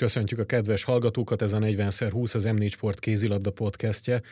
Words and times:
köszöntjük 0.00 0.40
a 0.40 0.44
kedves 0.44 0.84
hallgatókat, 0.84 1.42
ez 1.42 1.52
a 1.52 1.58
40x20 1.58 2.34
az 2.34 2.44
M4 2.48 2.70
Sport 2.70 2.98
kézilabda 2.98 3.50
podcastje. 3.50 4.22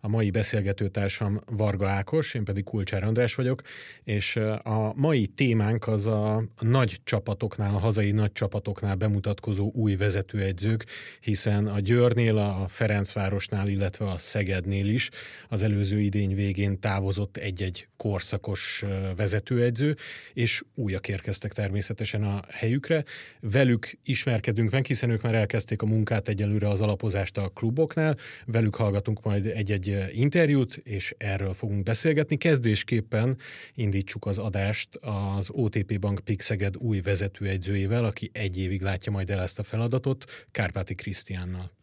A 0.00 0.08
mai 0.08 0.30
beszélgetőtársam 0.30 1.40
Varga 1.46 1.88
Ákos, 1.88 2.34
én 2.34 2.44
pedig 2.44 2.64
Kulcsár 2.64 3.04
András 3.04 3.34
vagyok, 3.34 3.62
és 4.04 4.36
a 4.62 4.92
mai 4.94 5.26
témánk 5.26 5.86
az 5.86 6.06
a 6.06 6.44
nagy 6.60 7.00
csapatoknál, 7.04 7.74
a 7.74 7.78
hazai 7.78 8.10
nagy 8.10 8.32
csapatoknál 8.32 8.94
bemutatkozó 8.94 9.70
új 9.74 9.96
vezetőegyzők, 9.96 10.86
hiszen 11.20 11.66
a 11.66 11.80
Győrnél, 11.80 12.36
a 12.36 12.64
Ferencvárosnál, 12.68 13.68
illetve 13.68 14.04
a 14.04 14.18
Szegednél 14.18 14.88
is 14.88 15.10
az 15.48 15.62
előző 15.62 16.00
idény 16.00 16.34
végén 16.34 16.80
távozott 16.80 17.36
egy-egy 17.36 17.88
korszakos 17.96 18.84
vezetőegyző, 19.16 19.96
és 20.32 20.62
újak 20.74 21.08
érkeztek 21.08 21.52
természetesen 21.52 22.24
a 22.24 22.40
helyükre. 22.50 23.04
Velük 23.40 23.98
ismerkedünk 24.04 24.70
meg, 24.70 24.84
hiszen 24.86 25.10
ők 25.10 25.22
már 25.22 25.34
elkezdték 25.34 25.82
a 25.82 25.86
munkát 25.86 26.28
egyelőre 26.28 26.68
az 26.68 26.80
alapozást 26.80 27.38
a 27.38 27.48
kluboknál, 27.48 28.16
velük 28.46 28.74
hallgatunk 28.74 29.22
majd 29.22 29.46
egy-egy 29.46 29.95
interjút, 30.10 30.76
és 30.76 31.14
erről 31.18 31.54
fogunk 31.54 31.82
beszélgetni. 31.82 32.36
Kezdésképpen 32.36 33.36
indítsuk 33.74 34.26
az 34.26 34.38
adást 34.38 34.88
az 35.36 35.50
OTP 35.50 35.98
Bank 35.98 36.20
Pixeged 36.24 36.76
új 36.76 37.00
vezetőegyzőjével, 37.00 38.04
aki 38.04 38.30
egy 38.32 38.58
évig 38.58 38.82
látja 38.82 39.12
majd 39.12 39.30
el 39.30 39.40
ezt 39.40 39.58
a 39.58 39.62
feladatot, 39.62 40.24
Kárpáti 40.50 40.94
Krisztiánnal. 40.94 41.74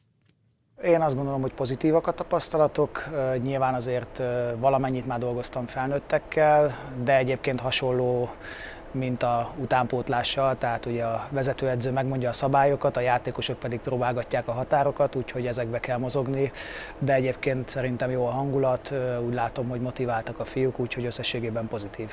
Én 0.83 1.01
azt 1.01 1.15
gondolom, 1.15 1.41
hogy 1.41 1.53
pozitívak 1.53 2.07
a 2.07 2.11
tapasztalatok. 2.11 3.09
Nyilván 3.43 3.73
azért 3.73 4.17
valamennyit 4.57 5.07
már 5.07 5.19
dolgoztam 5.19 5.65
felnőttekkel, 5.65 6.75
de 7.03 7.17
egyébként 7.17 7.59
hasonló 7.59 8.29
mint 8.93 9.23
a 9.23 9.51
utánpótlással, 9.57 10.57
tehát 10.57 10.85
ugye 10.85 11.03
a 11.03 11.27
vezetőedző 11.29 11.91
megmondja 11.91 12.29
a 12.29 12.33
szabályokat, 12.33 12.97
a 12.97 13.01
játékosok 13.01 13.59
pedig 13.59 13.79
próbálgatják 13.79 14.47
a 14.47 14.51
határokat, 14.51 15.15
úgyhogy 15.15 15.47
ezekbe 15.47 15.79
kell 15.79 15.97
mozogni, 15.97 16.51
de 16.99 17.13
egyébként 17.13 17.69
szerintem 17.69 18.11
jó 18.11 18.25
a 18.25 18.31
hangulat, 18.31 18.93
úgy 19.25 19.33
látom, 19.33 19.69
hogy 19.69 19.81
motiváltak 19.81 20.39
a 20.39 20.45
fiúk, 20.45 20.79
úgyhogy 20.79 21.05
összességében 21.05 21.67
pozitív 21.67 22.09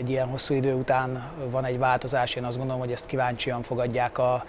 egy 0.00 0.10
ilyen 0.10 0.28
hosszú 0.28 0.54
idő 0.54 0.74
után 0.74 1.24
van 1.50 1.64
egy 1.64 1.78
változás, 1.78 2.34
én 2.34 2.44
azt 2.44 2.56
gondolom, 2.56 2.80
hogy 2.80 2.92
ezt 2.92 3.06
kíváncsian 3.06 3.62
fogadják 3.62 4.18
a 4.18 4.44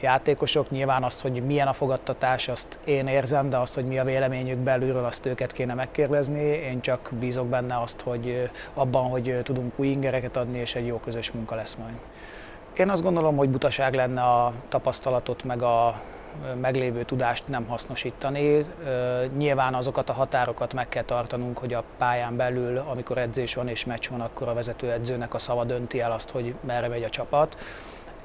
játékosok. 0.00 0.70
Nyilván 0.70 1.02
azt, 1.02 1.20
hogy 1.20 1.42
milyen 1.46 1.66
a 1.66 1.72
fogadtatás, 1.72 2.48
azt 2.48 2.78
én 2.84 3.06
érzem, 3.06 3.50
de 3.50 3.56
azt, 3.56 3.74
hogy 3.74 3.84
mi 3.84 3.98
a 3.98 4.04
véleményük 4.04 4.58
belülről, 4.58 5.04
azt 5.04 5.26
őket 5.26 5.52
kéne 5.52 5.74
megkérdezni. 5.74 6.42
Én 6.42 6.80
csak 6.80 7.10
bízok 7.18 7.46
benne 7.46 7.76
azt, 7.76 8.00
hogy 8.00 8.50
abban, 8.74 9.08
hogy 9.08 9.40
tudunk 9.42 9.72
új 9.76 9.86
ingereket 9.86 10.36
adni, 10.36 10.58
és 10.58 10.74
egy 10.74 10.86
jó 10.86 10.98
közös 10.98 11.30
munka 11.30 11.54
lesz 11.54 11.74
majd. 11.74 11.94
Én 12.76 12.88
azt 12.88 13.02
gondolom, 13.02 13.36
hogy 13.36 13.48
butaság 13.48 13.94
lenne 13.94 14.22
a 14.22 14.52
tapasztalatot 14.68 15.44
meg 15.44 15.62
a 15.62 16.00
meglévő 16.60 17.02
tudást 17.02 17.48
nem 17.48 17.66
hasznosítani. 17.66 18.58
Nyilván 19.36 19.74
azokat 19.74 20.08
a 20.10 20.12
határokat 20.12 20.74
meg 20.74 20.88
kell 20.88 21.02
tartanunk, 21.02 21.58
hogy 21.58 21.74
a 21.74 21.84
pályán 21.98 22.36
belül, 22.36 22.78
amikor 22.78 23.18
edzés 23.18 23.54
van 23.54 23.68
és 23.68 23.84
meccs 23.84 24.08
van, 24.08 24.20
akkor 24.20 24.48
a 24.48 24.54
vezetőedzőnek 24.54 25.34
a 25.34 25.38
szava 25.38 25.64
dönti 25.64 26.00
el 26.00 26.12
azt, 26.12 26.30
hogy 26.30 26.54
merre 26.60 26.88
megy 26.88 27.02
a 27.02 27.08
csapat 27.10 27.56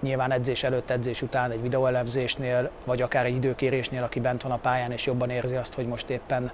nyilván 0.06 0.32
edzés 0.32 0.64
előtt, 0.64 0.90
edzés 0.90 1.22
után 1.22 1.52
egy 1.52 1.62
videóelemzésnél, 1.62 2.70
vagy 2.86 3.02
akár 3.02 3.26
egy 3.26 3.36
időkérésnél, 3.36 4.04
aki 4.04 4.20
bent 4.20 4.42
van 4.42 4.52
a 4.52 4.58
pályán 4.58 4.92
és 4.92 5.06
jobban 5.06 5.30
érzi 5.30 5.56
azt, 5.56 5.74
hogy 5.74 5.88
most 5.88 6.10
éppen 6.10 6.52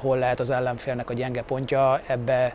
hol 0.00 0.18
lehet 0.18 0.40
az 0.40 0.50
ellenfélnek 0.50 1.10
a 1.10 1.14
gyenge 1.14 1.42
pontja. 1.42 2.00
Ebbe 2.06 2.54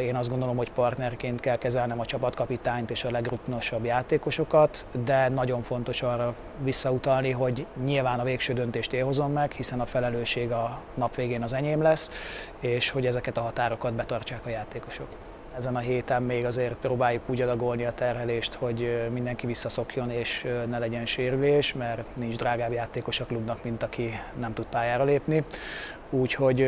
én 0.00 0.16
azt 0.16 0.28
gondolom, 0.28 0.56
hogy 0.56 0.70
partnerként 0.70 1.40
kell 1.40 1.56
kezelnem 1.56 2.00
a 2.00 2.06
csapatkapitányt 2.06 2.90
és 2.90 3.04
a 3.04 3.10
legrutinosabb 3.10 3.84
játékosokat, 3.84 4.86
de 5.04 5.28
nagyon 5.28 5.62
fontos 5.62 6.02
arra 6.02 6.34
visszautalni, 6.62 7.30
hogy 7.30 7.66
nyilván 7.84 8.18
a 8.18 8.24
végső 8.24 8.52
döntést 8.52 8.92
én 8.92 9.04
hozom 9.04 9.32
meg, 9.32 9.52
hiszen 9.52 9.80
a 9.80 9.86
felelősség 9.86 10.50
a 10.50 10.80
nap 10.94 11.14
végén 11.14 11.42
az 11.42 11.52
enyém 11.52 11.82
lesz, 11.82 12.10
és 12.60 12.90
hogy 12.90 13.06
ezeket 13.06 13.36
a 13.36 13.40
határokat 13.40 13.94
betartsák 13.94 14.46
a 14.46 14.48
játékosok. 14.48 15.27
Ezen 15.58 15.76
a 15.76 15.78
héten 15.78 16.22
még 16.22 16.44
azért 16.44 16.74
próbáljuk 16.74 17.22
úgy 17.26 17.40
adagolni 17.40 17.84
a 17.84 17.92
terhelést, 17.92 18.54
hogy 18.54 19.08
mindenki 19.12 19.46
visszaszokjon 19.46 20.10
és 20.10 20.46
ne 20.68 20.78
legyen 20.78 21.06
sérülés, 21.06 21.74
mert 21.74 22.16
nincs 22.16 22.36
drágább 22.36 22.72
játékos 22.72 23.20
a 23.20 23.24
klubnak, 23.24 23.64
mint 23.64 23.82
aki 23.82 24.10
nem 24.40 24.54
tud 24.54 24.66
pályára 24.66 25.04
lépni. 25.04 25.44
Úgyhogy 26.10 26.62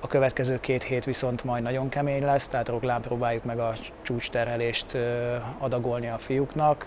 a 0.00 0.06
következő 0.08 0.60
két 0.60 0.82
hét 0.82 1.04
viszont 1.04 1.44
majd 1.44 1.62
nagyon 1.62 1.88
kemény 1.88 2.24
lesz, 2.24 2.46
tehát 2.46 2.68
Roglán 2.68 3.00
próbáljuk 3.00 3.44
meg 3.44 3.58
a 3.58 3.72
csúcs 4.02 4.30
terhelést 4.30 4.96
adagolni 5.58 6.08
a 6.08 6.18
fiúknak, 6.18 6.86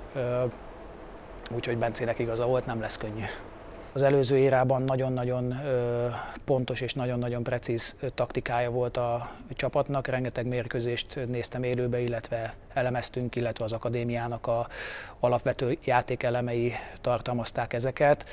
úgyhogy 1.55 1.77
Bencének 1.77 2.19
igaza 2.19 2.45
volt, 2.45 2.65
nem 2.65 2.79
lesz 2.79 2.97
könnyű. 2.97 3.23
Az 3.95 4.01
előző 4.01 4.37
érában 4.37 4.81
nagyon-nagyon 4.81 5.55
pontos 6.45 6.81
és 6.81 6.93
nagyon-nagyon 6.93 7.43
precíz 7.43 7.95
taktikája 8.13 8.69
volt 8.71 8.97
a 8.97 9.29
csapatnak. 9.49 10.07
Rengeteg 10.07 10.45
mérkőzést 10.45 11.19
néztem 11.27 11.63
élőbe, 11.63 11.99
illetve 11.99 12.53
elemeztünk, 12.73 13.35
illetve 13.35 13.63
az 13.63 13.71
akadémiának 13.71 14.47
a 14.47 14.67
alapvető 15.19 15.77
játékelemei 15.83 16.73
tartalmazták 17.01 17.73
ezeket 17.73 18.25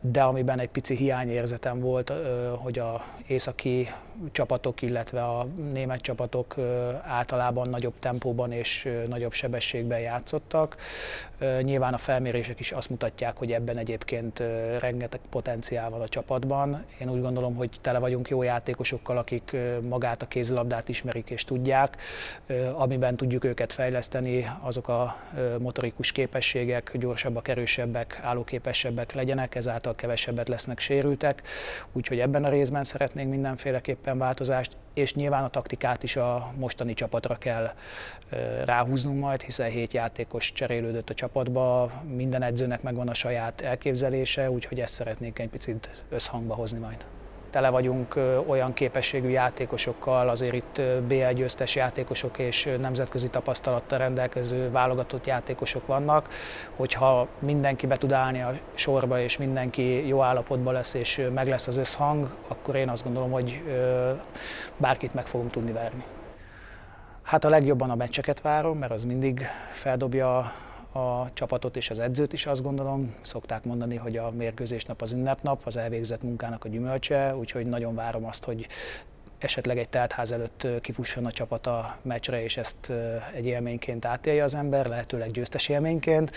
de 0.00 0.22
amiben 0.22 0.58
egy 0.58 0.68
pici 0.68 0.96
hiányérzetem 0.96 1.80
volt, 1.80 2.12
hogy 2.58 2.78
a 2.78 3.04
északi 3.26 3.88
csapatok, 4.32 4.82
illetve 4.82 5.22
a 5.22 5.46
német 5.72 6.00
csapatok 6.00 6.54
általában 7.02 7.68
nagyobb 7.68 7.98
tempóban 7.98 8.52
és 8.52 8.88
nagyobb 9.08 9.32
sebességben 9.32 10.00
játszottak. 10.00 10.76
Nyilván 11.62 11.94
a 11.94 11.98
felmérések 11.98 12.60
is 12.60 12.72
azt 12.72 12.90
mutatják, 12.90 13.36
hogy 13.36 13.52
ebben 13.52 13.76
egyébként 13.76 14.42
rengeteg 14.80 15.20
potenciál 15.30 15.90
van 15.90 16.00
a 16.00 16.08
csapatban. 16.08 16.84
Én 17.00 17.10
úgy 17.10 17.20
gondolom, 17.20 17.54
hogy 17.54 17.70
tele 17.80 17.98
vagyunk 17.98 18.28
jó 18.28 18.42
játékosokkal, 18.42 19.18
akik 19.18 19.56
magát 19.88 20.22
a 20.22 20.26
kézilabdát 20.26 20.88
ismerik 20.88 21.30
és 21.30 21.44
tudják. 21.44 21.96
Amiben 22.72 23.16
tudjuk 23.16 23.44
őket 23.44 23.72
fejleszteni, 23.72 24.50
azok 24.60 24.88
a 24.88 25.16
motorikus 25.58 26.12
képességek 26.12 26.90
gyorsabbak, 26.98 27.48
erősebbek, 27.48 28.20
állóképesebbek 28.22 29.12
legyenek, 29.12 29.43
ezáltal 29.52 29.94
kevesebbet 29.94 30.48
lesznek 30.48 30.78
sérültek. 30.78 31.42
Úgyhogy 31.92 32.20
ebben 32.20 32.44
a 32.44 32.48
részben 32.48 32.84
szeretnénk 32.84 33.30
mindenféleképpen 33.30 34.18
változást 34.18 34.76
és 34.94 35.14
nyilván 35.14 35.44
a 35.44 35.48
taktikát 35.48 36.02
is 36.02 36.16
a 36.16 36.52
mostani 36.56 36.94
csapatra 36.94 37.34
kell 37.34 37.70
ráhúznunk 38.64 39.20
majd, 39.20 39.42
hiszen 39.42 39.70
hét 39.70 39.92
játékos 39.92 40.52
cserélődött 40.52 41.10
a 41.10 41.14
csapatba, 41.14 41.92
minden 42.14 42.42
edzőnek 42.42 42.82
megvan 42.82 43.08
a 43.08 43.14
saját 43.14 43.60
elképzelése, 43.60 44.50
úgyhogy 44.50 44.80
ezt 44.80 44.94
szeretnék 44.94 45.38
egy 45.38 45.48
picit 45.48 46.04
összhangba 46.08 46.54
hozni 46.54 46.78
majd 46.78 47.04
tele 47.54 47.70
vagyunk 47.70 48.14
olyan 48.46 48.72
képességű 48.72 49.28
játékosokkal, 49.28 50.28
azért 50.28 50.54
itt 50.54 50.82
BL 51.06 51.32
győztes 51.34 51.74
játékosok 51.74 52.38
és 52.38 52.68
nemzetközi 52.80 53.28
tapasztalattal 53.28 53.98
rendelkező 53.98 54.70
válogatott 54.70 55.26
játékosok 55.26 55.86
vannak, 55.86 56.28
hogyha 56.76 57.28
mindenki 57.38 57.86
be 57.86 57.96
tud 57.96 58.12
állni 58.12 58.42
a 58.42 58.52
sorba, 58.74 59.20
és 59.20 59.36
mindenki 59.36 60.06
jó 60.06 60.22
állapotban 60.22 60.72
lesz, 60.72 60.94
és 60.94 61.28
meg 61.34 61.48
lesz 61.48 61.66
az 61.66 61.76
összhang, 61.76 62.28
akkor 62.48 62.74
én 62.74 62.88
azt 62.88 63.04
gondolom, 63.04 63.30
hogy 63.30 63.62
bárkit 64.76 65.14
meg 65.14 65.26
fogunk 65.26 65.50
tudni 65.50 65.72
verni. 65.72 66.04
Hát 67.22 67.44
a 67.44 67.48
legjobban 67.48 67.90
a 67.90 67.94
meccseket 67.94 68.40
várom, 68.40 68.78
mert 68.78 68.92
az 68.92 69.04
mindig 69.04 69.46
feldobja 69.72 70.52
a 70.94 71.30
csapatot 71.32 71.76
és 71.76 71.90
az 71.90 71.98
edzőt 71.98 72.32
is 72.32 72.46
azt 72.46 72.62
gondolom. 72.62 73.14
Szokták 73.22 73.64
mondani, 73.64 73.96
hogy 73.96 74.16
a 74.16 74.30
mérkőzés 74.30 74.84
nap 74.84 75.02
az 75.02 75.12
ünnepnap, 75.12 75.62
az 75.64 75.76
elvégzett 75.76 76.22
munkának 76.22 76.64
a 76.64 76.68
gyümölcse, 76.68 77.36
úgyhogy 77.36 77.66
nagyon 77.66 77.94
várom 77.94 78.24
azt, 78.24 78.44
hogy 78.44 78.66
esetleg 79.44 79.78
egy 79.78 79.88
teltház 79.88 80.32
előtt 80.32 80.66
kifusson 80.80 81.26
a 81.26 81.30
csapat 81.30 81.66
a 81.66 81.96
meccsre, 82.02 82.42
és 82.42 82.56
ezt 82.56 82.92
egy 83.34 83.46
élményként 83.46 84.04
átélje 84.04 84.44
az 84.44 84.54
ember, 84.54 84.86
lehetőleg 84.86 85.30
győztes 85.30 85.68
élményként. 85.68 86.32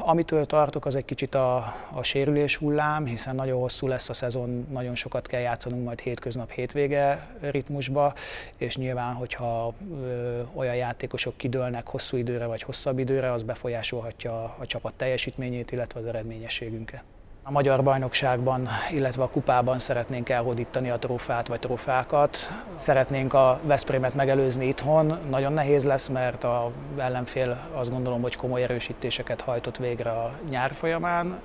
Amitől 0.00 0.46
tartok, 0.46 0.86
az 0.86 0.94
egy 0.94 1.04
kicsit 1.04 1.34
a, 1.34 1.56
a 1.92 2.02
sérülés 2.02 2.56
hullám, 2.56 3.06
hiszen 3.06 3.34
nagyon 3.34 3.60
hosszú 3.60 3.86
lesz 3.86 4.08
a 4.08 4.14
szezon, 4.14 4.66
nagyon 4.70 4.94
sokat 4.94 5.26
kell 5.26 5.40
játszanunk 5.40 5.84
majd 5.84 6.00
hétköznap, 6.00 6.50
hétvége 6.50 7.26
ritmusba, 7.40 8.14
és 8.56 8.76
nyilván, 8.76 9.14
hogyha 9.14 9.74
ö, 10.02 10.40
olyan 10.54 10.74
játékosok 10.74 11.36
kidőlnek 11.36 11.86
hosszú 11.86 12.16
időre 12.16 12.46
vagy 12.46 12.62
hosszabb 12.62 12.98
időre, 12.98 13.32
az 13.32 13.42
befolyásolhatja 13.42 14.44
a, 14.44 14.56
a 14.58 14.66
csapat 14.66 14.94
teljesítményét, 14.94 15.72
illetve 15.72 16.00
az 16.00 16.06
eredményességünket. 16.06 17.02
A 17.48 17.50
magyar 17.50 17.82
bajnokságban, 17.82 18.68
illetve 18.90 19.22
a 19.22 19.28
kupában 19.28 19.78
szeretnénk 19.78 20.28
elhódítani 20.28 20.90
a 20.90 20.98
trófát 20.98 21.48
vagy 21.48 21.58
trófákat. 21.58 22.36
Szeretnénk 22.74 23.34
a 23.34 23.60
Veszprémet 23.62 24.14
megelőzni 24.14 24.66
itthon. 24.66 25.18
Nagyon 25.30 25.52
nehéz 25.52 25.84
lesz, 25.84 26.08
mert 26.08 26.44
a 26.44 26.70
ellenfél 26.96 27.58
azt 27.72 27.90
gondolom, 27.90 28.22
hogy 28.22 28.36
komoly 28.36 28.62
erősítéseket 28.62 29.40
hajtott 29.40 29.76
végre 29.76 30.10
a 30.10 30.32
nyár 30.50 30.72
folyamán, 30.72 31.38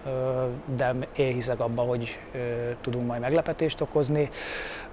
de 0.75 0.95
én 1.15 1.33
hiszek 1.33 1.59
abba, 1.59 1.81
hogy 1.81 2.19
tudunk 2.81 3.07
majd 3.07 3.21
meglepetést 3.21 3.81
okozni. 3.81 4.29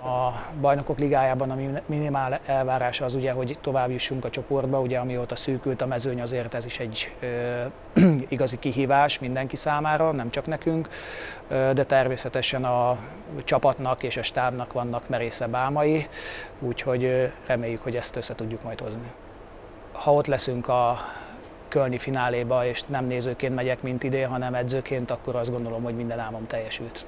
A 0.03 0.55
bajnokok 0.61 0.99
ligájában 0.99 1.51
a 1.51 1.57
minimál 1.87 2.41
elvárása 2.47 3.05
az 3.05 3.15
ugye, 3.15 3.33
hogy 3.33 3.59
tovább 3.61 3.91
jussunk 3.91 4.25
a 4.25 4.31
csoportba, 4.31 4.81
ugye 4.81 4.99
amióta 4.99 5.37
szűkült 5.37 5.83
a 5.83 5.87
mezőny, 5.87 6.21
azért 6.21 6.55
ez 6.55 6.65
is 6.65 6.79
egy 6.79 7.17
igazi 8.29 8.59
kihívás 8.59 9.19
mindenki 9.19 9.57
számára, 9.57 10.13
nem 10.13 10.31
csak 10.31 10.47
nekünk, 10.47 10.89
de 11.49 11.85
természetesen 11.85 12.65
a 12.65 12.99
csapatnak 13.45 14.03
és 14.03 14.17
a 14.17 14.23
stábnak 14.23 14.73
vannak 14.73 15.09
merészebb 15.09 15.55
álmai, 15.55 16.07
úgyhogy 16.59 17.31
reméljük, 17.47 17.83
hogy 17.83 17.97
ezt 17.97 18.17
össze 18.17 18.35
tudjuk 18.35 18.63
majd 18.63 18.81
hozni. 18.81 19.11
Ha 19.93 20.13
ott 20.13 20.27
leszünk 20.27 20.69
a 20.69 20.99
Kölni 21.69 21.99
fináléba, 21.99 22.67
és 22.67 22.83
nem 22.83 23.07
nézőként 23.07 23.55
megyek, 23.55 23.83
mint 23.83 24.03
idén, 24.03 24.29
hanem 24.29 24.55
edzőként, 24.55 25.11
akkor 25.11 25.37
azt 25.37 25.51
gondolom, 25.51 25.83
hogy 25.83 25.95
minden 25.97 26.19
álmom 26.19 26.47
teljesült. 26.47 27.07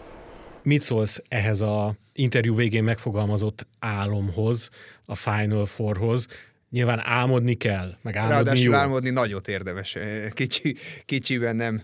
Mit 0.62 0.80
szólsz 0.80 1.22
ehhez 1.28 1.60
a 1.60 1.94
interjú 2.12 2.54
végén 2.54 2.84
megfogalmazott 2.84 3.66
álomhoz, 3.78 4.70
a 5.06 5.14
Final 5.14 5.66
Fourhoz? 5.66 6.26
Nyilván 6.70 7.00
álmodni 7.04 7.54
kell, 7.54 7.96
meg 8.02 8.16
álmodni 8.16 8.34
Ráadásul 8.36 8.72
jó. 8.72 8.78
álmodni 8.78 9.10
nagyot 9.10 9.48
érdemes. 9.48 9.96
Kicsi, 10.30 10.76
kicsiben 11.06 11.56
nem, 11.56 11.82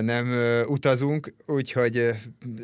nem 0.00 0.32
utazunk, 0.66 1.34
úgyhogy 1.46 2.10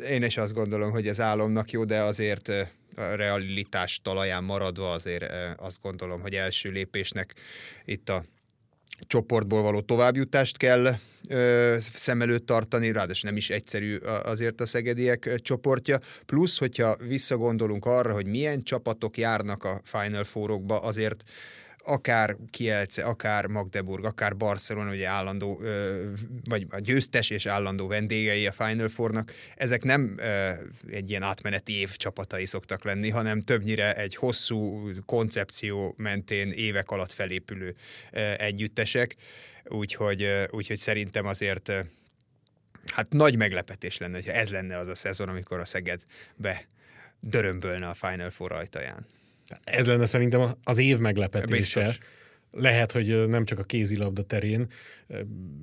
én 0.09 0.23
is 0.23 0.37
azt 0.37 0.53
gondolom, 0.53 0.91
hogy 0.91 1.07
ez 1.07 1.21
álomnak 1.21 1.71
jó, 1.71 1.83
de 1.83 2.01
azért 2.01 2.47
a 2.95 3.15
realitás 3.15 3.99
talaján 4.03 4.43
maradva 4.43 4.91
azért 4.91 5.25
azt 5.57 5.81
gondolom, 5.81 6.21
hogy 6.21 6.35
első 6.35 6.69
lépésnek 6.69 7.33
itt 7.85 8.09
a 8.09 8.23
csoportból 8.99 9.61
való 9.61 9.81
továbbjutást 9.81 10.57
kell 10.57 10.87
ö, 11.29 11.75
szem 11.79 12.21
előtt 12.21 12.45
tartani, 12.45 12.91
ráadásul 12.91 13.29
nem 13.29 13.37
is 13.37 13.49
egyszerű 13.49 13.97
azért 14.23 14.61
a 14.61 14.65
szegediek 14.65 15.35
csoportja. 15.41 15.99
Plusz, 16.25 16.57
hogyha 16.57 16.95
visszagondolunk 16.95 17.85
arra, 17.85 18.13
hogy 18.13 18.25
milyen 18.25 18.63
csapatok 18.63 19.17
járnak 19.17 19.63
a 19.63 19.81
Final 19.83 20.23
Fourokba, 20.23 20.79
azért 20.79 21.23
akár 21.85 22.35
Kielce, 22.49 23.03
akár 23.03 23.45
Magdeburg, 23.45 24.05
akár 24.05 24.37
Barcelona, 24.37 24.91
ugye 24.91 25.07
állandó, 25.07 25.61
vagy 26.43 26.65
a 26.69 26.79
győztes 26.79 27.29
és 27.29 27.45
állandó 27.45 27.87
vendégei 27.87 28.47
a 28.47 28.51
Final 28.51 28.89
Fournak, 28.89 29.31
ezek 29.55 29.83
nem 29.83 30.19
egy 30.91 31.09
ilyen 31.09 31.23
átmeneti 31.23 31.73
év 31.73 31.95
csapatai 31.95 32.45
szoktak 32.45 32.83
lenni, 32.83 33.09
hanem 33.09 33.41
többnyire 33.41 33.93
egy 33.93 34.15
hosszú 34.15 34.89
koncepció 35.05 35.93
mentén 35.97 36.51
évek 36.51 36.91
alatt 36.91 37.11
felépülő 37.11 37.75
együttesek, 38.37 39.15
úgyhogy, 39.63 40.27
úgyhogy 40.49 40.77
szerintem 40.77 41.25
azért 41.25 41.71
hát 42.85 43.09
nagy 43.09 43.37
meglepetés 43.37 43.97
lenne, 43.97 44.15
hogyha 44.15 44.31
ez 44.31 44.49
lenne 44.51 44.77
az 44.77 44.87
a 44.87 44.95
szezon, 44.95 45.29
amikor 45.29 45.59
a 45.59 45.65
Szeged 45.65 46.01
be 46.35 46.67
dörömbölne 47.19 47.87
a 47.87 47.93
Final 47.93 48.29
Four 48.29 48.51
ajtaján. 48.51 49.05
Ez 49.63 49.87
lenne 49.87 50.05
szerintem 50.05 50.55
az 50.63 50.77
év 50.77 50.97
meglepetése. 50.97 51.83
Biztos. 51.83 51.97
Lehet, 52.51 52.91
hogy 52.91 53.27
nem 53.27 53.45
csak 53.45 53.59
a 53.59 53.63
kézilabda 53.63 54.21
terén. 54.21 54.67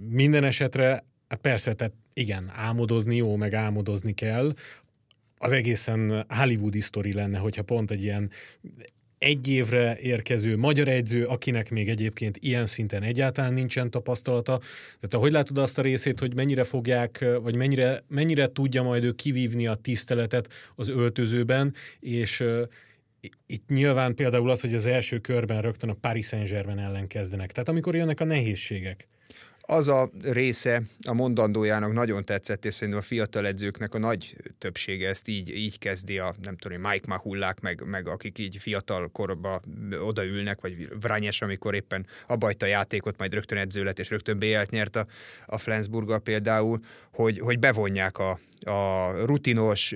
Minden 0.09 0.45
esetre, 0.45 1.05
hát 1.29 1.41
persze, 1.41 1.73
tehát 1.73 1.95
igen, 2.15 2.51
álmodozni 2.55 3.17
jó, 3.17 3.37
meg 3.37 3.55
álmodozni 3.55 4.15
kell. 4.15 4.55
Az 5.39 5.53
egészen 5.53 6.27
hollywoodi 6.29 6.81
sztori 6.81 7.13
lenne, 7.13 7.39
hogyha 7.39 7.63
pont 7.63 7.91
egy 7.91 8.03
ilyen 8.03 8.31
egy 9.19 9.49
évre 9.49 9.99
érkező 9.99 10.57
magyar 10.57 10.89
edző, 10.89 11.25
akinek 11.25 11.71
még 11.71 11.89
egyébként 11.89 12.37
ilyen 12.41 12.67
szinten 12.67 13.03
egyáltalán 13.03 13.53
nincsen 13.53 13.91
tapasztalata. 13.91 14.59
Tehát 14.59 15.09
te 15.09 15.17
hogy 15.17 15.33
látod 15.33 15.59
azt 15.59 15.79
a 15.79 15.83
részét, 15.83 16.19
hogy 16.19 16.35
mennyire 16.35 16.65
fogják, 16.65 17.25
vagy 17.43 17.55
mennyire, 17.55 18.05
mennyire 18.09 18.47
tudja 18.47 18.83
majd 18.83 19.05
ő 19.05 19.13
kivívni 19.13 19.67
a 19.67 19.75
tiszteletet 19.75 20.49
az 20.75 20.89
öltözőben, 20.89 21.75
és 22.01 22.45
itt 23.47 23.69
nyilván 23.69 24.15
például 24.15 24.51
az, 24.51 24.61
hogy 24.61 24.75
az 24.75 24.87
első 24.87 25.19
körben 25.19 25.61
rögtön 25.61 25.91
a 25.91 25.97
Paris 26.01 26.27
Saint-Germain 26.27 26.79
ellen 26.79 27.07
kezdenek. 27.07 27.53
Tehát 27.53 27.69
amikor 27.69 27.95
jönnek 27.95 28.21
a 28.21 28.25
nehézségek. 28.25 29.09
Az 29.65 29.89
a 29.89 30.11
része 30.23 30.83
a 31.07 31.13
mondandójának 31.13 31.93
nagyon 31.93 32.25
tetszett, 32.25 32.65
és 32.65 32.75
szerintem 32.75 33.03
a 33.03 33.07
fiatal 33.07 33.47
edzőknek 33.47 33.95
a 33.95 33.99
nagy 33.99 34.37
többsége 34.59 35.09
ezt 35.09 35.29
így, 35.29 35.57
így 35.57 35.79
kezdi, 35.79 36.19
a 36.19 36.35
nem 36.43 36.57
tudom, 36.57 36.81
Mike 36.81 37.07
Mahullák, 37.07 37.61
meg, 37.61 37.83
meg 37.85 38.09
akik 38.09 38.39
így 38.39 38.57
fiatal 38.61 39.11
korba 39.11 39.61
odaülnek, 40.01 40.61
vagy 40.61 40.89
Vranyes, 41.01 41.43
amikor 41.43 41.75
éppen 41.75 42.07
abajta 42.27 42.67
a 42.67 42.69
játékot, 42.69 43.19
majd 43.19 43.35
rögtön 43.35 43.59
edző 43.59 43.85
lett, 43.85 43.99
és 43.99 44.11
rögtön 44.11 44.39
BL-t 44.39 44.71
nyert 44.71 44.97
a, 44.97 45.07
a 45.47 45.59
Flensburga 45.59 46.19
például, 46.19 46.81
hogy, 47.13 47.39
hogy 47.39 47.59
bevonják 47.59 48.19
a, 48.19 48.41
a 48.65 49.11
rutinos 49.25 49.95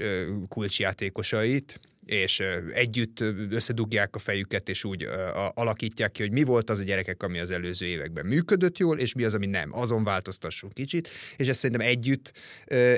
kulcsjátékosait, 0.49 1.81
és 2.06 2.43
együtt 2.75 3.20
összedugják 3.50 4.14
a 4.14 4.19
fejüket, 4.19 4.69
és 4.69 4.85
úgy 4.85 5.08
alakítják 5.55 6.12
ki, 6.12 6.23
hogy 6.23 6.32
mi 6.32 6.43
volt 6.43 6.70
az 6.70 6.79
a 6.79 6.82
gyerekek, 6.82 7.23
ami 7.23 7.38
az 7.38 7.50
előző 7.50 7.87
években 7.87 8.26
működött 8.26 8.79
jól, 8.79 8.99
és 8.99 9.14
mi 9.14 9.25
az, 9.25 9.35
ami 9.35 9.47
nem. 9.47 9.79
Azon 9.79 10.05
változtassunk 10.05 10.73
kicsit, 10.73 11.08
és 11.37 11.49
ezt 11.49 11.61
szerintem 11.61 11.87
együtt 11.87 12.32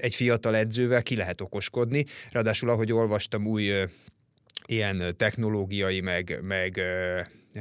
egy 0.01 0.15
fiatal 0.15 0.57
edzővel 0.57 1.03
ki 1.03 1.17
lehet 1.17 1.41
okoskodni. 1.41 2.05
Ráadásul, 2.33 2.71
ahogy 2.71 2.93
olvastam, 2.93 3.47
új 3.47 3.73
ilyen 4.67 5.15
technológiai, 5.17 6.01
meg, 6.01 6.39
meg 6.43 6.81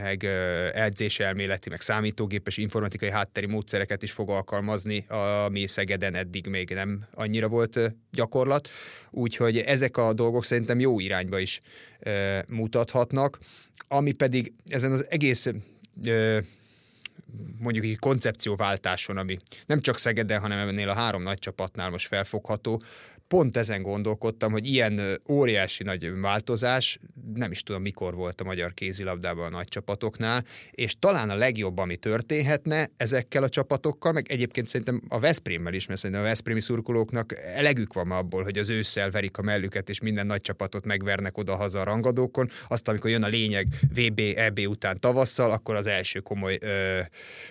meg 0.02 0.24
edzéselméleti, 0.74 1.70
meg 1.70 1.82
számítógépes 1.82 2.58
informatikai 2.58 3.10
hátteri 3.10 3.46
módszereket 3.46 4.04
is 4.04 4.12
fog 4.12 4.30
alkalmazni, 4.30 5.06
ami 5.46 5.68
Szegeden 5.68 6.16
eddig 6.16 6.48
még 6.48 6.70
nem 6.70 7.08
annyira 7.14 7.48
volt 7.48 7.80
gyakorlat. 8.12 8.70
Úgyhogy 9.12 9.58
ezek 9.58 9.98
a 9.98 10.14
dolgok 10.14 10.46
szerintem 10.46 10.80
jó 10.80 11.00
irányba 11.00 11.40
is 11.40 11.62
mutathatnak, 12.50 13.40
ami 13.88 14.12
pedig 14.12 14.54
ezen 14.70 14.92
az 14.92 15.06
egész 15.10 15.48
mondjuk 17.60 17.86
egy 17.86 18.00
koncepcióváltáson, 18.00 19.18
ami 19.18 19.38
nem 19.66 19.82
csak 19.82 19.98
Szegeden, 19.98 20.40
hanem 20.40 20.68
ennél 20.68 20.90
a 20.90 20.94
három 20.94 21.24
nagy 21.24 21.40
csapatnál 21.40 21.90
most 21.90 22.08
felfogható, 22.08 22.82
pont 23.28 23.58
ezen 23.58 23.82
gondolkodtam, 23.82 24.52
hogy 24.52 24.68
ilyen 24.68 25.22
óriási 25.30 25.84
nagy 25.84 26.20
változás, 26.20 27.00
nem 27.34 27.52
is 27.52 27.64
tudom 27.64 27.82
mikor 27.82 28.16
volt 28.16 28.42
a 28.42 28.44
magyar 28.44 28.74
kézilabdában 28.74 29.46
a 29.46 29.50
nagy 29.50 29.68
csapatoknál, 29.68 30.46
és 30.72 30.96
talán 31.00 31.30
a 31.30 31.36
legjobb, 31.36 31.78
ami 31.78 31.96
történhetne 31.96 32.90
ezekkel 32.98 33.44
a 33.44 33.50
csapatokkal, 33.50 34.12
meg 34.12 34.32
egyébként 34.32 34.68
szerintem 34.68 35.02
a 35.08 35.20
Veszprémmel 35.20 35.74
is, 35.74 35.88
mert 35.88 36.00
szerintem 36.00 36.26
a 36.26 36.28
Veszprémi 36.28 36.62
szurkolóknak 36.62 37.36
elegük 37.54 37.94
van 37.94 38.12
abból, 38.12 38.44
hogy 38.44 38.58
az 38.58 38.70
ősszel 38.70 39.10
verik 39.10 39.38
a 39.38 39.42
mellüket, 39.42 39.90
és 39.90 40.00
minden 40.00 40.26
nagy 40.26 40.42
csapatot 40.42 40.86
megvernek 40.86 41.38
oda-haza 41.38 41.80
a 41.80 41.84
rangadókon, 41.84 42.50
azt 42.68 42.88
amikor 42.88 43.10
jön 43.10 43.24
a 43.24 43.28
lényeg 43.28 43.68
VB, 43.94 44.22
EB 44.36 44.60
után 44.60 45.00
tavasszal, 45.00 45.52
akkor 45.52 45.76
az 45.76 45.88
első 45.88 46.20
komoly 46.20 46.58
ö, 46.62 47.00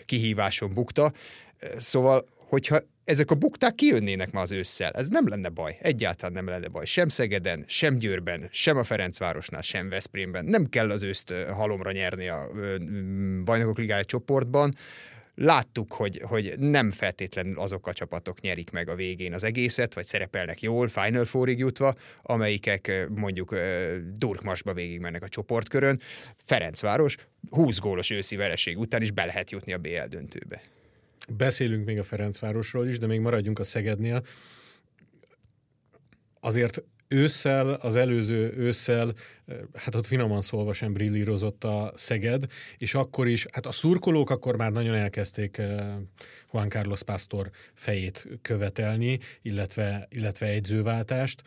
kihíváson 0.05 0.73
bukta. 0.75 1.13
Szóval, 1.77 2.27
hogyha 2.49 2.79
ezek 3.05 3.31
a 3.31 3.35
bukták 3.35 3.75
kijönnének 3.75 4.33
ma 4.33 4.41
az 4.41 4.53
ősszel. 4.53 4.91
Ez 4.91 5.09
nem 5.09 5.29
lenne 5.29 5.49
baj, 5.49 5.77
egyáltalán 5.81 6.33
nem 6.33 6.47
lenne 6.47 6.69
baj. 6.69 6.85
Sem 6.85 7.09
Szegeden, 7.09 7.65
sem 7.67 7.99
Győrben, 7.99 8.49
sem 8.51 8.77
a 8.77 8.83
Ferencvárosnál, 8.83 9.63
sem 9.63 9.89
Veszprémben. 9.89 10.45
Nem 10.45 10.69
kell 10.69 10.91
az 10.91 11.03
őszt 11.03 11.35
halomra 11.51 11.93
nyerni 11.93 12.29
a 12.29 12.49
bajnokok 13.45 13.79
ligája 13.79 14.05
csoportban. 14.05 14.77
Láttuk, 15.35 15.93
hogy, 15.93 16.21
hogy 16.25 16.55
nem 16.59 16.91
feltétlenül 16.91 17.61
azok 17.61 17.87
a 17.87 17.93
csapatok 17.93 18.41
nyerik 18.41 18.71
meg 18.71 18.89
a 18.89 18.95
végén 18.95 19.35
az 19.35 19.45
egészet, 19.45 19.95
vagy 19.95 20.07
szerepelnek 20.07 20.63
jól, 20.63 20.89
Final 20.89 21.25
Fourig 21.25 21.59
jutva, 21.59 21.95
amelyikek 22.23 23.07
mondjuk 23.15 23.55
durkmasba 24.15 24.73
végigmennek 24.73 25.23
a 25.23 25.29
csoportkörön. 25.29 26.01
Ferencváros 26.45 27.17
20 27.51 27.79
gólos 27.79 28.11
őszi 28.11 28.37
vereség 28.37 28.79
után 28.79 29.03
is 29.03 29.11
be 29.11 29.25
lehet 29.25 29.51
jutni 29.51 29.73
a 29.73 29.79
BL 29.79 30.07
döntőbe. 30.09 30.63
Beszélünk 31.27 31.85
még 31.85 31.99
a 31.99 32.03
Ferencvárosról 32.03 32.87
is, 32.87 32.99
de 32.99 33.07
még 33.07 33.21
maradjunk 33.21 33.59
a 33.59 33.65
Szegednél. 33.65 34.23
Azért 36.41 36.83
ősszel, 37.09 37.73
az 37.73 37.97
előző 37.97 38.53
ősszel, 38.57 39.15
hát 39.75 39.95
ott 39.95 40.07
finoman 40.07 40.41
szólva 40.41 40.73
sem 40.73 40.93
brillírozott 40.93 41.65
a 41.65 41.93
Szeged, 41.95 42.45
és 42.79 42.95
akkor 42.95 43.29
is, 43.29 43.47
hát 43.53 43.67
a 43.67 43.73
szurkolók 43.73 44.31
akkor 44.31 44.57
már 44.57 44.73
nagyon 44.73 44.95
elkezdték 44.95 45.59
eh, 45.59 45.97
Juan 46.53 46.69
Carlos 46.69 47.03
Pastor 47.03 47.51
fejét 47.75 48.29
követelni, 48.43 49.19
illetve, 49.43 50.07
illetve 50.11 50.47
egyzőváltást. 50.47 51.43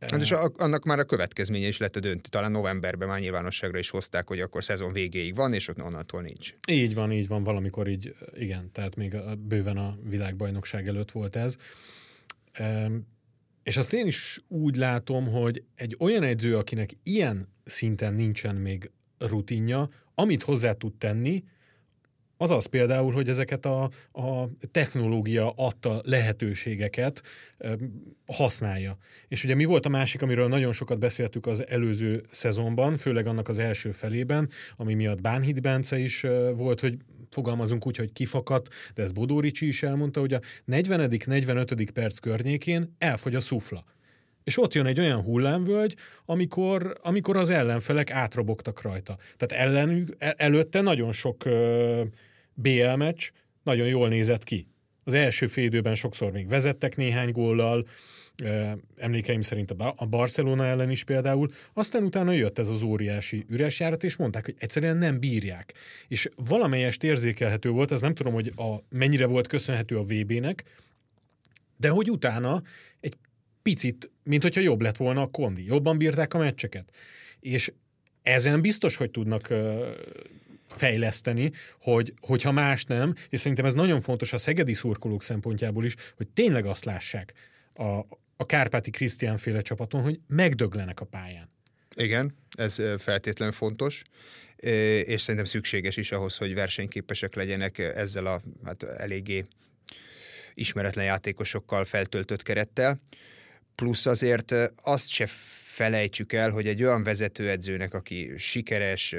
Hát 0.00 0.20
és 0.20 0.30
annak 0.56 0.84
már 0.84 0.98
a 0.98 1.04
következménye 1.04 1.66
is 1.66 1.78
lett 1.78 1.96
a 1.96 2.00
döntő. 2.00 2.28
Talán 2.28 2.50
novemberben 2.50 3.08
már 3.08 3.20
nyilvánosságra 3.20 3.78
is 3.78 3.90
hozták, 3.90 4.28
hogy 4.28 4.40
akkor 4.40 4.64
szezon 4.64 4.92
végéig 4.92 5.34
van, 5.34 5.52
és 5.52 5.68
ott 5.68 5.82
onnantól 5.82 6.22
nincs. 6.22 6.54
Így 6.68 6.94
van, 6.94 7.12
így 7.12 7.28
van, 7.28 7.42
valamikor 7.42 7.88
így, 7.88 8.14
igen, 8.34 8.72
tehát 8.72 8.96
még 8.96 9.16
bőven 9.38 9.76
a 9.76 9.98
világbajnokság 10.02 10.88
előtt 10.88 11.10
volt 11.10 11.36
ez. 11.36 11.56
És 13.62 13.76
azt 13.76 13.92
én 13.92 14.06
is 14.06 14.40
úgy 14.48 14.76
látom, 14.76 15.26
hogy 15.28 15.64
egy 15.74 15.96
olyan 15.98 16.22
edző, 16.22 16.56
akinek 16.56 16.90
ilyen 17.02 17.48
szinten 17.64 18.14
nincsen 18.14 18.56
még 18.56 18.90
rutinja, 19.18 19.88
amit 20.14 20.42
hozzá 20.42 20.72
tud 20.72 20.94
tenni, 20.94 21.44
az 22.40 22.50
az 22.50 22.66
például, 22.66 23.12
hogy 23.12 23.28
ezeket 23.28 23.66
a, 23.66 23.82
a 24.12 24.48
technológia 24.70 25.52
adta 25.56 26.00
lehetőségeket 26.04 27.22
használja. 28.26 28.96
És 29.28 29.44
ugye 29.44 29.54
mi 29.54 29.64
volt 29.64 29.86
a 29.86 29.88
másik, 29.88 30.22
amiről 30.22 30.48
nagyon 30.48 30.72
sokat 30.72 30.98
beszéltük 30.98 31.46
az 31.46 31.68
előző 31.68 32.22
szezonban, 32.30 32.96
főleg 32.96 33.26
annak 33.26 33.48
az 33.48 33.58
első 33.58 33.90
felében, 33.90 34.48
ami 34.76 34.94
miatt 34.94 35.20
Bánhid 35.20 35.60
Bence 35.60 35.98
is 35.98 36.26
volt, 36.54 36.80
hogy 36.80 36.96
fogalmazunk 37.30 37.86
úgy, 37.86 37.96
hogy 37.96 38.12
kifakadt, 38.12 38.68
de 38.94 39.02
ez 39.02 39.12
Bodó 39.12 39.40
Ricsi 39.40 39.66
is 39.66 39.82
elmondta, 39.82 40.20
hogy 40.20 40.34
a 40.34 40.40
40.-45. 40.70 41.88
perc 41.94 42.18
környékén 42.18 42.94
elfogy 42.98 43.34
a 43.34 43.40
szufla. 43.40 43.84
És 44.44 44.58
ott 44.58 44.74
jön 44.74 44.86
egy 44.86 45.00
olyan 45.00 45.22
hullámvölgy, 45.22 45.96
amikor, 46.24 46.98
amikor 47.02 47.36
az 47.36 47.50
ellenfelek 47.50 48.10
átrobogtak 48.10 48.82
rajta. 48.82 49.16
Tehát 49.36 49.66
ellenük, 49.66 50.08
el, 50.18 50.34
előtte 50.36 50.80
nagyon 50.80 51.12
sok 51.12 51.42
uh, 51.46 52.00
BL 52.54 52.94
meccs 52.96 53.30
nagyon 53.62 53.86
jól 53.86 54.08
nézett 54.08 54.44
ki. 54.44 54.66
Az 55.04 55.14
első 55.14 55.46
fél 55.46 55.64
időben 55.64 55.94
sokszor 55.94 56.32
még 56.32 56.48
vezettek 56.48 56.96
néhány 56.96 57.30
góllal, 57.32 57.86
emlékeim 58.96 59.40
szerint 59.40 59.70
a 59.96 60.06
Barcelona 60.06 60.64
ellen 60.66 60.90
is 60.90 61.04
például, 61.04 61.52
aztán 61.72 62.02
utána 62.02 62.32
jött 62.32 62.58
ez 62.58 62.68
az 62.68 62.82
óriási 62.82 63.44
üres 63.48 63.80
járat, 63.80 64.04
és 64.04 64.16
mondták, 64.16 64.44
hogy 64.44 64.54
egyszerűen 64.58 64.96
nem 64.96 65.18
bírják. 65.18 65.74
És 66.08 66.28
valamelyest 66.36 67.04
érzékelhető 67.04 67.70
volt, 67.70 67.92
ez 67.92 68.00
nem 68.00 68.14
tudom, 68.14 68.32
hogy 68.32 68.52
a, 68.56 68.74
mennyire 68.88 69.26
volt 69.26 69.46
köszönhető 69.46 69.98
a 69.98 70.02
VB-nek, 70.02 70.64
de 71.76 71.88
hogy 71.88 72.10
utána 72.10 72.62
egy 73.00 73.16
picit, 73.62 74.10
mint 74.22 74.42
hogyha 74.42 74.60
jobb 74.60 74.80
lett 74.80 74.96
volna 74.96 75.22
a 75.22 75.30
kondi, 75.30 75.64
jobban 75.66 75.98
bírták 75.98 76.34
a 76.34 76.38
meccseket. 76.38 76.90
És 77.40 77.72
ezen 78.22 78.60
biztos, 78.60 78.96
hogy 78.96 79.10
tudnak 79.10 79.54
fejleszteni, 80.70 81.52
hogy, 81.80 82.14
hogyha 82.20 82.52
más 82.52 82.84
nem, 82.84 83.14
és 83.28 83.40
szerintem 83.40 83.64
ez 83.64 83.74
nagyon 83.74 84.00
fontos 84.00 84.32
a 84.32 84.38
szegedi 84.38 84.74
szurkolók 84.74 85.22
szempontjából 85.22 85.84
is, 85.84 85.94
hogy 86.16 86.28
tényleg 86.28 86.66
azt 86.66 86.84
lássák 86.84 87.32
a, 87.74 87.98
a 88.36 88.46
Kárpáti 88.46 88.90
Krisztián 88.90 89.36
féle 89.36 89.60
csapaton, 89.60 90.02
hogy 90.02 90.20
megdöglenek 90.26 91.00
a 91.00 91.04
pályán. 91.04 91.50
Igen, 91.94 92.34
ez 92.50 92.82
feltétlenül 92.98 93.54
fontos, 93.54 94.02
és 95.04 95.20
szerintem 95.20 95.44
szükséges 95.44 95.96
is 95.96 96.12
ahhoz, 96.12 96.36
hogy 96.36 96.54
versenyképesek 96.54 97.34
legyenek 97.34 97.78
ezzel 97.78 98.26
a 98.26 98.42
hát 98.64 98.82
eléggé 98.82 99.46
ismeretlen 100.54 101.04
játékosokkal 101.04 101.84
feltöltött 101.84 102.42
kerettel. 102.42 103.00
Plusz 103.74 104.06
azért 104.06 104.54
azt 104.82 105.08
se 105.08 105.26
felejtsük 105.80 106.32
el, 106.32 106.50
hogy 106.50 106.66
egy 106.66 106.82
olyan 106.82 107.02
vezetőedzőnek, 107.02 107.94
aki 107.94 108.32
sikeres, 108.36 109.14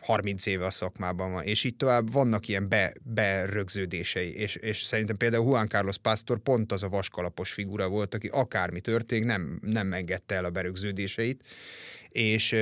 30 0.00 0.46
éve 0.46 0.64
a 0.64 0.70
szakmában 0.70 1.32
van, 1.32 1.44
és 1.44 1.64
így 1.64 1.76
tovább 1.76 2.12
vannak 2.12 2.48
ilyen 2.48 2.68
be, 2.68 2.94
berögződései, 3.02 4.34
és, 4.34 4.56
és 4.56 4.82
szerintem 4.82 5.16
például 5.16 5.44
Juan 5.44 5.68
Carlos 5.68 5.98
Pastor 5.98 6.38
pont 6.38 6.72
az 6.72 6.82
a 6.82 6.88
vaskalapos 6.88 7.52
figura 7.52 7.88
volt, 7.88 8.14
aki 8.14 8.28
akármi 8.28 8.80
történik, 8.80 9.24
nem, 9.24 9.58
nem 9.62 9.92
engedte 9.92 10.34
el 10.34 10.44
a 10.44 10.50
berögződéseit, 10.50 11.44
és 12.08 12.56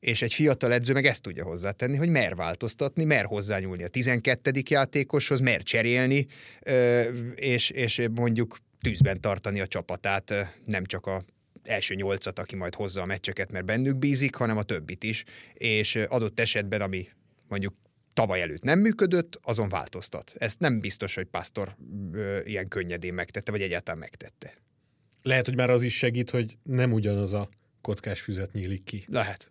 és 0.00 0.22
egy 0.22 0.34
fiatal 0.34 0.72
edző 0.72 0.92
meg 0.92 1.06
ezt 1.06 1.22
tudja 1.22 1.44
hozzátenni, 1.44 1.96
hogy 1.96 2.08
mer 2.08 2.34
változtatni, 2.34 3.04
mer 3.04 3.24
hozzányúlni 3.24 3.82
a 3.82 3.88
12. 3.88 4.50
játékoshoz, 4.68 5.40
mer 5.40 5.62
cserélni, 5.62 6.26
és, 7.34 7.70
és 7.70 8.08
mondjuk 8.14 8.56
tűzben 8.80 9.20
tartani 9.20 9.60
a 9.60 9.66
csapatát, 9.66 10.34
nem 10.64 10.84
csak 10.84 11.06
a 11.06 11.24
első 11.64 11.94
nyolcat, 11.94 12.38
aki 12.38 12.56
majd 12.56 12.74
hozza 12.74 13.02
a 13.02 13.06
meccseket, 13.06 13.50
mert 13.50 13.64
bennük 13.64 13.96
bízik, 13.96 14.34
hanem 14.34 14.56
a 14.56 14.62
többit 14.62 15.04
is, 15.04 15.24
és 15.54 15.96
adott 15.96 16.40
esetben, 16.40 16.80
ami 16.80 17.08
mondjuk 17.48 17.74
tavaly 18.12 18.40
előtt 18.40 18.62
nem 18.62 18.78
működött, 18.78 19.38
azon 19.42 19.68
változtat. 19.68 20.34
Ezt 20.38 20.60
nem 20.60 20.80
biztos, 20.80 21.14
hogy 21.14 21.26
Pastor 21.26 21.76
ö, 22.12 22.40
ilyen 22.44 22.68
könnyedén 22.68 23.14
megtette, 23.14 23.50
vagy 23.50 23.62
egyáltalán 23.62 24.00
megtette. 24.00 24.54
Lehet, 25.22 25.46
hogy 25.46 25.56
már 25.56 25.70
az 25.70 25.82
is 25.82 25.96
segít, 25.96 26.30
hogy 26.30 26.56
nem 26.62 26.92
ugyanaz 26.92 27.32
a 27.32 27.48
kockás 27.80 28.20
füzet 28.20 28.52
nyílik 28.52 28.84
ki. 28.84 29.04
Lehet. 29.08 29.50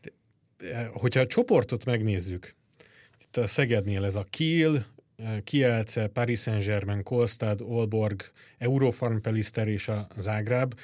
De, 0.00 0.10
hogyha 0.92 1.20
a 1.20 1.26
csoportot 1.26 1.84
megnézzük, 1.84 2.54
itt 3.20 3.36
a 3.36 3.46
Szegednél 3.46 4.04
ez 4.04 4.14
a 4.14 4.26
Kiel, 4.30 4.86
Kielce, 5.44 6.06
Paris 6.06 6.40
Saint-Germain, 6.40 7.02
Kolstad, 7.02 7.60
Olborg, 7.60 8.30
Eurofarm 8.58 9.16
Pelister 9.16 9.68
és 9.68 9.88
a 9.88 10.06
Zágráb. 10.16 10.74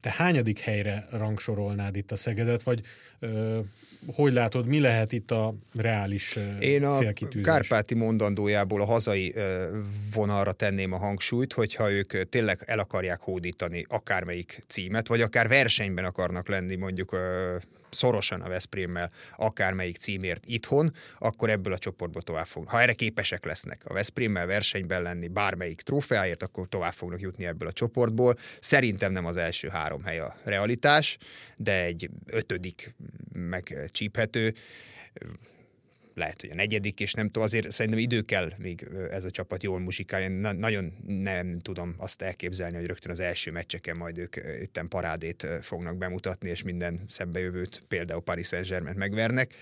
Te 0.00 0.14
hányadik 0.16 0.58
helyre 0.58 1.06
rangsorolnád 1.10 1.96
itt 1.96 2.12
a 2.12 2.16
Szegedet, 2.16 2.62
vagy 2.62 2.80
ö, 3.18 3.58
hogy 4.14 4.32
látod, 4.32 4.66
mi 4.66 4.80
lehet 4.80 5.12
itt 5.12 5.30
a 5.30 5.54
reális 5.74 6.36
ö, 6.36 6.58
Én 6.58 6.84
a 6.84 6.98
Kárpáti 7.42 7.94
mondandójából 7.94 8.80
a 8.80 8.84
hazai 8.84 9.32
ö, 9.34 9.78
vonalra 10.14 10.52
tenném 10.52 10.92
a 10.92 10.96
hangsúlyt, 10.98 11.52
hogyha 11.52 11.90
ők 11.90 12.28
tényleg 12.28 12.62
el 12.66 12.78
akarják 12.78 13.20
hódítani 13.20 13.84
akármelyik 13.88 14.62
címet, 14.66 15.08
vagy 15.08 15.20
akár 15.20 15.48
versenyben 15.48 16.04
akarnak 16.04 16.48
lenni 16.48 16.74
mondjuk 16.74 17.12
ö, 17.12 17.56
szorosan 17.94 18.40
a 18.40 18.48
Veszprémmel 18.48 19.10
akármelyik 19.36 19.96
címért 19.96 20.44
itthon, 20.46 20.94
akkor 21.18 21.50
ebből 21.50 21.72
a 21.72 21.78
csoportból 21.78 22.22
tovább 22.22 22.46
fog. 22.46 22.68
Ha 22.68 22.80
erre 22.80 22.92
képesek 22.92 23.44
lesznek 23.44 23.82
a 23.84 23.92
Veszprémmel 23.92 24.46
versenyben 24.46 25.02
lenni 25.02 25.28
bármelyik 25.28 25.80
trófeáért, 25.80 26.42
akkor 26.42 26.68
tovább 26.68 26.92
fognak 26.92 27.20
jutni 27.20 27.46
ebből 27.46 27.68
a 27.68 27.72
csoportból. 27.72 28.36
Szerintem 28.60 29.12
nem 29.12 29.26
az 29.26 29.36
első 29.36 29.68
három 29.68 30.02
hely 30.02 30.18
a 30.18 30.36
realitás, 30.44 31.18
de 31.56 31.84
egy 31.84 32.10
ötödik 32.26 32.94
megcsíphető 33.32 34.54
lehet, 36.14 36.40
hogy 36.40 36.50
a 36.50 36.54
negyedik, 36.54 37.00
és 37.00 37.12
nem 37.12 37.26
tudom, 37.26 37.42
azért 37.42 37.70
szerintem 37.70 38.00
idő 38.00 38.22
kell, 38.22 38.52
még 38.58 38.88
ez 39.10 39.24
a 39.24 39.30
csapat 39.30 39.62
jól 39.62 39.78
muzsikálni. 39.78 40.40
Na, 40.40 40.52
nagyon 40.52 40.92
nem 41.06 41.58
tudom 41.58 41.94
azt 41.98 42.22
elképzelni, 42.22 42.76
hogy 42.76 42.86
rögtön 42.86 43.10
az 43.10 43.20
első 43.20 43.50
meccseken 43.50 43.96
majd 43.96 44.18
ők 44.18 44.36
itten 44.62 44.88
parádét 44.88 45.46
fognak 45.60 45.96
bemutatni, 45.96 46.50
és 46.50 46.62
minden 46.62 47.04
szembejövőt, 47.08 47.82
például 47.88 48.22
Paris 48.22 48.46
Saint-Germain 48.46 48.96
megvernek. 48.96 49.54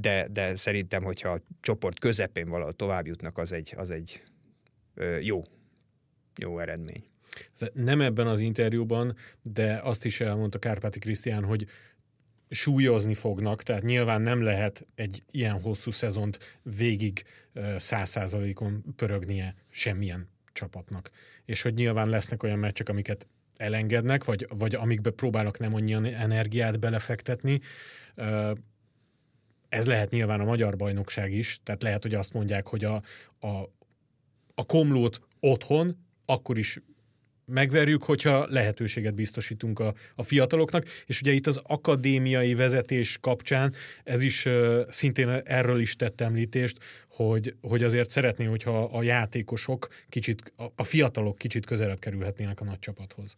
De, 0.00 0.28
de 0.32 0.56
szerintem, 0.56 1.02
hogyha 1.02 1.28
a 1.28 1.42
csoport 1.60 1.98
közepén 1.98 2.48
valahol 2.48 2.72
tovább 2.72 3.06
jutnak, 3.06 3.38
az 3.38 3.52
egy, 3.52 3.74
az 3.76 3.90
egy 3.90 4.22
jó, 5.20 5.42
jó 6.36 6.58
eredmény. 6.58 7.04
Nem 7.72 8.00
ebben 8.00 8.26
az 8.26 8.40
interjúban, 8.40 9.16
de 9.42 9.80
azt 9.82 10.04
is 10.04 10.20
elmondta 10.20 10.58
Kárpáti 10.58 10.98
Krisztián, 10.98 11.44
hogy 11.44 11.66
súlyozni 12.48 13.14
fognak, 13.14 13.62
tehát 13.62 13.82
nyilván 13.82 14.22
nem 14.22 14.42
lehet 14.42 14.86
egy 14.94 15.22
ilyen 15.30 15.60
hosszú 15.60 15.90
szezont 15.90 16.58
végig 16.62 17.24
száz 17.76 18.10
százalékon 18.10 18.84
pörögnie 18.96 19.54
semmilyen 19.70 20.28
csapatnak. 20.52 21.10
És 21.44 21.62
hogy 21.62 21.74
nyilván 21.74 22.08
lesznek 22.08 22.42
olyan 22.42 22.58
meccsek, 22.58 22.88
amiket 22.88 23.26
elengednek, 23.56 24.24
vagy, 24.24 24.46
vagy 24.48 24.74
amikbe 24.74 25.10
próbálnak 25.10 25.58
nem 25.58 25.74
annyi 25.74 25.94
energiát 26.14 26.78
belefektetni. 26.78 27.60
Ez 29.68 29.86
lehet 29.86 30.10
nyilván 30.10 30.40
a 30.40 30.44
magyar 30.44 30.76
bajnokság 30.76 31.32
is, 31.32 31.60
tehát 31.62 31.82
lehet, 31.82 32.02
hogy 32.02 32.14
azt 32.14 32.32
mondják, 32.32 32.66
hogy 32.66 32.84
a, 32.84 33.02
a, 33.38 33.48
a 34.54 34.66
komlót 34.66 35.20
otthon 35.40 36.06
akkor 36.24 36.58
is 36.58 36.80
megverjük, 37.46 38.02
hogyha 38.02 38.46
lehetőséget 38.48 39.14
biztosítunk 39.14 39.78
a, 39.78 39.94
a 40.14 40.22
fiataloknak, 40.22 40.84
és 41.06 41.20
ugye 41.20 41.32
itt 41.32 41.46
az 41.46 41.60
akadémiai 41.62 42.54
vezetés 42.54 43.18
kapcsán 43.20 43.74
ez 44.04 44.22
is 44.22 44.48
szintén 44.86 45.28
erről 45.28 45.80
is 45.80 45.96
tett 45.96 46.20
említést, 46.20 46.78
hogy, 47.08 47.54
hogy 47.60 47.82
azért 47.82 48.10
szeretné, 48.10 48.44
hogyha 48.44 48.84
a 48.84 49.02
játékosok 49.02 49.88
kicsit, 50.08 50.52
a, 50.56 50.64
a 50.76 50.84
fiatalok 50.84 51.38
kicsit 51.38 51.66
közelebb 51.66 51.98
kerülhetnének 51.98 52.60
a 52.60 52.64
nagy 52.64 52.78
csapathoz. 52.78 53.36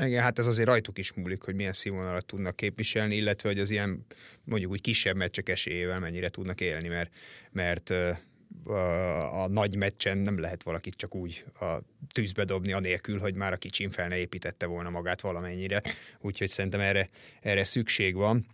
Igen, 0.00 0.22
hát 0.22 0.38
ez 0.38 0.46
azért 0.46 0.68
rajtuk 0.68 0.98
is 0.98 1.12
múlik, 1.12 1.42
hogy 1.42 1.54
milyen 1.54 1.72
színvonalat 1.72 2.24
tudnak 2.24 2.56
képviselni, 2.56 3.16
illetve 3.16 3.48
hogy 3.48 3.58
az 3.58 3.70
ilyen 3.70 4.06
mondjuk 4.44 4.70
úgy 4.70 4.80
kisebb 4.80 5.16
meccsek 5.16 5.48
esélyével 5.48 5.98
mennyire 5.98 6.28
tudnak 6.28 6.60
élni, 6.60 6.88
mert, 6.88 7.10
mert 7.50 7.94
a, 8.64 9.46
nagy 9.48 9.76
meccsen 9.76 10.18
nem 10.18 10.38
lehet 10.38 10.62
valakit 10.62 10.94
csak 10.94 11.14
úgy 11.14 11.44
a 11.60 11.78
tűzbe 12.12 12.44
dobni, 12.44 12.72
anélkül, 12.72 13.18
hogy 13.18 13.34
már 13.34 13.52
a 13.52 13.56
kicsim 13.56 13.90
fel 13.90 14.08
ne 14.08 14.16
építette 14.16 14.66
volna 14.66 14.90
magát 14.90 15.20
valamennyire. 15.20 15.82
Úgyhogy 16.20 16.48
szerintem 16.48 16.80
erre, 16.80 17.08
erre 17.40 17.64
szükség 17.64 18.14
van. 18.14 18.46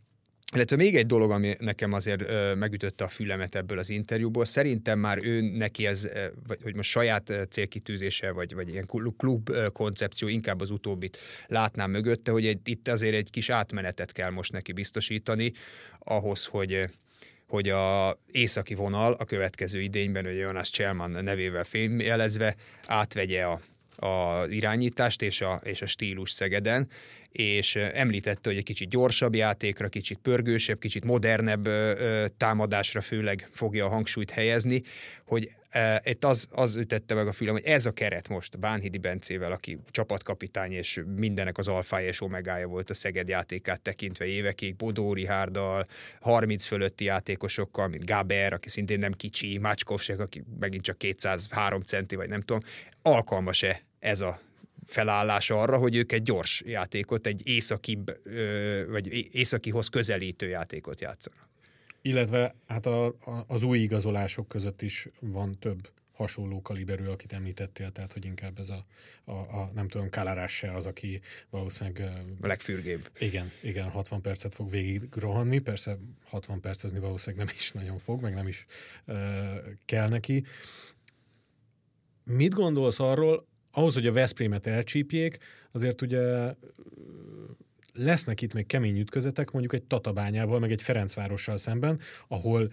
Illetve 0.55 0.77
még 0.77 0.97
egy 0.97 1.07
dolog, 1.07 1.31
ami 1.31 1.55
nekem 1.59 1.93
azért 1.93 2.55
megütötte 2.55 3.05
a 3.05 3.09
fülemet 3.09 3.55
ebből 3.55 3.79
az 3.79 3.91
interjúból, 3.91 4.45
szerintem 4.45 4.99
már 4.99 5.19
ő 5.23 5.41
neki 5.41 5.87
ez, 5.87 6.09
vagy 6.47 6.59
hogy 6.63 6.75
most 6.75 6.91
saját 6.91 7.49
célkitűzése, 7.51 8.31
vagy, 8.31 8.55
vagy 8.55 8.69
ilyen 8.69 8.87
klub 9.17 9.51
koncepció, 9.73 10.29
inkább 10.29 10.61
az 10.61 10.71
utóbbit 10.71 11.19
látnám 11.47 11.91
mögötte, 11.91 12.31
hogy 12.31 12.47
egy, 12.47 12.61
itt 12.65 12.89
azért 12.89 13.15
egy 13.15 13.31
kis 13.31 13.51
átmenetet 13.51 14.13
kell 14.13 14.31
most 14.31 14.53
neki 14.53 14.73
biztosítani 14.73 15.53
ahhoz, 15.99 16.45
hogy 16.45 16.89
hogy 17.49 17.69
a 17.69 18.19
északi 18.31 18.75
vonal 18.75 19.13
a 19.13 19.25
következő 19.25 19.81
idényben, 19.81 20.25
hogy 20.25 20.37
Jonas 20.37 20.71
Cselman 20.71 21.11
nevével 21.11 21.65
fényjelezve 21.65 22.55
átvegye 22.87 23.45
a, 23.45 23.61
a 24.07 24.47
irányítást 24.47 25.23
és 25.23 25.41
a, 25.41 25.61
és 25.65 25.83
a 25.83 25.87
stílus 25.87 26.31
Szegeden, 26.31 26.89
és 27.33 27.77
említette, 27.77 28.49
hogy 28.49 28.59
egy 28.59 28.65
kicsit 28.65 28.89
gyorsabb 28.89 29.35
játékra, 29.35 29.89
kicsit 29.89 30.19
pörgősebb, 30.19 30.79
kicsit 30.79 31.05
modernebb 31.05 31.69
támadásra 32.37 33.01
főleg 33.01 33.49
fogja 33.53 33.85
a 33.85 33.89
hangsúlyt 33.89 34.31
helyezni, 34.31 34.83
hogy 35.27 35.51
itt 36.05 36.25
az, 36.25 36.49
az 36.51 36.77
ütette 36.77 37.15
meg 37.15 37.27
a 37.27 37.33
fülem, 37.33 37.55
hogy 37.55 37.65
ez 37.65 37.87
a 37.87 37.93
keret 37.93 38.29
most 38.29 38.59
Bánhidi 38.59 38.99
Bencével, 38.99 39.53
aki 39.53 39.79
csapatkapitány 39.91 40.73
és 40.73 41.03
mindenek 41.17 41.59
az 41.59 41.69
alfája 41.69 42.09
és 42.09 42.21
omegája 42.21 42.67
volt 42.67 42.91
a 42.91 42.95
Szeged 42.95 43.29
játékát 43.29 43.81
tekintve 43.81 44.25
évekig, 44.25 44.77
Bodó 44.77 45.13
Rihárdal, 45.13 45.87
30 46.21 46.67
fölötti 46.67 47.05
játékosokkal, 47.05 47.89
mint 47.89 48.05
Gáber, 48.05 48.53
aki 48.53 48.69
szintén 48.69 48.99
nem 48.99 49.13
kicsi, 49.13 49.59
Mácskovsek, 49.59 50.21
aki 50.21 50.43
megint 50.61 50.83
csak 50.83 50.99
203 50.99 51.81
centi, 51.81 52.17
vagy 52.17 52.29
nem 52.29 52.41
tudom, 52.41 52.63
alkalmas-e 53.03 53.83
ez 53.99 54.21
a 54.21 54.41
felállás 54.89 55.51
arra, 55.51 55.77
hogy 55.77 55.97
ők 55.97 56.13
egy 56.13 56.23
gyors 56.23 56.63
játékot, 56.67 57.27
egy 57.27 57.49
északibb, 57.49 58.21
vagy 58.89 59.35
északihoz 59.35 59.89
közelítő 59.89 60.49
játékot 60.49 61.01
játszanak. 61.01 61.49
Illetve 62.03 62.55
hát 62.67 62.87
a, 62.87 63.07
a, 63.07 63.45
az 63.47 63.63
új 63.63 63.79
igazolások 63.79 64.49
között 64.49 64.83
is 64.83 65.09
van 65.21 65.59
több 65.59 65.91
hasonló 66.13 66.63
kaliberű, 66.63 67.05
akit 67.05 67.33
említettél, 67.33 67.93
tehát 67.93 68.13
hogy 68.13 68.25
inkább 68.25 68.59
ez 68.59 68.71
a, 68.71 68.85
a, 69.25 69.33
a 69.33 69.71
nem 69.75 69.89
tudom, 69.89 70.11
Kalarás 70.11 70.57
se 70.57 70.75
az, 70.75 70.87
aki 70.87 71.21
valószínűleg... 71.51 72.13
A 72.41 72.47
legfürgébb. 72.47 73.11
Igen, 73.19 73.51
igen, 73.63 73.89
60 73.91 74.21
percet 74.21 74.55
fog 74.55 74.71
végig 74.71 75.03
rohanni, 75.15 75.59
persze 75.59 75.99
60 76.25 76.61
percezni 76.61 76.99
valószínűleg 76.99 77.47
nem 77.47 77.55
is 77.57 77.73
nagyon 77.73 77.99
fog, 77.99 78.23
meg 78.23 78.35
nem 78.35 78.47
is 78.47 78.67
uh, 79.05 79.17
kell 79.85 80.09
neki. 80.09 80.45
Mit 82.25 82.55
gondolsz 82.55 83.01
arról, 83.01 83.47
ahhoz, 83.71 83.95
hogy 83.95 84.07
a 84.07 84.13
Veszprémet 84.13 84.67
elcsípjék, 84.67 85.39
azért 85.73 86.03
ugye 86.03 86.55
lesznek 87.93 88.43
itt 88.43 88.55
még 88.55 88.67
kemény 88.67 88.99
ütközetek, 88.99 89.51
mondjuk 89.51 89.75
egy 89.75 89.83
Tatabányával, 89.83 90.59
meg 90.59 90.71
egy 90.71 90.83
Ferencvárossal 90.83 91.57
szemben, 91.57 92.01
ahol 92.29 92.73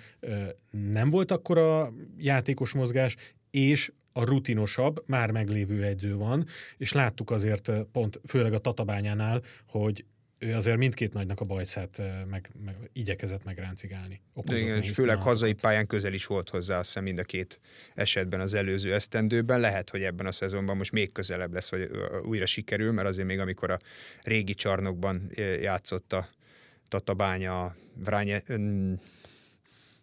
nem 0.70 1.10
volt 1.10 1.32
akkora 1.32 1.94
játékos 2.18 2.74
mozgás, 2.74 3.16
és 3.52 3.92
a 4.14 4.24
rutinosabb, 4.24 5.04
már 5.06 5.32
meglévő 5.32 5.84
edző 5.84 6.16
van, 6.16 6.46
és 6.78 6.94
láttuk 6.94 7.32
azért 7.32 7.72
pont, 7.92 8.20
főleg 8.25 8.54
a 8.54 8.60
Tatabányánál, 8.60 9.42
hogy 9.68 10.06
ő 10.38 10.56
azért 10.56 10.77
mindkét 10.77 11.13
nagynak 11.13 11.39
a 11.39 11.46
bajszát 11.46 12.01
meg, 12.30 12.50
meg 12.65 12.75
igyekezett 12.94 13.44
megráncigálni. 13.44 14.22
Igen, 14.46 14.82
és 14.82 14.92
főleg 14.92 15.22
hazai 15.22 15.54
pályán 15.54 15.88
közel 15.88 16.13
is 16.13 16.25
volt 16.25 16.50
hozzá, 16.50 16.77
azt 16.77 16.88
hiszem 16.88 17.04
mind 17.04 17.20
a 17.20 17.24
két 17.24 17.60
esetben 17.94 18.39
az 18.39 18.54
előző 18.54 18.94
esztendőben. 18.94 19.60
Lehet, 19.60 19.89
hogy 19.89 20.04
ebben 20.04 20.25
a 20.25 20.32
szezonban 20.32 20.77
most 20.77 20.92
még 20.92 21.12
közelebb 21.12 21.54
lesz, 21.54 21.70
vagy 21.70 21.89
újra 22.24 22.46
sikerül, 22.46 22.92
mert 22.92 23.08
azért 23.08 23.27
még 23.27 23.39
amikor 23.39 23.70
a 23.72 23.80
régi 24.22 24.54
csarnokban 24.54 25.30
játszott 25.62 26.13
a 26.13 26.30
Tatabánya, 26.88 27.75
Vránye, 27.94 28.42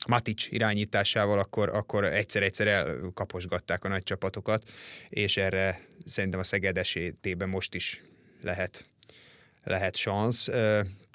Matic 0.06 0.46
irányításával, 0.50 1.38
akkor, 1.38 1.68
akkor 1.68 2.04
egyszer-egyszer 2.04 2.66
elkaposgatták 2.66 3.84
a 3.84 3.88
nagy 3.88 4.02
csapatokat, 4.02 4.70
és 5.08 5.36
erre 5.36 5.80
szerintem 6.04 6.40
a 6.40 6.42
Szeged 6.42 6.78
esélytében 6.78 7.48
most 7.48 7.74
is 7.74 8.02
lehet 8.40 8.90
lehet 9.64 9.96
szansz. 9.96 10.48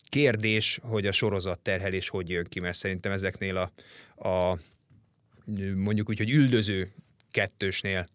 Kérdés, 0.09 0.79
hogy 0.83 1.05
a 1.05 1.11
sorozat 1.11 1.59
terhelés 1.59 2.09
hogy 2.09 2.29
jön 2.29 2.45
ki, 2.49 2.59
mert 2.59 2.77
szerintem 2.77 3.11
ezeknél 3.11 3.57
a, 3.57 3.71
a 4.29 4.59
mondjuk 5.75 6.09
úgy, 6.09 6.17
hogy 6.17 6.29
üldöző 6.29 6.93
kettősnél 7.31 8.07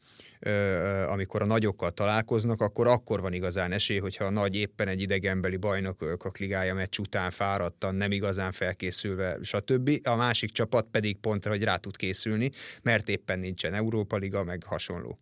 amikor 1.07 1.43
a 1.43 1.45
nagyokkal 1.45 1.91
találkoznak, 1.91 2.61
akkor 2.61 2.87
akkor 2.87 3.21
van 3.21 3.33
igazán 3.33 3.73
esély, 3.73 3.99
hogyha 3.99 4.25
a 4.25 4.31
nagy 4.31 4.57
éppen 4.57 4.89
egy 4.89 5.01
idegenbeli 5.01 5.57
bajnokok 5.57 6.39
ligája 6.39 6.75
meccs 6.75 6.99
után 6.99 7.31
fáradtan, 7.31 7.95
nem 7.95 8.13
igazán 8.13 8.53
felkészülve, 8.53 9.39
stb. 9.43 9.91
A 10.03 10.15
másik 10.15 10.51
csapat 10.51 10.87
pedig 10.91 11.17
pont, 11.17 11.45
hogy 11.45 11.63
rá 11.63 11.77
tud 11.77 11.97
készülni, 11.97 12.51
mert 12.83 13.09
éppen 13.09 13.39
nincsen 13.39 13.75
Európa 13.75 14.17
Liga, 14.17 14.45
meg 14.45 14.63
hasonló. 14.63 15.19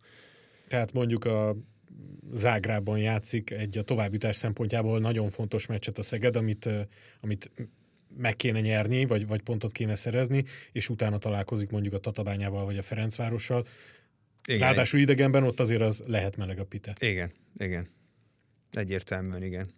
Tehát 0.69 0.93
mondjuk 0.93 1.25
a 1.25 1.57
Zágrában 2.33 2.99
játszik 2.99 3.51
egy 3.51 3.79
a 3.79 3.83
továbbítás 3.83 4.37
szempontjából 4.37 5.01
nagyon 5.01 5.29
fontos 5.29 5.67
meccset 5.67 5.99
a 5.99 6.03
Szeged, 6.03 6.37
amit, 6.37 6.69
amit 7.21 7.51
meg 8.17 8.37
kéne 8.37 8.61
nyerni, 8.61 9.05
vagy, 9.05 9.27
vagy 9.27 9.43
pontot 9.43 9.73
kéne 9.73 9.95
szerezni, 9.95 10.45
és 10.73 10.89
utána 10.89 11.19
találkozik 11.19 11.71
mondjuk 11.71 11.95
a 11.95 11.99
Tatabányával, 11.99 12.65
vagy 12.65 12.79
a 12.79 12.83
Ferencvárossal. 12.83 13.67
Igen. 14.47 14.61
Ráadásul 14.61 15.01
idegenben 15.01 15.43
ott 15.43 15.61
azért 15.61 15.81
az 15.81 16.03
lehet 16.07 16.37
meleg 16.37 16.59
a 16.59 16.65
pite. 16.65 16.97
Igen, 17.01 17.33
igen. 17.59 17.89
Egyértelműen 18.73 19.43
igen. 19.43 19.71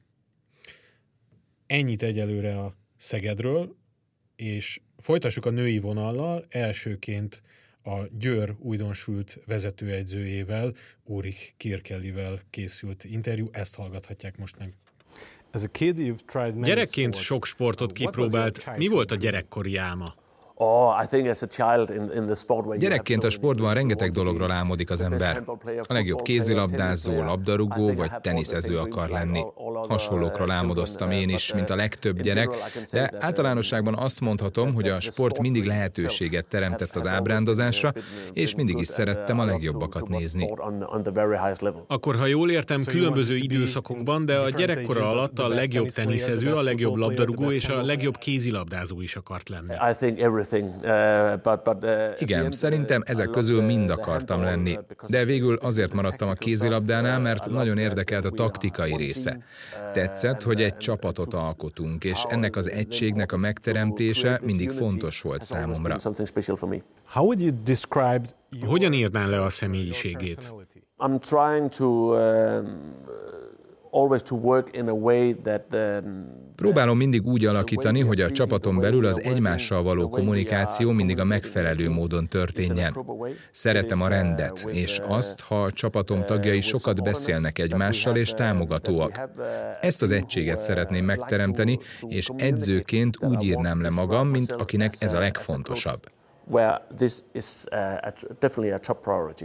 Ennyit 1.66 2.02
egyelőre 2.02 2.58
a 2.58 2.76
Szegedről, 2.96 3.76
és 4.36 4.80
folytassuk 4.96 5.46
a 5.46 5.50
női 5.50 5.78
vonallal. 5.78 6.46
Elsőként 6.48 7.42
a 7.84 8.06
Győr 8.18 8.54
újdonsült 8.58 9.38
vezetőegyzőjével, 9.46 10.74
Úrik 11.04 11.54
Kirkellivel 11.56 12.40
készült 12.50 13.04
interjú, 13.04 13.46
ezt 13.52 13.74
hallgathatják 13.74 14.38
most 14.38 14.58
meg. 14.58 14.74
Gyerekként 16.66 17.14
sok 17.14 17.46
sportot 17.46 17.92
kipróbált. 17.92 18.76
Mi 18.76 18.86
volt 18.86 19.10
a 19.10 19.14
gyerekkori 19.14 19.76
álma? 19.76 20.14
Gyerekként 22.78 23.24
a 23.24 23.30
sportban 23.30 23.74
rengeteg 23.74 24.10
dologról 24.10 24.50
álmodik 24.50 24.90
az 24.90 25.00
ember. 25.00 25.42
A 25.82 25.92
legjobb 25.92 26.22
kézilabdázó, 26.22 27.22
labdarúgó 27.22 27.92
vagy 27.92 28.10
teniszező 28.20 28.78
akar 28.78 29.08
lenni. 29.08 29.44
Hasonlókról 29.88 30.50
álmodoztam 30.50 31.10
én 31.10 31.28
is, 31.28 31.54
mint 31.54 31.70
a 31.70 31.74
legtöbb 31.76 32.20
gyerek, 32.20 32.48
de 32.90 33.12
általánosságban 33.20 33.94
azt 33.94 34.20
mondhatom, 34.20 34.74
hogy 34.74 34.88
a 34.88 35.00
sport 35.00 35.40
mindig 35.40 35.64
lehetőséget 35.64 36.48
teremtett 36.48 36.96
az 36.96 37.06
ábrándozásra, 37.06 37.92
és 38.32 38.54
mindig 38.54 38.78
is 38.78 38.88
szerettem 38.88 39.38
a 39.38 39.44
legjobbakat 39.44 40.08
nézni. 40.08 40.54
Akkor, 41.86 42.16
ha 42.16 42.26
jól 42.26 42.50
értem, 42.50 42.84
különböző 42.84 43.34
időszakokban, 43.36 44.24
de 44.24 44.36
a 44.38 44.48
gyerekkora 44.50 45.08
alatt 45.10 45.38
a 45.38 45.48
legjobb 45.48 45.88
teniszező, 45.88 46.52
a 46.52 46.62
legjobb 46.62 46.94
labdarúgó 46.94 47.50
és 47.50 47.68
a 47.68 47.82
legjobb 47.82 48.16
kézilabdázó 48.16 49.00
is 49.00 49.16
akart 49.16 49.48
lenni. 49.48 49.74
Uh, 50.52 51.82
uh, 51.82 52.14
Igen, 52.18 52.50
szerintem 52.50 53.02
ezek 53.06 53.30
közül 53.30 53.62
mind 53.62 53.90
akartam 53.90 54.42
lenni, 54.42 54.78
de 55.06 55.24
végül 55.24 55.56
azért 55.56 55.92
maradtam 55.92 56.28
a 56.28 56.32
kézilabdánál, 56.32 57.20
mert 57.20 57.50
nagyon 57.50 57.78
érdekelt 57.78 58.24
a 58.24 58.30
taktikai 58.30 58.96
része. 58.96 59.38
Tetszett, 59.92 60.42
hogy 60.42 60.62
egy 60.62 60.76
csapatot 60.76 61.34
alkotunk, 61.34 62.04
és 62.04 62.22
ennek 62.28 62.56
az 62.56 62.70
egységnek 62.70 63.32
a 63.32 63.36
megteremtése 63.36 64.40
mindig 64.42 64.70
fontos 64.70 65.20
volt 65.20 65.42
számomra. 65.42 65.96
Hogyan 68.66 68.92
írnál 68.92 69.28
le 69.28 69.42
a 69.42 69.48
személyiségét? 69.48 70.52
I'm 70.98 71.18
trying 71.18 71.68
to 71.68 72.14
um, 72.14 72.94
Próbálom 76.56 76.96
mindig 76.96 77.26
úgy 77.26 77.46
alakítani, 77.46 78.00
hogy 78.00 78.20
a 78.20 78.30
csapaton 78.30 78.80
belül 78.80 79.06
az 79.06 79.20
egymással 79.20 79.82
való 79.82 80.08
kommunikáció 80.08 80.90
mindig 80.90 81.18
a 81.18 81.24
megfelelő 81.24 81.90
módon 81.90 82.28
történjen. 82.28 82.96
Szeretem 83.50 84.02
a 84.02 84.08
rendet, 84.08 84.66
és 84.70 85.00
azt, 85.08 85.40
ha 85.40 85.62
a 85.62 85.70
csapatom 85.70 86.24
tagjai 86.24 86.60
sokat 86.60 87.02
beszélnek 87.02 87.58
egymással 87.58 88.16
és 88.16 88.30
támogatóak. 88.30 89.28
Ezt 89.80 90.02
az 90.02 90.10
egységet 90.10 90.60
szeretném 90.60 91.04
megteremteni, 91.04 91.78
és 92.08 92.30
edzőként 92.36 93.16
úgy 93.20 93.44
írnám 93.44 93.82
le 93.82 93.90
magam, 93.90 94.28
mint 94.28 94.52
akinek 94.52 94.92
ez 94.98 95.12
a 95.12 95.18
legfontosabb. 95.18 96.00
Well, 96.46 96.86
this 96.96 97.12
is 97.32 97.64
uh, 97.70 98.12
definitely 98.38 98.72
a 98.72 98.78
top 98.78 99.02
priority. 99.02 99.44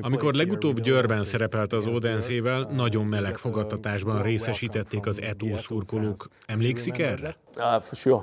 Amikor 0.00 0.34
legutóbb 0.34 0.80
Győrben 0.80 1.24
szerepelt 1.24 1.72
az 1.72 1.86
Odenszével, 1.86 2.66
nagyon 2.70 3.06
meleg 3.06 3.36
fogadtatásban 3.36 4.22
részesítették 4.22 5.06
az 5.06 5.20
Eto 5.20 5.56
szurkolók. 5.56 6.26
Emlékszik 6.46 6.98
erre? 6.98 7.36
Uh, 7.56 8.14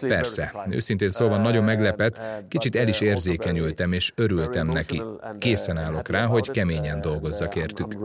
Persze, 0.00 0.66
őszintén 0.70 1.08
szólva 1.08 1.36
nagyon 1.36 1.64
meglepett, 1.64 2.20
kicsit 2.48 2.76
el 2.76 2.88
is 2.88 3.00
érzékenyültem, 3.00 3.92
és 3.92 4.12
örültem 4.14 4.68
neki. 4.68 5.02
Készen 5.38 5.76
állok 5.76 6.08
rá, 6.08 6.26
hogy 6.26 6.50
keményen 6.50 7.00
dolgozzak 7.00 7.54
értük. 7.54 7.96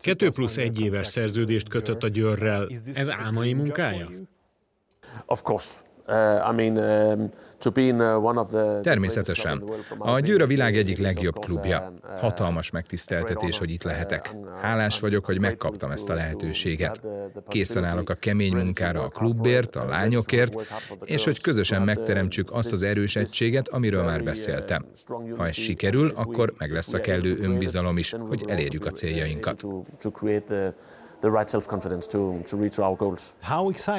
Kettő 0.00 0.30
plusz 0.30 0.56
egy 0.56 0.80
éves 0.80 1.06
szerződést 1.06 1.68
kötött 1.68 2.02
a 2.02 2.08
Győrrel. 2.08 2.68
Ez 2.94 3.10
álmai 3.10 3.52
munkája? 3.52 4.08
Of 5.26 5.42
course. 5.42 5.87
Uh, 6.08 6.50
um, 6.50 7.30
Uh, 8.52 8.80
Természetesen. 8.80 9.64
A 9.98 10.20
Győr 10.20 10.40
a 10.40 10.46
világ 10.46 10.76
egyik 10.76 10.98
legjobb 10.98 11.38
klubja. 11.38 11.92
Uh, 12.02 12.20
Hatalmas 12.20 12.70
megtiszteltetés, 12.70 13.58
hogy 13.58 13.70
itt 13.70 13.82
lehetek. 13.82 14.36
Hálás 14.60 15.00
vagyok, 15.00 15.24
hogy 15.24 15.40
megkaptam 15.40 15.90
ezt 15.90 16.10
a 16.10 16.14
lehetőséget. 16.14 17.00
Készen 17.48 17.84
állok 17.84 18.10
a 18.10 18.14
kemény 18.14 18.54
munkára 18.54 19.02
a 19.02 19.08
klubért, 19.08 19.76
a 19.76 19.84
lányokért, 19.84 20.54
és 21.04 21.24
hogy 21.24 21.40
közösen 21.40 21.82
megteremtsük 21.82 22.52
azt 22.52 22.72
az 22.72 22.82
erős 22.82 23.16
egységet, 23.16 23.68
amiről 23.68 24.02
már 24.02 24.22
beszéltem. 24.22 24.86
Ha 25.36 25.46
ez 25.46 25.54
sikerül, 25.54 26.12
akkor 26.14 26.54
meg 26.58 26.72
lesz 26.72 26.92
a 26.92 27.00
kellő 27.00 27.38
önbizalom 27.40 27.98
is, 27.98 28.14
hogy 28.28 28.44
elérjük 28.46 28.86
a 28.86 28.90
céljainkat 28.90 29.64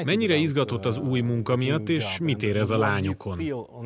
Mennyire 0.04 0.34
izgatott 0.34 0.84
az 0.84 0.96
új 0.96 1.20
munka 1.20 1.56
miatt, 1.56 1.88
és 1.88 2.18
mit 2.18 2.42
érez 2.42 2.70
a 2.70 2.78
lányokon? 2.78 3.38
Uh, 3.38 3.82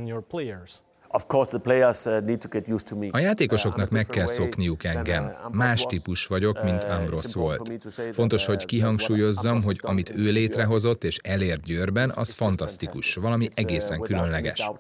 a 3.11 3.19
játékosoknak 3.19 3.91
meg 3.91 4.07
kell 4.07 4.27
szokniuk 4.27 4.85
engem. 4.85 5.33
Más 5.51 5.83
típus 5.83 6.27
vagyok, 6.27 6.63
mint 6.63 6.85
Ambrose 6.85 7.39
volt. 7.39 7.73
Fontos, 8.13 8.47
hogy 8.47 8.65
kihangsúlyozzam, 8.65 9.63
hogy 9.63 9.79
amit 9.83 10.13
ő 10.17 10.31
létrehozott 10.31 11.05
és 11.05 11.19
elért 11.23 11.63
Győrben, 11.63 12.11
az 12.15 12.33
fantasztikus, 12.33 13.15
valami 13.15 13.49
egészen 13.55 14.01
különleges. 14.01 14.71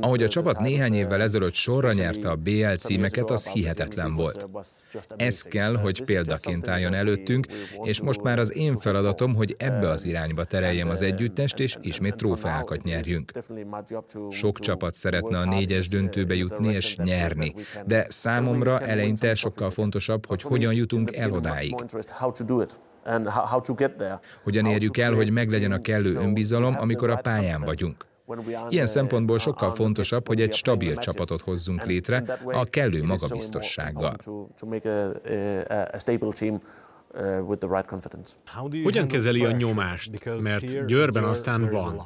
Ahogy 0.00 0.22
a 0.22 0.28
csapat 0.28 0.58
néhány 0.58 0.94
évvel 0.94 1.20
ezelőtt 1.22 1.54
sorra 1.54 1.92
nyerte 1.92 2.30
a 2.30 2.36
BL 2.36 2.74
címeket, 2.78 3.30
az 3.30 3.48
hihetetlen 3.48 4.14
volt. 4.14 4.48
Ez 5.16 5.42
kell, 5.42 5.76
hogy 5.76 6.04
példaként 6.04 6.68
álljon 6.68 6.94
előttünk, 6.94 7.46
és 7.82 8.00
most 8.00 8.22
már 8.22 8.38
az 8.38 8.56
én 8.56 8.78
feladatom, 8.78 9.34
hogy 9.34 9.54
ebbe 9.58 9.88
az 9.88 10.04
irányba 10.04 10.44
tereljem 10.44 10.88
az 10.88 11.02
együttest, 11.02 11.58
és 11.58 11.76
ismét 11.80 12.16
trófeákat 12.16 12.82
nyerjünk. 12.82 13.32
Sok 14.30 14.58
csapat 14.58 14.94
szeretne 14.94 15.38
a 15.38 15.44
négyes 15.44 15.88
döntőbe 15.88 16.34
jutni 16.34 16.74
és 16.74 16.96
nyerni, 16.96 17.54
de 17.86 18.06
számomra 18.08 18.80
eleinte 18.80 19.34
sokkal 19.34 19.70
fontosabb, 19.70 20.26
hogy 20.26 20.42
hogyan 20.42 20.74
jutunk 20.74 21.16
el 21.16 21.30
odáig. 21.30 21.74
Hogyan 24.42 24.66
érjük 24.66 24.96
el, 24.96 25.12
hogy 25.12 25.30
meglegyen 25.30 25.72
a 25.72 25.80
kellő 25.80 26.14
önbizalom, 26.14 26.76
amikor 26.78 27.10
a 27.10 27.16
pályán 27.16 27.60
vagyunk. 27.60 28.06
Ilyen 28.68 28.86
szempontból 28.86 29.38
sokkal 29.38 29.70
fontosabb, 29.70 30.26
hogy 30.26 30.40
egy 30.40 30.54
stabil 30.54 30.96
csapatot 30.96 31.40
hozzunk 31.40 31.84
létre 31.84 32.24
a 32.44 32.64
kellő 32.64 33.02
magabiztossággal. 33.04 34.16
Hogyan 38.82 39.06
kezeli 39.06 39.44
a 39.44 39.50
nyomást? 39.50 40.24
Mert 40.42 40.86
Győrben 40.86 41.24
aztán 41.24 41.68
van. 41.68 42.04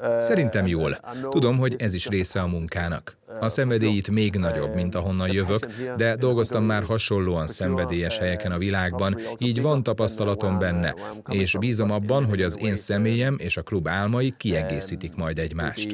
Uh, 0.00 0.18
Szerintem 0.18 0.66
jól. 0.66 0.98
Tudom, 1.30 1.58
hogy 1.58 1.74
ez 1.78 1.94
is 1.94 2.08
része 2.08 2.40
a 2.40 2.46
munkának. 2.46 3.16
A 3.40 3.48
szenvedély 3.48 3.96
itt 3.96 4.10
még 4.10 4.36
nagyobb, 4.36 4.74
mint 4.74 4.94
ahonnan 4.94 5.32
jövök, 5.32 5.66
de 5.96 6.16
dolgoztam 6.16 6.64
már 6.64 6.82
hasonlóan 6.82 7.46
szenvedélyes 7.46 8.18
helyeken 8.18 8.52
a 8.52 8.58
világban, 8.58 9.18
így 9.38 9.62
van 9.62 9.82
tapasztalatom 9.82 10.58
benne, 10.58 10.94
és 11.28 11.56
bízom 11.58 11.90
abban, 11.90 12.24
hogy 12.24 12.42
az 12.42 12.58
én 12.62 12.76
személyem 12.76 13.36
és 13.38 13.56
a 13.56 13.62
klub 13.62 13.88
álmai 13.88 14.34
kiegészítik 14.36 15.14
majd 15.14 15.38
egymást. 15.38 15.92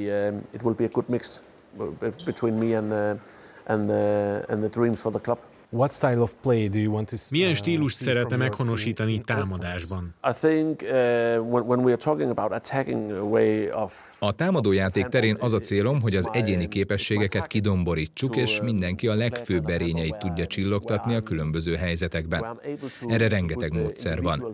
between 2.25 2.55
me 2.55 2.77
and, 2.77 2.93
uh, 2.93 3.19
and, 3.67 3.91
uh, 3.91 4.51
and 4.51 4.63
the 4.63 4.69
dreams 4.69 5.01
for 5.01 5.11
the 5.11 5.21
club. 5.21 5.39
What 5.75 5.91
style 5.91 6.21
of 6.21 6.35
play 6.43 6.69
do 6.69 6.79
you 6.79 6.93
want 6.93 7.09
to 7.09 7.17
Milyen 7.31 7.51
uh, 7.51 7.57
stílust 7.57 7.97
szeretne 7.97 8.37
meghonosítani 8.37 9.21
támadásban? 9.21 10.15
A 14.19 14.33
támadójáték 14.33 15.07
terén 15.07 15.37
az 15.41 15.53
a 15.53 15.59
célom, 15.59 16.01
hogy 16.01 16.17
az 16.17 16.29
egyéni 16.33 16.69
képességeket 16.69 17.47
kidomborítsuk, 17.47 18.37
és 18.37 18.61
mindenki 18.63 19.09
a 19.09 19.15
legfőbb 19.15 19.69
erényeit 19.69 20.17
tudja 20.17 20.47
csillogtatni 20.47 21.15
a 21.15 21.21
különböző 21.21 21.75
helyzetekben. 21.75 22.61
Erre 23.07 23.29
rengeteg 23.29 23.73
módszer 23.73 24.23
van. 24.23 24.45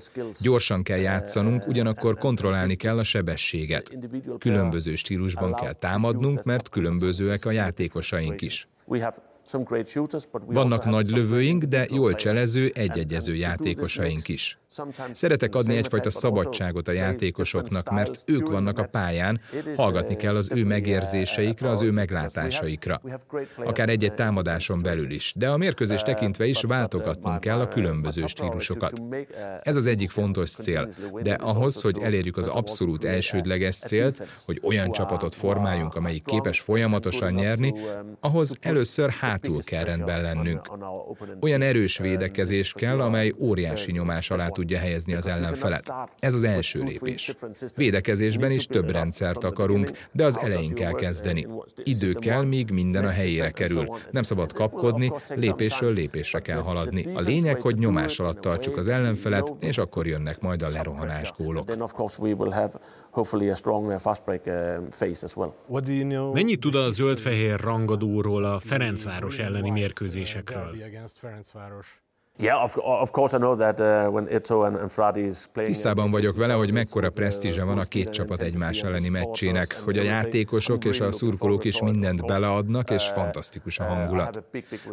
Gyorsan 0.41 0.83
kell 0.83 0.99
játszanunk, 0.99 1.67
ugyanakkor 1.67 2.17
kontrollálni 2.17 2.75
kell 2.77 2.99
a 2.99 3.05
sebességet. 3.05 3.99
Különböző 4.39 4.95
stílusban 4.95 5.55
kell 5.55 5.73
támadnunk, 5.73 6.43
mert 6.45 6.69
különbözőek 6.69 7.45
a 7.45 7.51
játékosaink 7.51 8.41
is. 8.43 8.69
Vannak 10.47 10.85
nagy 10.85 11.09
lövőink, 11.11 11.65
de 11.65 11.87
jól 11.91 12.15
cselező, 12.15 12.71
egyegyező 12.75 13.35
játékosaink 13.35 14.29
is. 14.29 14.59
Szeretek 15.13 15.55
adni 15.55 15.77
egyfajta 15.77 16.11
szabadságot 16.11 16.89
a 16.89 16.93
játékosoknak, 16.93 17.91
mert 17.91 18.23
ők 18.27 18.49
vannak 18.49 18.79
a 18.79 18.85
pályán, 18.85 19.41
hallgatni 19.77 20.17
kell 20.17 20.37
az 20.37 20.51
ő 20.55 20.65
megérzéseikre, 20.65 21.69
az 21.69 21.83
ő 21.83 21.91
meglátásaikra. 21.91 23.01
Akár 23.65 23.89
egy-egy 23.89 24.15
támadáson 24.15 24.79
belül 24.83 25.11
is, 25.11 25.33
de 25.37 25.49
a 25.49 25.57
mérkőzés 25.57 26.03
tekintve 26.03 26.47
is 26.47 26.63
váltogatnunk 26.63 27.41
kell 27.41 27.61
a 27.61 27.69
különböző 27.69 28.27
stílusokat. 28.27 29.03
Ez 29.63 29.77
az 29.77 29.87
egyik 29.87 30.11
fontos 30.11 30.51
cél, 30.51 30.89
de 31.23 31.33
ahhoz, 31.33 31.81
hogy 31.81 31.99
elérjük 31.99 32.37
az 32.37 32.47
abszolút 32.47 33.05
elsődleges 33.05 33.77
célt, 33.77 34.29
hogy 34.47 34.61
olyan 34.63 34.93
csapatot 34.93 35.35
formáljunk, 35.35 35.95
amelyik 35.95 36.25
képes 36.25 36.61
folyamatosan 36.61 37.33
nyerni, 37.33 37.75
ahhoz 38.21 38.57
először 38.61 39.11
hátul 39.43 39.63
kell 39.63 39.85
rendben 39.85 40.23
lennünk. 40.23 40.61
Olyan 41.41 41.63
erős 41.63 41.99
védekezés 41.99 42.73
kell, 42.73 43.01
amely 43.01 43.33
óriási 43.39 43.93
nyomás 43.93 44.31
alá 44.31 44.49
tudja 44.49 44.79
helyezni 44.79 45.15
az 45.15 45.27
ellenfelet. 45.27 45.93
Ez 46.19 46.35
az 46.35 46.45
első 46.45 46.83
lépés. 46.83 47.35
Védekezésben 47.77 48.51
is 48.51 48.67
több 48.67 48.91
rendszert 48.91 49.45
akarunk, 49.45 49.91
de 50.13 50.25
az 50.25 50.39
elején 50.39 50.75
kell 50.75 50.93
kezdeni. 50.93 51.47
Idő 51.83 52.13
kell, 52.13 52.45
míg 52.45 52.71
minden 52.71 53.05
a 53.05 53.11
helyére 53.11 53.51
kerül. 53.51 53.99
Nem 54.11 54.23
szabad 54.23 54.53
kapkodni, 54.53 55.13
lépésről 55.35 55.93
lépésre 55.93 56.41
kell 56.41 56.61
haladni. 56.61 57.15
A 57.15 57.21
lényeg, 57.21 57.61
hogy 57.61 57.79
nyomás 57.79 58.19
alatt 58.21 58.41
tartsuk 58.41 58.77
az 58.77 58.89
ellenfelet, 58.89 59.53
és 59.61 59.79
akkor 59.79 60.07
jönnek 60.07 60.41
majd 60.41 60.63
a 60.63 60.69
lerohanás 60.69 61.33
gólok. 61.37 61.71
Mennyit 66.33 66.61
tud 66.61 66.75
a 66.75 66.91
zöld-fehér 66.91 67.61
rangadóról 67.61 68.45
a 68.45 68.59
Ferencváros 68.59 69.39
elleni 69.39 69.71
mérkőzésekről? 69.71 70.77
Tisztában 75.53 76.11
vagyok 76.11 76.37
vele, 76.37 76.53
hogy 76.53 76.73
mekkora 76.73 77.11
presztízse 77.11 77.65
van 77.65 77.79
a 77.79 77.85
két 77.85 78.09
csapat 78.09 78.41
egymás 78.41 78.83
elleni 78.83 79.09
meccsének, 79.09 79.81
hogy 79.85 79.99
a 79.99 80.03
játékosok 80.03 80.85
és 80.85 81.01
a 81.01 81.13
szurkolók 81.13 81.65
is 81.65 81.83
mindent 81.83 82.27
beleadnak, 82.27 82.91
és 82.91 83.09
uh, 83.09 83.15
fantasztikus 83.15 83.79
a 83.79 83.85
uh, 83.85 83.91
hangulat. 83.91 84.43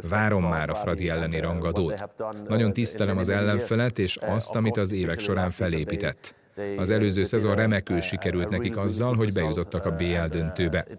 Várom 0.10 0.44
már 0.44 0.70
a 0.70 0.76
Fradi 0.76 1.10
elleni 1.10 1.40
rangadót. 1.40 2.10
Nagyon 2.48 2.74
tisztelem 2.74 3.18
az 3.18 3.30
ellenfelet 3.30 4.00
és 4.00 4.18
azt, 4.18 4.56
amit 4.56 4.78
az 4.78 4.94
évek 4.94 5.20
során 5.20 5.50
felépített. 5.50 6.36
Az 6.78 6.90
előző 6.90 7.24
szezon 7.24 7.56
remekül 7.56 8.00
sikerült 8.00 8.50
nekik 8.50 8.78
azzal, 8.78 9.16
hogy 9.16 9.34
bejutottak 9.34 9.86
a 9.86 9.92
BL 9.92 10.28
döntőbe. 10.30 10.86
Uh, 10.90 10.98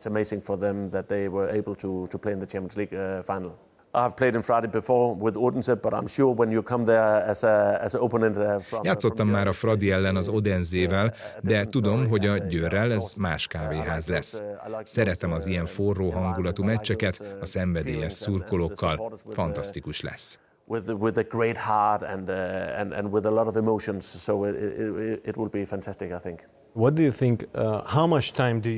Játszottam 8.82 9.28
már 9.28 9.46
a 9.46 9.52
Fradi 9.52 9.90
ellen 9.90 10.16
az 10.16 10.28
Odenzével, 10.28 11.14
de 11.40 11.64
tudom, 11.64 12.08
hogy 12.08 12.26
a 12.26 12.38
Győrrel 12.38 12.92
ez 12.92 13.14
más 13.14 13.46
kávéház 13.46 14.06
lesz. 14.06 14.42
Szeretem 14.84 15.32
az 15.32 15.46
ilyen 15.46 15.66
forró 15.66 16.10
hangulatú 16.10 16.64
meccseket 16.64 17.36
a 17.40 17.44
szenvedélyes 17.44 18.12
szurkolókkal. 18.12 19.12
Fantasztikus 19.30 20.00
lesz. 20.00 20.38
With, 20.68 20.88
with 20.88 21.18
a 21.18 21.22
great 21.22 21.56
heart 21.56 22.02
and, 22.02 22.28
uh, 22.28 22.80
and, 22.80 22.92
and 22.92 23.12
with 23.12 23.24
a 23.26 23.30
lot 23.30 23.46
of 23.46 23.56
emotions, 23.56 24.04
so 24.22 24.44
it, 24.44 24.54
it, 24.54 25.20
it 25.24 25.36
will 25.36 25.48
be 25.48 25.64
fantastic, 25.64 26.10
I 26.10 26.18
think. 26.18 26.40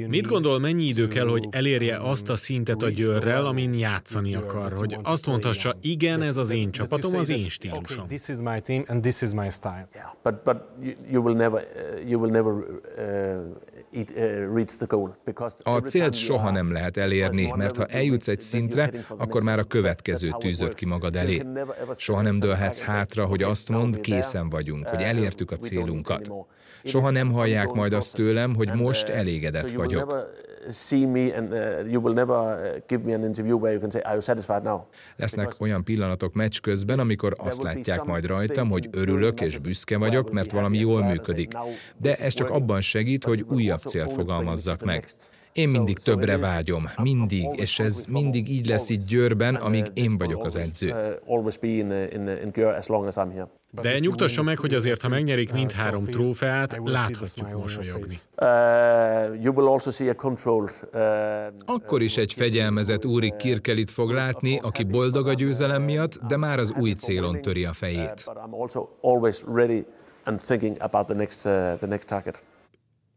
Mit 0.09 0.27
gondol, 0.27 0.59
mennyi 0.59 0.83
idő 0.83 1.09
kell, 1.09 1.29
hogy 1.29 1.49
elérje 1.51 1.97
azt 1.97 2.29
a 2.29 2.37
szintet 2.37 2.83
a 2.83 2.89
Győrrel, 2.89 3.47
amin 3.47 3.75
játszani 3.75 4.35
akar? 4.35 4.73
Hogy 4.73 4.99
azt 5.03 5.27
mondhassa, 5.27 5.75
igen, 5.81 6.23
ez 6.23 6.37
az 6.37 6.51
én 6.51 6.71
csapatom, 6.71 7.19
az 7.19 7.29
én 7.29 7.49
stílusom. 7.49 8.07
This 8.07 8.29
is 8.29 8.37
my 8.39 8.61
team 8.61 8.85
and 8.87 9.03
this 9.03 9.23
is 9.23 9.33
my 9.33 9.51
style. 9.51 9.89
But, 10.23 10.43
but 10.45 10.57
you 11.11 11.23
will 11.23 11.37
never, 11.37 11.63
uh, 11.63 12.11
you 12.11 12.21
will 12.21 12.31
never 12.31 12.53
uh, 12.53 13.78
A 15.63 15.79
célt 15.79 16.15
soha 16.15 16.51
nem 16.51 16.73
lehet 16.73 16.97
elérni, 16.97 17.53
mert 17.57 17.77
ha 17.77 17.87
eljutsz 17.87 18.29
egy 18.29 18.41
szintre, 18.41 18.91
akkor 19.09 19.43
már 19.43 19.59
a 19.59 19.65
következő 19.65 20.31
tűzött 20.39 20.75
ki 20.75 20.87
magad 20.87 21.17
elé. 21.17 21.43
Soha 21.95 22.23
nem 22.23 22.39
dőlhetsz 22.39 22.81
hátra, 22.81 23.25
hogy 23.25 23.43
azt 23.43 23.69
mond, 23.69 24.01
készen 24.01 24.49
vagyunk, 24.49 24.87
hogy 24.87 25.03
elértük 25.03 25.51
a 25.51 25.57
célunkat. 25.57 26.31
Soha 26.85 27.11
nem 27.11 27.33
hallják 27.33 27.73
majd 27.73 27.93
azt 27.93 28.15
tőlem, 28.15 28.55
hogy 28.55 28.75
most 28.75 29.09
elégedett 29.09 29.71
vagyok 29.71 30.37
see 30.71 31.07
me 31.07 31.37
and 31.37 31.53
uh, 31.53 31.91
you 31.91 32.01
will 32.03 32.15
never 32.15 32.37
uh, 32.37 32.81
give 32.87 33.05
me 33.05 33.15
an 33.15 33.23
interview 33.23 33.57
where 33.57 33.73
you 33.73 33.81
can 33.81 33.91
say, 33.91 34.01
are 34.05 34.15
you 34.15 34.21
satisfied 34.21 34.63
now? 34.63 34.87
Lesznek 35.17 35.55
olyan 35.61 35.85
pillanatok 35.85 36.35
meccs 36.35 36.61
közben, 36.61 36.99
amikor 36.99 37.35
azt 37.37 37.63
látják 37.63 38.05
majd 38.05 38.27
rajtam, 38.27 38.71
hogy 38.71 38.89
örülök 38.93 39.41
és 39.41 39.59
büszke 39.59 39.99
vagyok, 39.99 40.33
mert 40.33 40.53
valami 40.53 40.79
jól 40.79 41.05
működik. 41.05 41.53
De 41.97 42.15
ez 42.15 42.33
csak 42.33 42.51
abban 42.51 42.81
segít, 42.81 43.25
hogy 43.25 43.45
újabb 43.49 43.81
célt 43.81 44.13
fogalmazzak 44.13 44.85
meg. 44.85 45.05
Én 45.59 45.69
mindig 45.69 45.99
többre 45.99 46.39
vágyom, 46.39 46.89
mindig, 47.03 47.49
és 47.53 47.79
ez 47.79 48.05
mindig 48.09 48.49
így 48.51 48.67
lesz 48.67 48.89
itt 48.89 49.07
Győrben, 49.07 49.55
amíg 49.55 49.87
én 49.95 50.19
vagyok 50.19 50.45
az 50.45 50.57
edző. 50.57 50.95
De 53.71 53.99
nyugtassa 53.99 54.43
meg, 54.43 54.59
hogy 54.59 54.75
azért, 54.75 55.03
ha 55.03 55.09
megnyerik 55.09 55.53
mindhárom 55.53 56.05
trófeát, 56.05 56.81
láthatjuk 56.85 57.53
mosolyogni. 57.53 58.17
Akkor 61.67 62.03
is 62.03 62.17
egy 62.17 62.33
fegyelmezett 62.33 63.05
Úri 63.07 63.35
Kirkelit 63.39 63.91
fog 63.91 64.11
látni, 64.11 64.59
aki 64.63 64.85
boldog 64.85 65.29
a 65.29 65.33
győzelem 65.33 65.83
miatt, 65.83 66.19
de 66.27 66.37
már 66.37 66.59
az 66.59 66.75
új 66.81 66.93
célon 66.93 67.43
töri 67.43 67.65
a 67.65 67.73
fejét. 67.73 68.31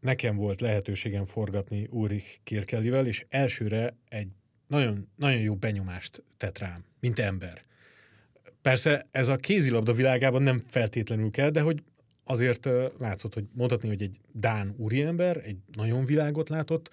Nekem 0.02 0.36
volt 0.36 0.60
lehetőségem 0.60 1.24
forgatni 1.24 1.86
Úrik 1.90 2.40
Kirkelivel, 2.44 3.06
és 3.06 3.26
elsőre 3.28 3.96
egy 4.08 4.28
nagyon, 4.66 5.08
nagyon 5.16 5.40
jó 5.40 5.54
benyomást 5.54 6.22
tett 6.36 6.58
rám, 6.58 6.84
mint 7.00 7.18
ember. 7.18 7.64
Persze 8.62 9.06
ez 9.10 9.28
a 9.28 9.36
kézilabda 9.36 9.92
világában 9.92 10.42
nem 10.42 10.62
feltétlenül 10.66 11.30
kell, 11.30 11.50
de 11.50 11.60
hogy 11.60 11.82
azért 12.24 12.68
látszott, 12.98 13.34
hogy 13.34 13.44
mondhatni, 13.52 13.88
hogy 13.88 14.02
egy 14.02 14.18
Dán 14.32 14.74
úriember, 14.76 15.42
egy 15.44 15.56
nagyon 15.72 16.04
világot 16.04 16.48
látott. 16.48 16.90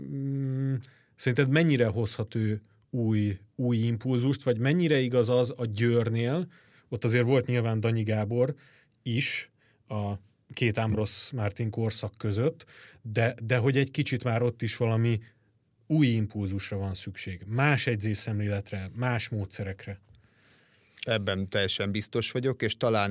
Mm, 0.00 0.74
szerinted 1.14 1.50
mennyire 1.50 1.86
hozhat 1.86 2.34
ő 2.34 2.62
új, 2.90 3.38
új 3.54 3.76
impulzust, 3.76 4.42
vagy 4.42 4.58
mennyire 4.58 4.98
igaz 4.98 5.28
az 5.28 5.54
a 5.56 5.66
Győrnél, 5.66 6.46
ott 6.88 7.04
azért 7.04 7.24
volt 7.24 7.46
nyilván 7.46 7.80
Danyi 7.80 8.02
Gábor 8.02 8.54
is, 9.02 9.50
a 9.88 10.12
két 10.52 10.78
Ambros 10.78 11.30
Martin 11.32 11.70
korszak 11.70 12.14
között, 12.16 12.64
de, 13.02 13.34
de 13.42 13.56
hogy 13.56 13.76
egy 13.76 13.90
kicsit 13.90 14.24
már 14.24 14.42
ott 14.42 14.62
is 14.62 14.76
valami 14.76 15.20
új 15.86 16.06
impulzusra 16.06 16.76
van 16.76 16.94
szükség. 16.94 17.42
Más 17.46 17.86
edzésszemléletre, 17.86 18.90
más 18.94 19.28
módszerekre. 19.28 20.00
Ebben 21.00 21.48
teljesen 21.48 21.90
biztos 21.90 22.30
vagyok, 22.30 22.62
és 22.62 22.76
talán, 22.76 23.10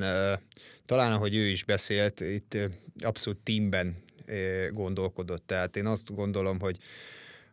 talán 0.85 1.11
ahogy 1.11 1.35
ő 1.35 1.47
is 1.47 1.63
beszélt, 1.63 2.19
itt 2.19 2.57
abszolút 2.99 3.39
teamben 3.39 3.95
gondolkodott. 4.69 5.47
Tehát 5.47 5.75
én 5.75 5.85
azt 5.85 6.15
gondolom, 6.15 6.59
hogy 6.59 6.77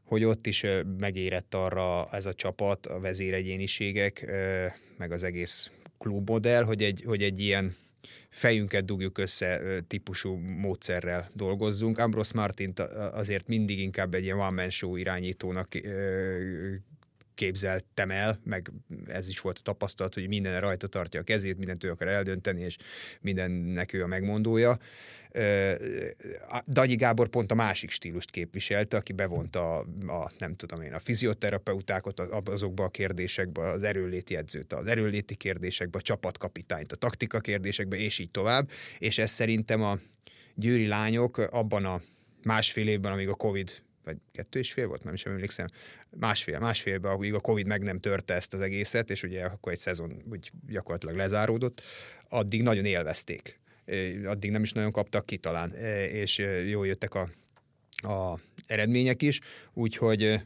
hogy 0.04 0.24
ott 0.24 0.46
is 0.46 0.64
megérett 0.98 1.54
arra 1.54 2.08
ez 2.10 2.26
a 2.26 2.34
csapat, 2.34 2.86
a 2.86 3.00
vezéregyéniségek, 3.00 4.26
meg 4.96 5.12
az 5.12 5.22
egész 5.22 5.70
klubmodell, 5.98 6.62
hogy 6.62 6.82
egy, 6.82 7.02
hogy 7.06 7.22
egy 7.22 7.40
ilyen 7.40 7.76
fejünket 8.28 8.84
dugjuk 8.84 9.18
össze 9.18 9.80
típusú 9.86 10.34
módszerrel 10.36 11.28
dolgozzunk. 11.32 11.98
Ambrose 11.98 12.32
Martin 12.34 12.72
azért 13.12 13.48
mindig 13.48 13.78
inkább 13.78 14.14
egy 14.14 14.24
ilyen 14.24 14.38
one-man 14.38 14.70
show 14.70 14.96
irányítónak 14.96 15.68
képzeltem 17.34 18.10
el, 18.10 18.40
meg 18.44 18.72
ez 19.06 19.28
is 19.28 19.40
volt 19.40 19.58
a 19.58 19.62
tapasztalat, 19.62 20.14
hogy 20.14 20.28
minden 20.28 20.60
rajta 20.60 20.86
tartja 20.86 21.20
a 21.20 21.22
kezét, 21.22 21.58
mindent 21.58 21.84
ő 21.84 21.90
akar 21.90 22.08
eldönteni, 22.08 22.60
és 22.60 22.76
mindennek 23.20 23.92
ő 23.92 24.02
a 24.02 24.06
megmondója. 24.06 24.78
Dagyi 26.66 26.94
Gábor 26.94 27.28
pont 27.28 27.52
a 27.52 27.54
másik 27.54 27.90
stílust 27.90 28.30
képviselte, 28.30 28.96
aki 28.96 29.12
bevonta 29.12 29.76
a, 29.76 29.86
a 30.06 30.32
nem 30.38 30.56
tudom 30.56 30.80
én, 30.80 30.92
a 30.92 30.98
fizioterapeutákat 30.98 32.20
azokba 32.44 32.84
a 32.84 32.88
kérdésekbe, 32.88 33.70
az 33.70 33.82
erőléti 33.82 34.36
edzőt, 34.36 34.72
az 34.72 34.86
erőléti 34.86 35.34
kérdésekbe, 35.34 35.98
a 35.98 36.02
csapatkapitányt, 36.02 36.92
a 36.92 36.96
taktika 36.96 37.40
kérdésekbe, 37.40 37.96
és 37.96 38.18
így 38.18 38.30
tovább, 38.30 38.70
és 38.98 39.18
ez 39.18 39.30
szerintem 39.30 39.82
a 39.82 39.98
győri 40.54 40.86
lányok 40.86 41.38
abban 41.38 41.84
a 41.84 42.00
másfél 42.42 42.88
évben, 42.88 43.12
amíg 43.12 43.28
a 43.28 43.34
Covid 43.34 43.83
vagy 44.04 44.16
kettő 44.32 44.58
és 44.58 44.72
fél 44.72 44.86
volt, 44.86 45.04
nem 45.04 45.14
is 45.14 45.26
emlékszem, 45.26 45.66
másfél, 46.10 46.58
másfélben, 46.58 47.12
ahogy 47.12 47.30
a 47.30 47.40
Covid 47.40 47.66
meg 47.66 47.82
nem 47.82 48.00
törte 48.00 48.34
ezt 48.34 48.54
az 48.54 48.60
egészet, 48.60 49.10
és 49.10 49.22
ugye 49.22 49.44
akkor 49.44 49.72
egy 49.72 49.78
szezon 49.78 50.22
úgy 50.30 50.50
gyakorlatilag 50.68 51.16
lezáródott, 51.16 51.82
addig 52.28 52.62
nagyon 52.62 52.84
élvezték. 52.84 53.60
Addig 54.24 54.50
nem 54.50 54.62
is 54.62 54.72
nagyon 54.72 54.92
kaptak 54.92 55.26
ki 55.26 55.36
talán, 55.36 55.74
és 56.10 56.38
jól 56.66 56.86
jöttek 56.86 57.14
a, 57.14 57.28
a 57.96 58.38
eredmények 58.66 59.22
is, 59.22 59.40
úgyhogy 59.72 60.40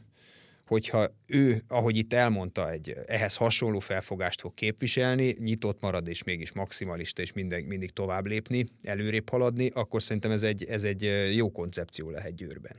hogyha 0.69 1.07
ő, 1.25 1.61
ahogy 1.67 1.97
itt 1.97 2.13
elmondta, 2.13 2.71
egy 2.71 2.95
ehhez 3.05 3.35
hasonló 3.35 3.79
felfogást 3.79 4.41
fog 4.41 4.53
képviselni, 4.53 5.35
nyitott 5.39 5.81
marad 5.81 6.07
és 6.07 6.23
mégis 6.23 6.51
maximalista, 6.51 7.21
és 7.21 7.33
minden, 7.33 7.63
mindig 7.63 7.91
tovább 7.91 8.25
lépni, 8.25 8.65
előrébb 8.81 9.29
haladni, 9.29 9.69
akkor 9.73 10.03
szerintem 10.03 10.31
ez 10.31 10.43
egy, 10.43 10.63
ez 10.63 10.83
egy 10.83 11.33
jó 11.35 11.51
koncepció 11.51 12.09
lehet 12.09 12.35
Győrben. 12.35 12.75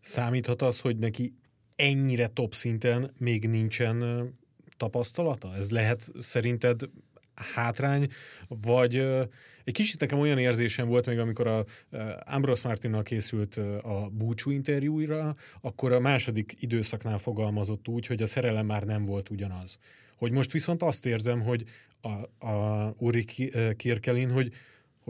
Számíthat 0.00 0.62
az, 0.62 0.80
hogy 0.80 0.96
neki 0.96 1.34
ennyire 1.76 2.26
top 2.26 2.54
szinten 2.54 3.12
még 3.18 3.48
nincsen 3.48 4.28
tapasztalata? 4.76 5.56
Ez 5.56 5.70
lehet 5.70 6.12
szerinted 6.18 6.80
hátrány, 7.54 8.08
vagy 8.48 8.96
egy 9.64 9.72
kicsit 9.72 10.00
nekem 10.00 10.18
olyan 10.18 10.38
érzésem 10.38 10.88
volt 10.88 11.06
még, 11.06 11.18
amikor 11.18 11.46
a 11.46 11.64
Ambrose 12.24 12.68
Martinnal 12.68 13.02
készült 13.02 13.56
a 13.82 14.08
búcsú 14.12 14.50
interjúra, 14.50 15.34
akkor 15.60 15.92
a 15.92 16.00
második 16.00 16.56
időszaknál 16.58 17.18
fogalmazott 17.18 17.88
úgy, 17.88 18.06
hogy 18.06 18.22
a 18.22 18.26
szerelem 18.26 18.66
már 18.66 18.82
nem 18.82 19.04
volt 19.04 19.30
ugyanaz. 19.30 19.78
Hogy 20.16 20.32
most 20.32 20.52
viszont 20.52 20.82
azt 20.82 21.06
érzem, 21.06 21.42
hogy 21.42 21.64
a, 22.00 22.46
a 22.46 22.94
Uri 22.98 23.24
Kirkelin, 23.76 24.30
hogy 24.30 24.52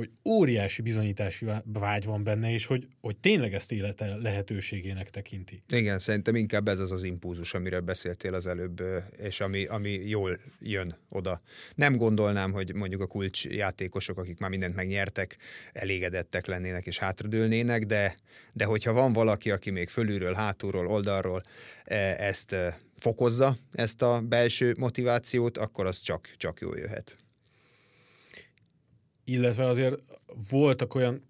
hogy 0.01 0.11
óriási 0.25 0.83
bizonyítási 0.83 1.47
vágy 1.65 2.05
van 2.05 2.25
benne, 2.25 2.53
és 2.53 2.67
hogy, 2.67 2.87
hogy 3.01 3.17
tényleg 3.17 3.55
ezt 3.55 3.73
élete 3.73 4.17
lehetőségének 4.17 5.11
tekinti. 5.11 5.63
Igen, 5.69 5.99
szerintem 5.99 6.35
inkább 6.35 6.69
ez 6.69 6.79
az 6.79 6.93
az 6.93 7.05
impulzus, 7.05 7.55
amiről 7.55 7.81
beszéltél 7.81 8.35
az 8.35 8.47
előbb, 8.47 8.83
és 9.19 9.41
ami, 9.41 9.65
ami 9.65 9.91
jól 9.91 10.41
jön 10.61 10.97
oda. 11.09 11.41
Nem 11.75 11.97
gondolnám, 11.97 12.53
hogy 12.53 12.75
mondjuk 12.75 13.01
a 13.01 13.07
kulcs 13.07 13.45
játékosok, 13.45 14.19
akik 14.19 14.39
már 14.39 14.51
mindent 14.51 14.75
megnyertek, 14.75 15.37
elégedettek 15.73 16.47
lennének 16.47 16.87
és 16.87 16.99
hátradőlnének, 16.99 17.85
de, 17.85 18.17
de 18.53 18.65
hogyha 18.65 18.93
van 18.93 19.13
valaki, 19.13 19.51
aki 19.51 19.71
még 19.71 19.89
fölülről, 19.89 20.35
hátulról, 20.35 20.87
oldalról 20.87 21.43
ezt 22.17 22.57
fokozza, 22.97 23.57
ezt 23.73 24.03
a 24.03 24.21
belső 24.21 24.75
motivációt, 24.79 25.59
akkor 25.59 25.87
az 25.87 26.01
csak, 26.01 26.35
csak 26.37 26.61
jól 26.61 26.77
jöhet 26.77 27.19
illetve 29.31 29.67
azért 29.67 30.03
voltak 30.51 30.95
olyan, 30.95 31.23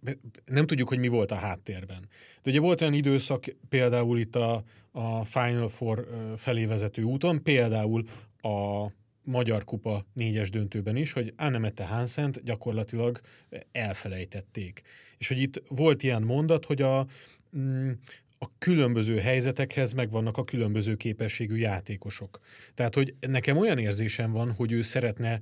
nem 0.45 0.67
tudjuk, 0.67 0.89
hogy 0.89 0.99
mi 0.99 1.09
volt 1.09 1.31
a 1.33 1.35
háttérben. 1.35 2.09
De 2.43 2.51
ugye 2.51 2.61
volt 2.61 2.81
olyan 2.81 2.95
időszak 2.95 3.45
például 3.69 4.19
itt 4.19 4.37
a, 4.37 4.63
a 4.91 5.25
Final 5.25 5.69
Four 5.69 6.09
felé 6.37 6.65
vezető 6.65 7.03
úton, 7.03 7.43
például 7.43 8.05
a 8.41 8.87
Magyar 9.25 9.65
Kupa 9.65 10.07
négyes 10.13 10.51
döntőben 10.51 10.97
is, 10.97 11.13
hogy 11.13 11.33
Annemette 11.37 11.87
Hansent 11.87 12.45
gyakorlatilag 12.45 13.21
elfelejtették. 13.73 14.83
És 15.19 15.29
hogy 15.29 15.41
itt 15.41 15.63
volt 15.69 16.03
ilyen 16.03 16.23
mondat, 16.23 16.65
hogy 16.65 16.83
a, 16.83 17.07
mm, 17.57 17.91
a 18.39 18.47
különböző 18.59 19.19
helyzetekhez 19.19 19.93
megvannak 19.93 20.37
a 20.37 20.45
különböző 20.45 20.95
képességű 20.95 21.57
játékosok. 21.57 22.41
Tehát, 22.75 22.95
hogy 22.95 23.15
nekem 23.21 23.57
olyan 23.57 23.79
érzésem 23.79 24.33
van, 24.33 24.53
hogy 24.53 24.73
ő 24.73 24.83
szeretne 24.83 25.41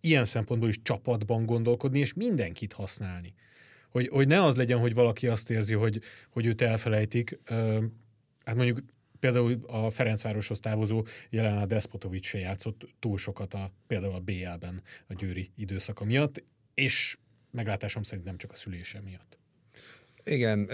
ilyen 0.00 0.24
szempontból 0.24 0.68
is 0.68 0.82
csapatban 0.82 1.46
gondolkodni, 1.46 1.98
és 1.98 2.14
mindenkit 2.14 2.72
használni. 2.72 3.34
Hogy, 3.90 4.08
hogy 4.08 4.26
ne 4.26 4.44
az 4.44 4.56
legyen, 4.56 4.78
hogy 4.78 4.94
valaki 4.94 5.26
azt 5.26 5.50
érzi, 5.50 5.74
hogy, 5.74 6.00
hogy 6.30 6.46
őt 6.46 6.62
elfelejtik. 6.62 7.38
Hát 8.44 8.54
mondjuk 8.54 8.78
például 9.20 9.60
a 9.66 9.90
Ferencvároshoz 9.90 10.60
távozó 10.60 11.06
jelen 11.30 11.56
a 11.56 11.66
Despotovics 11.66 12.26
se 12.26 12.38
játszott 12.38 12.94
túl 12.98 13.18
sokat 13.18 13.54
a, 13.54 13.72
például 13.86 14.14
a 14.14 14.20
BL-ben 14.20 14.82
a 15.06 15.14
győri 15.14 15.50
időszaka 15.56 16.04
miatt, 16.04 16.44
és 16.74 17.16
meglátásom 17.50 18.02
szerint 18.02 18.26
nem 18.26 18.36
csak 18.36 18.52
a 18.52 18.56
szülése 18.56 19.00
miatt. 19.00 19.38
Igen, 20.24 20.70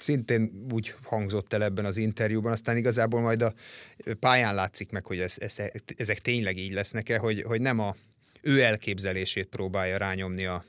szintén 0.00 0.66
úgy 0.72 0.94
hangzott 1.02 1.52
el 1.52 1.62
ebben 1.62 1.84
az 1.84 1.96
interjúban, 1.96 2.52
aztán 2.52 2.76
igazából 2.76 3.20
majd 3.20 3.42
a 3.42 3.54
pályán 4.20 4.54
látszik 4.54 4.90
meg, 4.90 5.06
hogy 5.06 5.18
ez, 5.18 5.34
ez, 5.38 5.56
ezek 5.96 6.18
tényleg 6.18 6.56
így 6.56 6.72
lesznek-e, 6.72 7.18
hogy, 7.18 7.42
hogy 7.42 7.60
nem 7.60 7.78
a 7.78 7.96
ő 8.42 8.62
elképzelését 8.62 9.48
próbálja 9.48 9.96
rányomni 9.96 10.46
a 10.46 10.64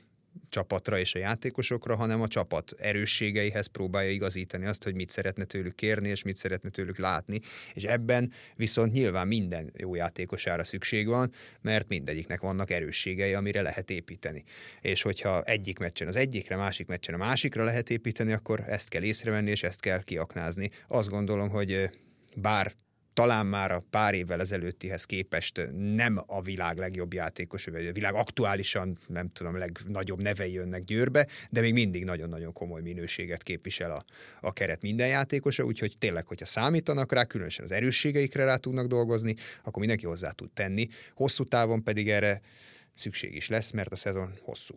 csapatra 0.52 0.98
és 0.98 1.14
a 1.14 1.18
játékosokra, 1.18 1.96
hanem 1.96 2.20
a 2.20 2.28
csapat 2.28 2.72
erősségeihez 2.78 3.66
próbálja 3.66 4.10
igazítani 4.10 4.66
azt, 4.66 4.84
hogy 4.84 4.94
mit 4.94 5.10
szeretne 5.10 5.44
tőlük 5.44 5.74
kérni, 5.74 6.08
és 6.08 6.22
mit 6.22 6.36
szeretne 6.36 6.68
tőlük 6.68 6.98
látni. 6.98 7.40
És 7.74 7.82
ebben 7.82 8.32
viszont 8.56 8.92
nyilván 8.92 9.26
minden 9.26 9.72
jó 9.76 9.94
játékosára 9.94 10.64
szükség 10.64 11.06
van, 11.06 11.32
mert 11.60 11.88
mindegyiknek 11.88 12.40
vannak 12.40 12.70
erősségei, 12.70 13.34
amire 13.34 13.62
lehet 13.62 13.90
építeni. 13.90 14.44
És 14.80 15.02
hogyha 15.02 15.42
egyik 15.42 15.78
meccsen 15.78 16.08
az 16.08 16.16
egyikre, 16.16 16.56
másik 16.56 16.86
meccsen 16.86 17.14
a 17.14 17.18
másikra 17.18 17.64
lehet 17.64 17.90
építeni, 17.90 18.32
akkor 18.32 18.64
ezt 18.66 18.88
kell 18.88 19.02
észrevenni, 19.02 19.50
és 19.50 19.62
ezt 19.62 19.80
kell 19.80 20.02
kiaknázni. 20.02 20.70
Azt 20.88 21.08
gondolom, 21.08 21.48
hogy 21.48 21.90
bár 22.34 22.72
talán 23.12 23.46
már 23.46 23.72
a 23.72 23.84
pár 23.90 24.14
évvel 24.14 24.40
ezelőttihez 24.40 25.04
képest 25.04 25.70
nem 25.94 26.22
a 26.26 26.42
világ 26.42 26.78
legjobb 26.78 27.12
játékos, 27.12 27.64
vagy 27.64 27.86
a 27.86 27.92
világ 27.92 28.14
aktuálisan, 28.14 28.98
nem 29.06 29.28
tudom, 29.32 29.58
legnagyobb 29.58 30.22
nevei 30.22 30.52
jönnek 30.52 30.84
Győrbe, 30.84 31.26
de 31.50 31.60
még 31.60 31.72
mindig 31.72 32.04
nagyon-nagyon 32.04 32.52
komoly 32.52 32.80
minőséget 32.80 33.42
képvisel 33.42 33.90
a, 33.90 34.04
a 34.40 34.52
keret 34.52 34.82
minden 34.82 35.08
játékosa, 35.08 35.64
úgyhogy 35.64 35.94
tényleg, 35.98 36.26
hogyha 36.26 36.46
számítanak 36.46 37.12
rá, 37.12 37.24
különösen 37.24 37.64
az 37.64 37.72
erősségeikre 37.72 38.44
rá 38.44 38.56
tudnak 38.56 38.86
dolgozni, 38.86 39.34
akkor 39.60 39.78
mindenki 39.78 40.06
hozzá 40.06 40.30
tud 40.30 40.50
tenni. 40.50 40.88
Hosszú 41.14 41.44
távon 41.44 41.82
pedig 41.82 42.10
erre 42.10 42.40
szükség 42.94 43.34
is 43.34 43.48
lesz, 43.48 43.70
mert 43.70 43.92
a 43.92 43.96
szezon 43.96 44.32
hosszú. 44.40 44.74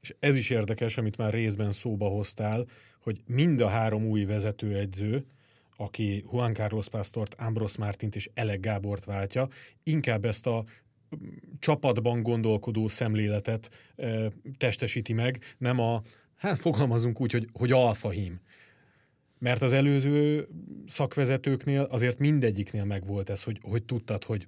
És 0.00 0.14
ez 0.18 0.36
is 0.36 0.50
érdekes, 0.50 0.96
amit 0.96 1.16
már 1.16 1.32
részben 1.32 1.72
szóba 1.72 2.08
hoztál, 2.08 2.64
hogy 3.00 3.20
mind 3.26 3.60
a 3.60 3.68
három 3.68 4.06
új 4.06 4.24
vezetőedző, 4.24 5.26
aki 5.76 6.24
Juan 6.32 6.54
Carlos 6.54 6.88
Pastort, 6.88 7.34
Ambros 7.38 7.76
Martint 7.76 8.16
és 8.16 8.30
Elek 8.34 8.60
Gábort 8.60 9.04
váltja, 9.04 9.48
inkább 9.82 10.24
ezt 10.24 10.46
a 10.46 10.64
mm, 11.16 11.28
csapatban 11.58 12.22
gondolkodó 12.22 12.88
szemléletet 12.88 13.70
e, 13.96 14.30
testesíti 14.56 15.12
meg, 15.12 15.38
nem 15.58 15.80
a, 15.80 16.02
hát 16.36 16.58
fogalmazunk 16.58 17.20
úgy, 17.20 17.32
hogy, 17.32 17.48
hogy 17.52 17.72
alfahím. 17.72 18.40
Mert 19.38 19.62
az 19.62 19.72
előző 19.72 20.48
szakvezetőknél 20.86 21.82
azért 21.82 22.18
mindegyiknél 22.18 22.84
megvolt 22.84 23.30
ez, 23.30 23.42
hogy, 23.42 23.58
hogy 23.62 23.82
tudtad, 23.82 24.24
hogy 24.24 24.46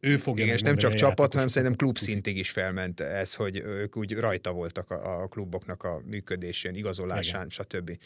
ő 0.00 0.16
fogja 0.16 0.44
Igen, 0.44 0.56
és 0.56 0.62
nem 0.62 0.76
csak 0.76 0.94
csapat, 0.94 1.32
hanem 1.32 1.48
szerintem 1.48 1.76
klub 1.76 1.98
szintig 1.98 2.36
is 2.36 2.50
felment 2.50 3.00
ez, 3.00 3.34
hogy 3.34 3.56
ők 3.56 3.96
úgy 3.96 4.14
rajta 4.14 4.52
voltak 4.52 4.90
a, 4.90 5.22
a 5.22 5.26
kluboknak 5.26 5.82
a 5.82 6.00
működésén, 6.04 6.74
igazolásán, 6.74 7.46
Igen. 7.46 7.48
stb. 7.48 7.98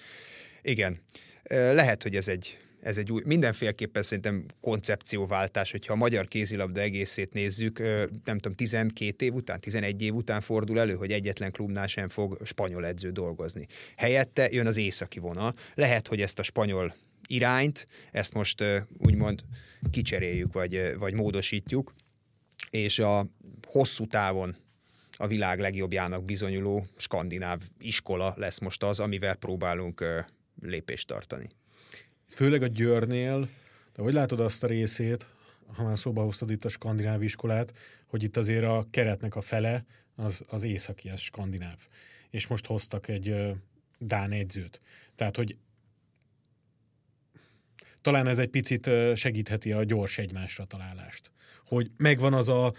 Igen. 0.62 1.00
Lehet, 1.48 2.02
hogy 2.02 2.16
ez 2.16 2.28
egy, 2.28 2.58
ez 2.80 2.98
egy 2.98 3.12
új, 3.12 3.22
mindenféleképpen 3.24 4.02
szerintem 4.02 4.44
koncepcióváltás, 4.60 5.70
hogyha 5.70 5.92
a 5.92 5.96
magyar 5.96 6.28
kézilabda 6.28 6.80
egészét 6.80 7.32
nézzük, 7.32 7.78
nem 8.24 8.38
tudom, 8.38 8.52
12 8.52 9.24
év 9.24 9.34
után, 9.34 9.60
11 9.60 10.02
év 10.02 10.14
után 10.14 10.40
fordul 10.40 10.80
elő, 10.80 10.94
hogy 10.94 11.12
egyetlen 11.12 11.52
klubnál 11.52 11.86
sem 11.86 12.08
fog 12.08 12.38
spanyol 12.44 12.86
edző 12.86 13.10
dolgozni. 13.10 13.66
Helyette 13.96 14.48
jön 14.50 14.66
az 14.66 14.76
északi 14.76 15.18
vonal. 15.18 15.54
Lehet, 15.74 16.08
hogy 16.08 16.20
ezt 16.20 16.38
a 16.38 16.42
spanyol 16.42 16.94
irányt, 17.26 17.86
ezt 18.12 18.34
most 18.34 18.64
úgymond 18.98 19.44
kicseréljük, 19.90 20.52
vagy, 20.52 20.96
vagy 20.98 21.14
módosítjuk, 21.14 21.94
és 22.70 22.98
a 22.98 23.26
hosszú 23.66 24.06
távon 24.06 24.56
a 25.16 25.26
világ 25.26 25.60
legjobbjának 25.60 26.24
bizonyuló 26.24 26.86
skandináv 26.96 27.60
iskola 27.78 28.34
lesz 28.36 28.58
most 28.58 28.82
az, 28.82 29.00
amivel 29.00 29.34
próbálunk 29.34 30.24
lépést 30.62 31.06
tartani. 31.06 31.48
Főleg 32.28 32.62
a 32.62 32.66
Győrnél, 32.66 33.48
de 33.94 34.02
hogy 34.02 34.12
látod 34.12 34.40
azt 34.40 34.64
a 34.64 34.66
részét, 34.66 35.26
ha 35.74 35.84
már 35.84 35.98
szóba 35.98 36.22
hoztad 36.22 36.50
itt 36.50 36.64
a 36.64 36.68
skandináv 36.68 37.22
iskolát, 37.22 37.72
hogy 38.06 38.22
itt 38.22 38.36
azért 38.36 38.64
a 38.64 38.86
keretnek 38.90 39.36
a 39.36 39.40
fele 39.40 39.84
az, 40.14 40.42
az 40.48 40.62
északi, 40.62 41.08
az 41.08 41.20
skandináv. 41.20 41.78
És 42.30 42.46
most 42.46 42.66
hoztak 42.66 43.08
egy 43.08 43.34
Dán 43.98 44.32
edzőt. 44.32 44.80
Tehát, 45.14 45.36
hogy 45.36 45.56
talán 48.00 48.26
ez 48.26 48.38
egy 48.38 48.48
picit 48.48 48.90
segítheti 49.14 49.72
a 49.72 49.84
gyors 49.84 50.18
egymásra 50.18 50.64
találást. 50.64 51.30
Hogy 51.66 51.90
megvan 51.96 52.34
az 52.34 52.48
a, 52.48 52.74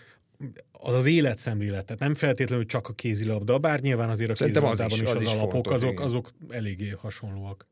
az 0.71 0.93
az 0.93 1.05
életszemlélet, 1.05 1.85
tehát 1.85 2.01
nem 2.01 2.13
feltétlenül 2.13 2.65
csak 2.65 2.87
a 2.87 2.93
kézilabda, 2.93 3.59
bár 3.59 3.79
nyilván 3.79 4.09
azért 4.09 4.31
a 4.31 4.35
Szerintem 4.35 4.63
kézilabdában 4.63 5.05
az 5.05 5.09
is, 5.09 5.15
az, 5.15 5.21
is 5.21 5.27
az 5.27 5.33
alapok, 5.33 5.51
fontos, 5.51 5.73
azok, 5.73 5.99
azok 5.99 6.31
eléggé 6.49 6.89
hasonlóak. 6.89 7.67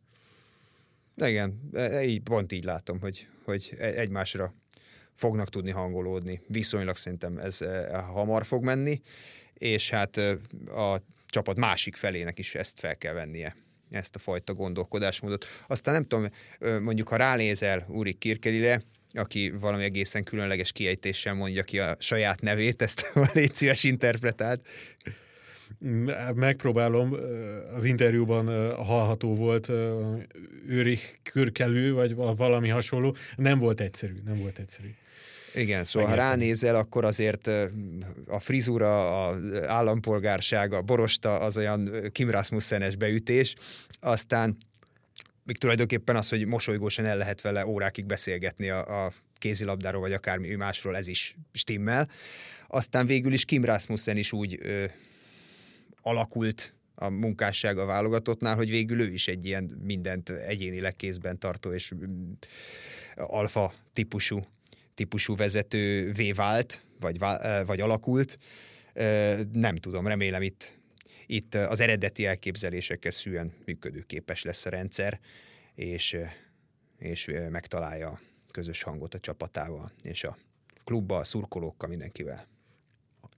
Igen, 1.28 1.70
e, 1.74 1.80
e, 1.80 2.04
így, 2.04 2.22
pont 2.22 2.52
így 2.52 2.64
látom, 2.64 3.00
hogy, 3.00 3.28
hogy 3.44 3.74
e, 3.78 3.86
egymásra 3.86 4.54
fognak 5.16 5.50
tudni 5.50 5.72
hangolódni. 5.72 6.42
Viszonylag 6.48 6.96
szerintem 6.96 7.38
ez 7.38 7.60
hamar 7.92 8.46
fog 8.46 8.64
menni, 8.64 9.02
és 9.54 9.90
hát 9.90 10.18
a 10.68 11.02
csapat 11.26 11.58
másik 11.58 11.96
felének 11.96 12.40
is 12.40 12.56
ezt 12.56 12.80
fel 12.80 12.98
kell 12.98 13.14
vennie 13.14 13.56
ezt 13.90 14.16
a 14.16 14.20
fajta 14.20 14.54
gondolkodásmódot. 14.54 15.46
Aztán 15.68 15.94
nem 15.94 16.06
tudom, 16.06 16.30
mondjuk 16.84 17.08
ha 17.08 17.16
ránézel 17.16 17.86
Úri 17.88 18.14
Kirkelire, 18.14 18.82
aki 19.14 19.52
valami 19.52 19.84
egészen 19.84 20.24
különleges 20.24 20.72
kiejtéssel 20.72 21.34
mondja 21.34 21.64
ki 21.64 21.80
a 21.80 21.96
saját 22.00 22.42
nevét, 22.42 22.82
ezt 22.82 23.12
légy 23.34 23.54
szíves 23.54 23.84
interpretált. 23.84 24.68
Megpróbálom, 26.36 27.16
az 27.76 27.86
interjúban 27.86 28.76
hallható 28.76 29.36
volt 29.36 29.72
őri 30.68 31.00
körkelő, 31.24 31.94
vagy 31.94 32.16
valami 32.16 32.70
hasonló. 32.70 33.16
Nem 33.36 33.60
volt 33.60 33.82
egyszerű, 33.82 34.14
nem 34.26 34.40
volt 34.40 34.60
egyszerű. 34.60 34.88
Igen, 35.56 35.84
szóval 35.84 36.10
Megértem. 36.10 36.30
ha 36.30 36.36
ránézel, 36.36 36.76
akkor 36.76 37.06
azért 37.06 37.48
a 38.28 38.40
frizura, 38.40 39.28
az 39.28 39.54
állampolgárság, 39.68 40.74
a 40.74 40.82
borosta 40.82 41.40
az 41.40 41.58
olyan 41.58 42.10
Kim 42.12 42.30
Rasmussenes 42.30 42.96
beütés, 42.96 43.56
aztán 44.00 44.58
még 45.44 45.58
tulajdonképpen 45.58 46.16
az, 46.16 46.30
hogy 46.30 46.46
mosolygósan 46.46 47.06
el 47.06 47.18
lehet 47.18 47.42
vele 47.42 47.66
órákig 47.66 48.06
beszélgetni 48.06 48.70
a, 48.70 49.06
a 49.06 49.12
kézilabdáról, 49.38 50.02
vagy 50.02 50.14
akármi 50.14 50.56
másról, 50.56 50.98
ez 50.98 51.08
is 51.08 51.36
stimmel. 51.54 52.10
Aztán 52.68 53.06
végül 53.06 53.34
is 53.34 53.46
Kim 53.46 53.66
Rasmussen 53.66 54.18
is 54.18 54.32
úgy 54.32 54.60
ö, 54.62 54.86
alakult 56.02 56.74
a 56.96 57.10
munkásság 57.10 57.78
a 57.78 57.86
válogatottnál, 57.86 58.56
hogy 58.56 58.70
végül 58.70 59.02
ő 59.02 59.12
is 59.12 59.28
egy 59.28 59.46
ilyen 59.46 59.80
mindent 59.84 60.30
egyénileg 60.30 60.96
kézben 60.96 61.40
tartó 61.40 61.74
és 61.74 61.94
mm, 61.96 62.32
alfa 63.16 63.74
típusú, 63.94 64.46
típusú 64.94 65.36
vezetővé 65.36 66.32
vált, 66.32 66.86
vagy, 67.00 67.20
vagy 67.66 67.82
alakult. 67.82 68.38
Nem 69.52 69.76
tudom, 69.76 70.08
remélem 70.08 70.42
itt 70.42 70.80
itt 71.32 71.56
az 71.56 71.80
eredeti 71.80 72.26
elképzelésekkel 72.26 73.12
szűen 73.12 73.54
működőképes 73.66 74.44
lesz 74.44 74.66
a 74.66 74.70
rendszer, 74.70 75.20
és, 75.76 76.18
és 76.98 77.32
megtalálja 77.50 78.20
közös 78.52 78.84
hangot 78.84 79.14
a 79.14 79.20
csapatával, 79.20 79.92
és 80.02 80.24
a 80.24 80.38
klubbal, 80.84 81.20
a 81.20 81.24
szurkolókkal, 81.24 81.90
mindenkivel. 81.90 82.48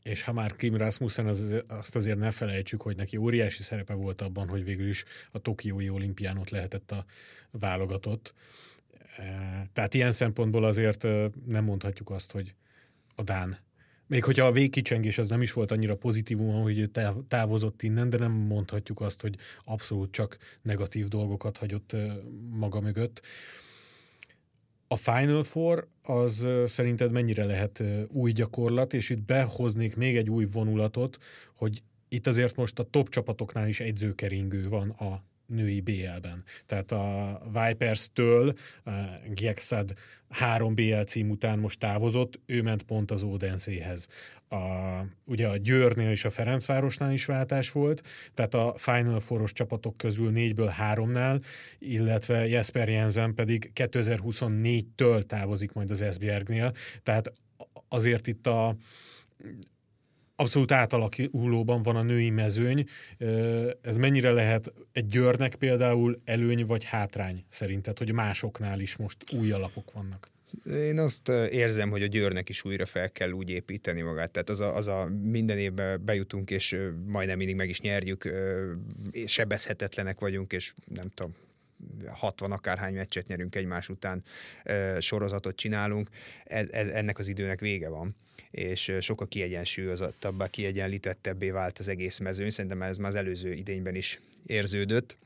És 0.03 0.23
ha 0.23 0.33
már 0.33 0.55
Kim 0.55 0.75
Rasmussen, 0.75 1.27
az, 1.27 1.53
azt 1.67 1.95
azért 1.95 2.17
ne 2.17 2.31
felejtsük, 2.31 2.81
hogy 2.81 2.95
neki 2.95 3.17
óriási 3.17 3.61
szerepe 3.61 3.93
volt 3.93 4.21
abban, 4.21 4.47
hogy 4.47 4.63
végül 4.63 4.87
is 4.87 5.03
a 5.31 5.39
Tokiói 5.39 5.89
olimpián 5.89 6.37
ott 6.37 6.49
lehetett 6.49 6.91
a 6.91 7.05
válogatott. 7.51 8.33
Tehát 9.73 9.93
ilyen 9.93 10.11
szempontból 10.11 10.63
azért 10.63 11.03
nem 11.45 11.63
mondhatjuk 11.63 12.09
azt, 12.09 12.31
hogy 12.31 12.55
a 13.15 13.23
Dán 13.23 13.59
még 14.11 14.23
hogyha 14.23 14.45
a 14.45 14.51
végkicsengés 14.51 15.17
az 15.17 15.29
nem 15.29 15.41
is 15.41 15.53
volt 15.53 15.71
annyira 15.71 15.95
pozitívum, 15.95 16.61
hogy 16.61 16.91
távozott 17.27 17.81
innen, 17.81 18.09
de 18.09 18.17
nem 18.17 18.31
mondhatjuk 18.31 19.01
azt, 19.01 19.21
hogy 19.21 19.37
abszolút 19.63 20.11
csak 20.11 20.37
negatív 20.61 21.07
dolgokat 21.07 21.57
hagyott 21.57 21.95
maga 22.49 22.81
mögött. 22.81 23.21
A 24.91 24.95
Final 24.95 25.43
Four 25.43 25.87
az 26.03 26.47
szerinted 26.65 27.11
mennyire 27.11 27.45
lehet 27.45 27.83
új 28.09 28.31
gyakorlat, 28.31 28.93
és 28.93 29.09
itt 29.09 29.21
behoznék 29.21 29.95
még 29.95 30.17
egy 30.17 30.29
új 30.29 30.45
vonulatot, 30.53 31.17
hogy 31.55 31.81
itt 32.09 32.27
azért 32.27 32.55
most 32.55 32.79
a 32.79 32.83
top 32.83 33.09
csapatoknál 33.09 33.67
is 33.67 33.79
egyzőkeringő 33.79 34.67
van 34.67 34.89
a 34.89 35.23
női 35.51 35.81
BL-ben. 35.81 36.43
Tehát 36.65 36.91
a 36.91 37.41
Vipers-től 37.53 38.53
Giekszad 39.33 39.93
három 40.29 40.75
BL 40.75 41.01
cím 41.01 41.29
után 41.29 41.59
most 41.59 41.79
távozott, 41.79 42.39
ő 42.45 42.61
ment 42.61 42.83
pont 42.83 43.11
az 43.11 43.23
Odenséhez. 43.23 44.07
A, 44.49 44.55
ugye 45.25 45.47
a 45.47 45.57
Győrnél 45.57 46.09
és 46.09 46.25
a 46.25 46.29
Ferencvárosnál 46.29 47.11
is 47.11 47.25
váltás 47.25 47.71
volt, 47.71 48.01
tehát 48.33 48.53
a 48.53 48.73
Final 48.77 49.19
Foros 49.19 49.53
csapatok 49.53 49.97
közül 49.97 50.31
négyből 50.31 50.67
háromnál, 50.67 51.41
illetve 51.79 52.47
Jesper 52.47 52.89
Jensen 52.89 53.33
pedig 53.33 53.71
2024-től 53.75 55.25
távozik 55.25 55.73
majd 55.73 55.91
az 55.91 56.01
Esbjergnél, 56.01 56.73
tehát 57.03 57.33
azért 57.87 58.27
itt 58.27 58.47
a 58.47 58.75
abszolút 60.41 60.71
átalakulóban 60.71 61.81
van 61.81 61.95
a 61.95 62.01
női 62.01 62.29
mezőny. 62.29 62.85
Ez 63.81 63.97
mennyire 63.97 64.31
lehet 64.31 64.73
egy 64.91 65.07
győrnek 65.07 65.55
például 65.55 66.21
előny 66.25 66.65
vagy 66.65 66.83
hátrány 66.83 67.43
szerinted, 67.49 67.97
hogy 67.97 68.11
másoknál 68.11 68.79
is 68.79 68.95
most 68.95 69.17
új 69.33 69.51
alapok 69.51 69.91
vannak? 69.93 70.29
Én 70.65 70.99
azt 70.99 71.29
érzem, 71.29 71.89
hogy 71.89 72.03
a 72.03 72.07
Győrnek 72.07 72.49
is 72.49 72.65
újra 72.65 72.85
fel 72.85 73.11
kell 73.11 73.31
úgy 73.31 73.49
építeni 73.49 74.01
magát. 74.01 74.31
Tehát 74.31 74.49
az 74.49 74.59
a, 74.59 74.75
az 74.75 74.87
a 74.87 75.09
minden 75.23 75.57
évben 75.57 76.05
bejutunk, 76.05 76.51
és 76.51 76.77
majdnem 77.05 77.37
mindig 77.37 77.55
meg 77.55 77.69
is 77.69 77.81
nyerjük, 77.81 78.33
sebezhetetlenek 79.25 80.19
vagyunk, 80.19 80.53
és 80.53 80.73
nem 80.85 81.09
tudom, 81.09 81.35
60 82.07 82.51
akárhány 82.51 82.93
meccset 82.93 83.27
nyerünk 83.27 83.55
egymás 83.55 83.89
után, 83.89 84.23
sorozatot 84.99 85.55
csinálunk, 85.55 86.09
ez, 86.43 86.69
ez, 86.69 86.87
ennek 86.87 87.19
az 87.19 87.27
időnek 87.27 87.59
vége 87.59 87.89
van 87.89 88.15
és 88.51 88.93
sokkal 88.99 89.27
kiegyensúlyozottabbá, 89.27 90.47
kiegyenlítettebbé 90.47 91.49
vált 91.49 91.79
az 91.79 91.87
egész 91.87 92.19
mezőny. 92.19 92.49
Szerintem 92.49 92.81
ez 92.81 92.97
már 92.97 93.09
az 93.09 93.15
előző 93.15 93.53
idényben 93.53 93.95
is 93.95 94.19
érződött 94.45 95.17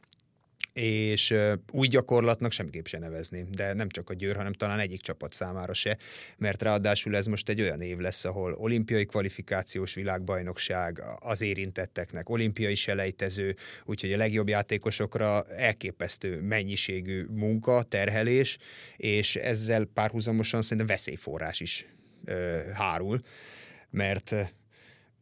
és 0.75 1.35
új 1.71 1.87
gyakorlatnak 1.87 2.51
semmiképp 2.51 2.85
se 2.85 2.99
nevezni, 2.99 3.45
de 3.51 3.73
nem 3.73 3.89
csak 3.89 4.09
a 4.09 4.13
Győr, 4.13 4.35
hanem 4.35 4.53
talán 4.53 4.79
egyik 4.79 5.01
csapat 5.01 5.33
számára 5.33 5.73
se, 5.73 5.97
mert 6.37 6.61
ráadásul 6.61 7.15
ez 7.15 7.25
most 7.25 7.49
egy 7.49 7.61
olyan 7.61 7.81
év 7.81 7.97
lesz, 7.97 8.25
ahol 8.25 8.53
olimpiai 8.53 9.05
kvalifikációs 9.05 9.93
világbajnokság 9.93 11.03
az 11.19 11.41
érintetteknek, 11.41 12.29
olimpiai 12.29 12.75
selejtező, 12.75 13.55
úgyhogy 13.85 14.13
a 14.13 14.17
legjobb 14.17 14.47
játékosokra 14.47 15.43
elképesztő 15.43 16.41
mennyiségű 16.41 17.25
munka, 17.29 17.83
terhelés, 17.83 18.57
és 18.97 19.35
ezzel 19.35 19.85
párhuzamosan 19.85 20.61
szerintem 20.61 20.87
veszélyforrás 20.87 21.59
is 21.59 21.85
hárul, 22.73 23.21
mert 23.89 24.53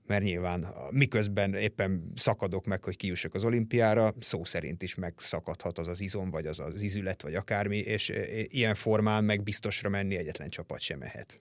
mert 0.06 0.24
nyilván 0.24 0.68
miközben 0.92 1.54
éppen 1.54 2.12
szakadok 2.16 2.66
meg, 2.66 2.84
hogy 2.84 2.96
kijussak 2.96 3.34
az 3.34 3.44
olimpiára, 3.44 4.14
szó 4.20 4.44
szerint 4.44 4.82
is 4.82 4.96
megszakadhat 4.96 5.80
az 5.80 5.88
az 5.88 6.02
izom, 6.02 6.30
vagy 6.30 6.48
az 6.48 6.60
az 6.60 6.82
izület, 6.82 7.22
vagy 7.22 7.36
akármi, 7.36 7.78
és 7.78 8.14
ilyen 8.48 8.74
formán 8.76 9.24
meg 9.24 9.44
biztosra 9.44 9.90
menni 9.90 10.16
egyetlen 10.16 10.50
csapat 10.50 10.80
sem 10.80 11.00
mehet. 11.00 11.40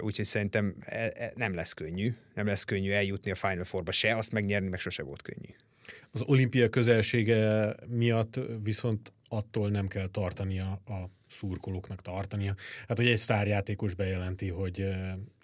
Úgyhogy 0.00 0.24
szerintem 0.24 0.74
e, 0.80 1.12
e, 1.14 1.32
nem 1.34 1.54
lesz 1.54 1.72
könnyű, 1.72 2.14
nem 2.34 2.46
lesz 2.46 2.64
könnyű 2.64 2.90
eljutni 2.90 3.30
a 3.30 3.34
Final 3.34 3.64
Four-ba 3.64 3.92
se, 3.92 4.16
azt 4.16 4.32
megnyerni 4.32 4.68
meg 4.68 4.78
sose 4.78 5.02
volt 5.02 5.22
könnyű. 5.22 5.54
Az 6.10 6.22
olimpia 6.22 6.68
közelsége 6.68 7.74
miatt 7.86 8.40
viszont 8.62 9.12
attól 9.28 9.70
nem 9.70 9.88
kell 9.88 10.06
tartania 10.06 10.70
a 10.70 11.10
szurkolóknak 11.28 12.02
tartania. 12.02 12.54
Hát, 12.88 12.96
hogy 12.96 13.06
egy 13.06 13.16
sztárjátékos 13.16 13.94
bejelenti, 13.94 14.48
hogy, 14.48 14.88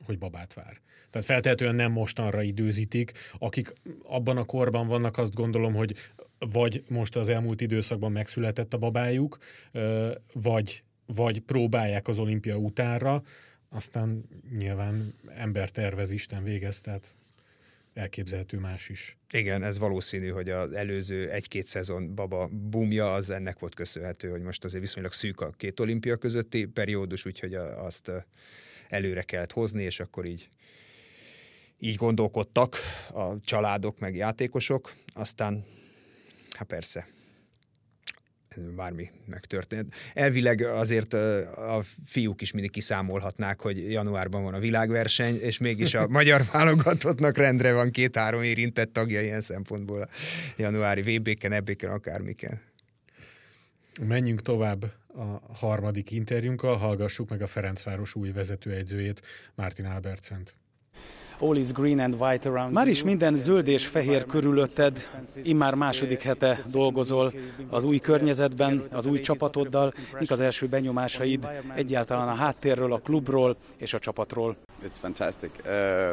hogy 0.07 0.19
babát 0.19 0.55
vár. 0.55 0.81
Tehát 1.11 1.27
feltehetően 1.27 1.75
nem 1.75 1.93
mostanra 1.93 2.43
időzítik, 2.43 3.13
akik 3.39 3.73
abban 4.03 4.37
a 4.37 4.45
korban 4.45 4.87
vannak, 4.87 5.19
azt 5.19 5.35
gondolom, 5.35 5.75
hogy 5.75 5.95
vagy 6.39 6.85
most 6.89 7.17
az 7.17 7.29
elmúlt 7.29 7.61
időszakban 7.61 8.13
megszületett 8.13 8.75
a 8.75 8.79
babájuk, 8.79 9.39
vagy, 10.33 10.83
vagy 11.07 11.41
próbálják 11.41 12.09
az 12.09 12.19
olimpia 12.19 12.57
utánra, 12.57 13.23
aztán 13.69 14.25
nyilván 14.59 15.15
ember 15.35 15.71
tervez, 15.71 16.11
Isten 16.11 16.43
végez, 16.43 16.81
tehát 16.81 17.15
elképzelhető 17.95 18.59
más 18.59 18.89
is. 18.89 19.17
Igen, 19.31 19.63
ez 19.63 19.79
valószínű, 19.79 20.29
hogy 20.29 20.51
az 20.51 20.73
előző 20.73 21.31
egy-két 21.31 21.67
szezon 21.67 22.15
baba 22.15 22.49
bumja 22.53 23.15
az 23.15 23.31
ennek 23.31 23.59
volt 23.59 23.75
köszönhető, 23.75 24.31
hogy 24.31 24.43
most 24.43 24.65
azért 24.65 24.83
viszonylag 24.83 25.13
szűk 25.13 25.41
a 25.41 25.51
két 25.51 25.81
olimpia 25.81 26.17
közötti 26.17 26.65
periódus, 26.65 27.27
úgyhogy 27.27 27.55
azt 27.55 28.11
előre 28.89 29.23
kellett 29.23 29.53
hozni, 29.53 29.83
és 29.83 30.01
akkor 30.01 30.25
így 30.25 30.49
így 31.79 31.97
gondolkodtak 31.97 32.77
a 33.13 33.41
családok 33.41 33.99
meg 33.99 34.17
játékosok, 34.17 34.95
aztán 35.13 35.65
hát 36.51 36.67
persze, 36.67 37.07
bármi 38.77 39.11
megtörtént. 39.27 39.95
Elvileg 40.15 40.63
azért 40.63 41.13
a 41.13 41.81
fiúk 42.05 42.41
is 42.41 42.53
mindig 42.53 42.71
kiszámolhatnák, 42.71 43.61
hogy 43.61 43.93
januárban 43.93 44.43
van 44.43 44.55
a 44.55 44.59
világverseny, 44.59 45.37
és 45.41 45.59
mégis 45.59 45.95
a 45.95 46.09
magyar 46.19 46.43
válogatottnak 46.53 47.37
rendre 47.37 47.73
van 47.73 47.91
két-három 47.91 48.43
érintett 48.43 48.93
tagja 48.93 49.23
ilyen 49.23 49.41
szempontból 49.41 50.01
a 50.01 50.09
januári 50.57 51.17
VB-ken, 51.17 51.53
EB-ken, 51.53 51.91
akármiken. 51.91 52.61
Menjünk 54.03 54.43
tovább 54.43 54.85
a 55.15 55.55
harmadik 55.55 56.11
interjúnkkal, 56.11 56.77
hallgassuk 56.77 57.29
meg 57.29 57.43
a 57.43 57.47
Ferencváros 57.47 58.15
új 58.15 58.31
vezetőegyzőjét, 58.31 59.23
Martin 59.55 59.85
Albertsent. 59.85 60.55
Már 62.71 62.89
is 62.89 63.03
minden 63.03 63.37
zöld 63.37 63.69
és 63.69 63.87
fehér 63.87 64.27
körülötted, 64.27 65.11
immár 65.43 65.75
második 65.75 66.23
hete 66.23 66.59
dolgozol 66.73 67.33
az 67.71 67.85
új 67.85 67.99
környezetben, 67.99 68.85
az 68.91 69.07
új 69.07 69.21
csapatoddal. 69.21 69.93
Mik 70.19 70.31
az 70.31 70.41
első 70.41 70.67
benyomásaid 70.67 71.49
egyáltalán 71.75 72.29
a 72.29 72.35
háttérről, 72.35 72.93
a 72.93 72.99
klubról 72.99 73.57
és 73.77 73.95
a 73.95 73.99
csapatról? 73.99 74.57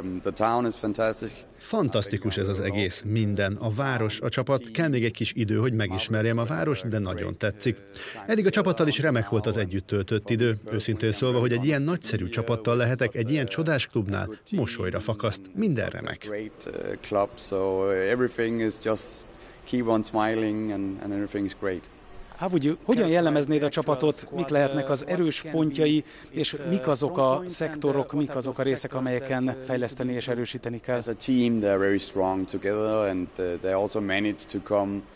Um, 0.02 0.22
Fantasztikus 1.58 2.38
ez 2.38 2.48
az 2.48 2.60
egész, 2.60 3.04
minden. 3.06 3.56
A 3.56 3.70
város, 3.70 4.20
a 4.20 4.30
csapat, 4.30 4.72
kell 4.72 4.88
még 4.88 5.04
egy 5.04 5.12
kis 5.12 5.34
idő, 5.36 5.58
hogy 5.58 5.74
megismerjem 5.74 6.38
a 6.38 6.44
város, 6.44 6.82
de 6.82 7.00
nagyon 7.00 7.38
tetszik. 7.38 7.78
Eddig 8.28 8.46
a 8.46 8.50
csapattal 8.50 8.88
is 8.88 9.00
remek 9.00 9.30
volt 9.30 9.46
az 9.46 9.58
együtt 9.58 9.88
töltött 9.88 10.30
idő. 10.30 10.58
Őszintén 10.72 11.12
szólva, 11.12 11.40
hogy 11.40 11.52
egy 11.52 11.66
ilyen 11.66 11.82
nagyszerű 11.82 12.30
csapattal 12.30 12.76
lehetek, 12.76 13.16
egy 13.16 13.32
ilyen 13.32 13.46
csodás 13.46 13.88
klubnál, 13.88 14.30
mosolyra 14.52 15.00
fakaszt, 15.12 15.50
minden 15.54 15.90
remek. 15.90 16.26
keep 19.66 19.88
on 19.88 20.04
smiling 20.04 20.72
and, 20.72 21.02
and 21.02 21.14
everything 21.14 21.46
is 21.46 21.56
great. 21.60 21.84
Hogyan 22.84 23.08
jellemeznéd 23.08 23.64
a 23.64 23.70
csapatot, 23.70 24.28
mik 24.36 24.48
lehetnek 24.48 24.90
az 24.90 25.08
erős 25.08 25.42
pontjai, 25.52 26.04
és 26.30 26.56
mik 26.70 26.88
azok 26.88 27.18
a 27.18 27.44
szektorok, 27.46 28.14
mik 28.14 28.36
azok 28.36 28.60
a 28.60 28.64
részek, 28.64 28.94
amelyeken 28.94 29.58
fejleszteni 29.64 30.14
és 30.14 30.28
erősíteni 30.28 30.80
kell? 30.80 31.02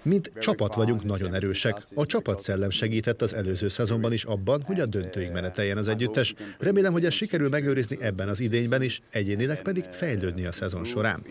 Mint 0.02 0.32
csapat 0.40 0.76
vagyunk 0.76 1.04
nagyon 1.04 1.34
erősek. 1.34 1.82
A 1.96 2.06
csapat 2.06 2.40
szellem 2.40 2.70
segített 2.70 3.22
az 3.22 3.34
előző 3.34 3.68
szezonban 3.68 4.14
is 4.14 4.24
abban, 4.24 4.64
hogy 4.66 4.80
a 4.80 4.86
döntőig 4.86 5.32
meneteljen 5.32 5.78
az 5.78 5.88
együttes. 5.88 6.34
Remélem, 6.60 6.92
hogy 6.92 7.06
ez 7.06 7.14
sikerül 7.14 7.50
megőrizni 7.50 7.98
ebben 8.00 8.30
az 8.30 8.40
idényben 8.40 8.82
is, 8.82 9.02
egyénileg 9.12 9.62
pedig 9.62 9.84
fejlődni 9.92 10.46
a 10.46 10.52
szezon 10.52 10.84
során. 10.84 11.24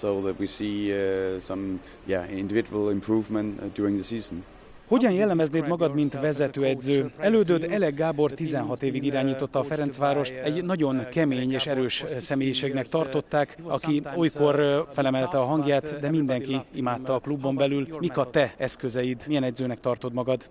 so 0.00 0.20
that 0.20 0.38
we 0.38 0.46
see 0.46 0.92
uh, 0.92 1.40
some 1.40 1.80
yeah, 2.06 2.24
individual 2.30 2.90
improvement 2.90 3.58
uh, 3.58 3.68
during 3.74 3.96
the 3.96 4.04
season. 4.04 4.44
Hogyan 4.88 5.12
jellemeznéd 5.12 5.66
magad, 5.66 5.94
mint 5.94 6.20
vezetőedző? 6.20 7.10
Elődöd 7.18 7.66
Elek 7.70 7.94
Gábor 7.94 8.32
16 8.32 8.82
évig 8.82 9.04
irányította 9.04 9.58
a 9.58 9.62
Ferencvárost, 9.62 10.32
egy 10.32 10.64
nagyon 10.64 11.06
kemény 11.10 11.52
és 11.52 11.66
erős 11.66 12.04
személyiségnek 12.08 12.88
tartották, 12.88 13.58
aki 13.62 14.02
olykor 14.16 14.86
felemelte 14.92 15.38
a 15.38 15.44
hangját, 15.44 16.00
de 16.00 16.10
mindenki 16.10 16.60
imádta 16.74 17.14
a 17.14 17.18
klubon 17.18 17.56
belül. 17.56 17.86
Mik 18.00 18.16
a 18.16 18.30
te 18.30 18.54
eszközeid? 18.56 19.22
Milyen 19.26 19.42
edzőnek 19.42 19.80
tartod 19.80 20.12
magad? 20.12 20.48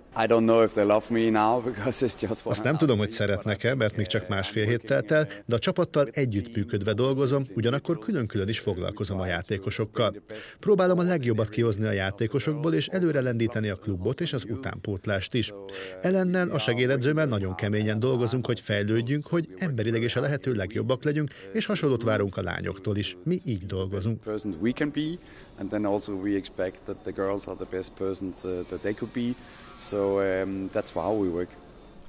Azt 2.44 2.64
nem 2.64 2.78
tudom, 2.78 2.98
hogy 2.98 3.10
szeretnek-e, 3.10 3.76
mert 3.76 3.98
még 3.98 4.06
csak 4.06 4.28
másfél 4.28 4.66
hét 4.66 4.86
telt 4.86 5.12
el, 5.12 5.28
de 5.46 5.56
a 5.56 5.60
csapattal 5.60 6.08
együttműködve 6.12 6.94
dolgozom, 6.94 7.48
ugyanakkor 7.56 8.00
külön-külön 8.00 8.48
is 8.48 8.60
foglalkozom 8.60 9.20
a 9.20 9.26
játékosokkal. 9.26 10.16
Próbálom 10.60 11.00
a 11.00 11.04
legjobbat 11.04 11.50
kihozni 11.50 11.86
a 11.86 11.92
játékosokból, 11.92 12.74
és 12.74 12.88
előre 12.88 13.22
lendíteni 13.22 13.70
a 13.70 13.76
klubot, 13.76 14.22
és 14.28 14.34
az 14.34 14.46
utánpótlást 14.50 15.34
is. 15.34 15.52
Ellennel 16.02 16.50
a 16.50 16.58
segédedzőmmel 16.58 17.26
nagyon 17.26 17.56
keményen 17.56 18.00
dolgozunk, 18.00 18.46
hogy 18.46 18.60
fejlődjünk, 18.60 19.28
hogy 19.28 19.48
emberileg 19.58 20.02
és 20.02 20.16
a 20.16 20.22
lehető 20.22 20.54
legjobbak 20.54 21.04
legyünk, 21.04 21.30
és 21.54 21.66
hasonlót 21.66 22.04
várunk 22.04 22.38
a 22.38 22.42
lányoktól 22.42 22.96
is. 22.96 23.18
Mi 23.24 23.40
így 23.46 23.66
dolgozunk. 23.66 24.24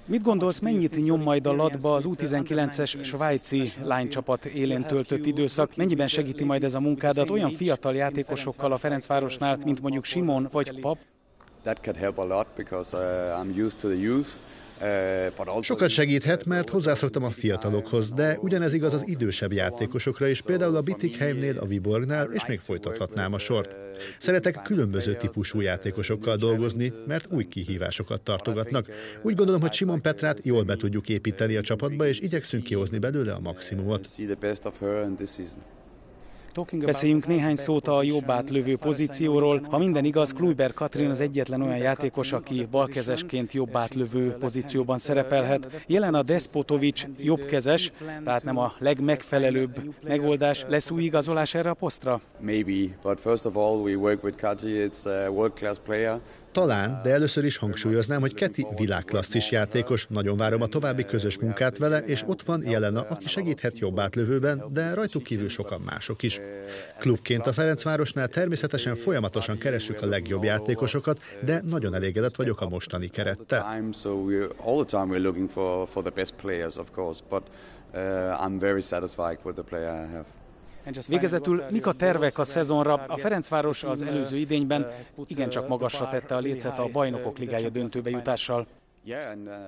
Mit 0.07 0.23
gondolsz, 0.23 0.59
mennyit 0.59 1.05
nyom 1.05 1.23
majd 1.23 1.47
a 1.47 1.53
latba 1.53 1.95
az 1.95 2.05
U19-es 2.09 3.05
svájci 3.05 3.73
lánycsapat 3.83 4.45
élén 4.45 4.83
töltött 4.83 5.27
időszak? 5.27 5.77
Mennyiben 5.77 6.09
segíti 6.09 6.45
majd 6.45 6.65
ez 6.65 6.75
a 6.75 6.81
munkádat 6.81 7.31
olyan 7.31 7.51
fiatal 7.51 7.95
játékosokkal 7.95 8.73
a 8.73 8.77
Ferencvárosnál, 8.77 9.59
mint 9.65 9.81
mondjuk 9.81 10.05
Simon 10.05 10.49
vagy 10.53 10.81
Pap? 10.81 10.99
That 11.69 11.81
can 11.83 11.95
help 11.95 12.19
a 12.19 12.25
lot 12.25 12.47
because 12.57 12.97
uh, 12.97 13.39
I'm 13.39 13.51
used 13.65 13.79
to 13.81 13.89
the 13.89 13.97
youth. 13.97 14.31
Uh, 14.81 15.63
Sokat 15.63 15.89
segíthet, 15.89 16.45
mert 16.45 16.69
hozzászoktam 16.69 17.25
a 17.25 17.31
fiatalokhoz, 17.31 18.11
de 18.11 18.39
ugyanez 18.41 18.75
igaz 18.75 18.95
az 18.95 19.09
idősebb 19.09 19.53
játékosokra 19.53 20.27
is, 20.27 20.41
például 20.41 20.77
a 20.77 20.81
Bitikheimnél, 20.81 21.59
a 21.59 21.67
Viborgnál, 21.67 22.33
és 22.33 22.47
még 22.47 22.61
folytathatnám 22.61 23.33
a 23.33 23.39
sort. 23.39 23.77
Szeretek 24.19 24.63
különböző 24.63 25.15
típusú 25.15 25.61
játékosokkal 25.61 26.37
dolgozni, 26.37 26.93
mert 27.07 27.33
új 27.33 27.49
kihívásokat 27.49 28.21
tartogatnak. 28.21 28.87
Úgy 29.23 29.35
gondolom, 29.35 29.61
hogy 29.61 29.73
Simon 29.73 30.01
Petrát 30.01 30.45
jól 30.45 30.63
be 30.63 30.75
tudjuk 30.75 31.09
építeni 31.09 31.57
a 31.57 31.61
csapatba, 31.61 32.07
és 32.07 32.21
igyekszünk 32.21 32.63
kihozni 32.63 32.99
belőle 32.99 33.33
a 33.33 33.41
maximumot. 33.41 34.09
Beszéljünk 36.85 37.27
néhány 37.27 37.57
szót 37.57 37.89
a 37.89 38.03
jobb 38.03 38.31
átlövő 38.31 38.77
pozícióról. 38.77 39.67
Ha 39.71 39.79
minden 39.79 40.05
igaz, 40.05 40.33
Kluiber 40.33 40.73
Katrin 40.73 41.11
az 41.11 41.21
egyetlen 41.21 41.63
olyan 41.63 41.77
játékos, 41.77 42.33
aki 42.33 42.67
balkezesként 42.71 43.53
jobb 43.53 43.77
átlövő 43.77 44.31
pozícióban 44.31 44.99
szerepelhet. 44.99 45.85
Jelen 45.87 46.15
a 46.15 46.23
Despotovics 46.23 47.07
jobbkezes, 47.19 47.93
tehát 48.25 48.45
nem 48.45 48.57
a 48.59 48.73
legmegfelelőbb 48.79 49.95
megoldás. 50.03 50.65
Lesz 50.69 50.91
új 50.91 51.03
igazolás 51.03 51.55
erre 51.55 51.71
a 51.71 51.75
posztra? 51.75 52.21
Maybe, 52.41 52.95
but 53.03 53.21
first 53.21 53.45
of 53.45 53.57
all 53.57 53.81
we 53.81 53.95
work 53.95 54.23
with 54.25 54.37
Kati, 54.37 54.89
it's 54.89 55.07
a 55.07 55.31
world 55.31 55.53
class 55.53 55.77
player. 55.85 56.21
Talán, 56.53 57.01
de 57.03 57.11
először 57.11 57.45
is 57.45 57.57
hangsúlyoznám, 57.57 58.21
hogy 58.21 58.35
Keti 58.35 58.67
világklasszis 58.77 59.51
játékos, 59.51 60.07
nagyon 60.09 60.37
várom 60.37 60.63
a 60.63 60.67
további 60.67 61.05
közös 61.05 61.39
munkát 61.39 61.79
vele, 61.79 61.99
és 61.99 62.23
ott 62.27 62.43
van 62.43 62.63
Jelena, 62.67 63.01
aki 63.01 63.29
segíthet 63.29 63.79
jobb 63.79 63.99
átlövőben, 63.99 64.65
de 64.73 64.95
rajtuk 64.95 65.23
kívül 65.23 65.49
sokan 65.49 65.81
mások 65.81 66.23
is. 66.23 66.41
Klubként 66.99 67.47
a 67.47 67.53
Ferencvárosnál 67.53 68.29
természetesen 68.29 68.95
folyamatosan 68.95 69.59
keressük 69.59 70.03
a 70.03 70.07
legjobb 70.07 70.43
játékosokat, 70.43 71.21
de 71.45 71.63
nagyon 71.65 71.95
elégedett 71.95 72.37
vagyok 72.37 72.61
a 72.61 72.69
mostani 72.69 73.09
kerettel. 73.09 73.67
I'm 77.95 78.59
very 78.59 78.83
satisfied 78.83 79.39
with 79.45 79.57
the 79.57 79.65
player 79.65 80.05
I 80.05 80.07
have. 80.13 80.25
Végezetül 81.09 81.65
mik 81.71 81.87
a 81.87 81.93
tervek 81.93 82.39
a 82.39 82.45
szezonra? 82.45 82.95
A 82.95 83.17
Ferencváros 83.17 83.85
az 83.85 84.03
előző 84.03 84.37
idényben 84.37 84.87
igencsak 85.27 85.69
magasra 85.69 86.09
tette 86.09 86.35
a 86.35 86.39
lécet 86.39 86.79
a 86.79 86.89
bajnokok 86.93 87.39
ligája 87.39 87.69
döntőbe 87.69 88.11
jutással. 88.11 88.67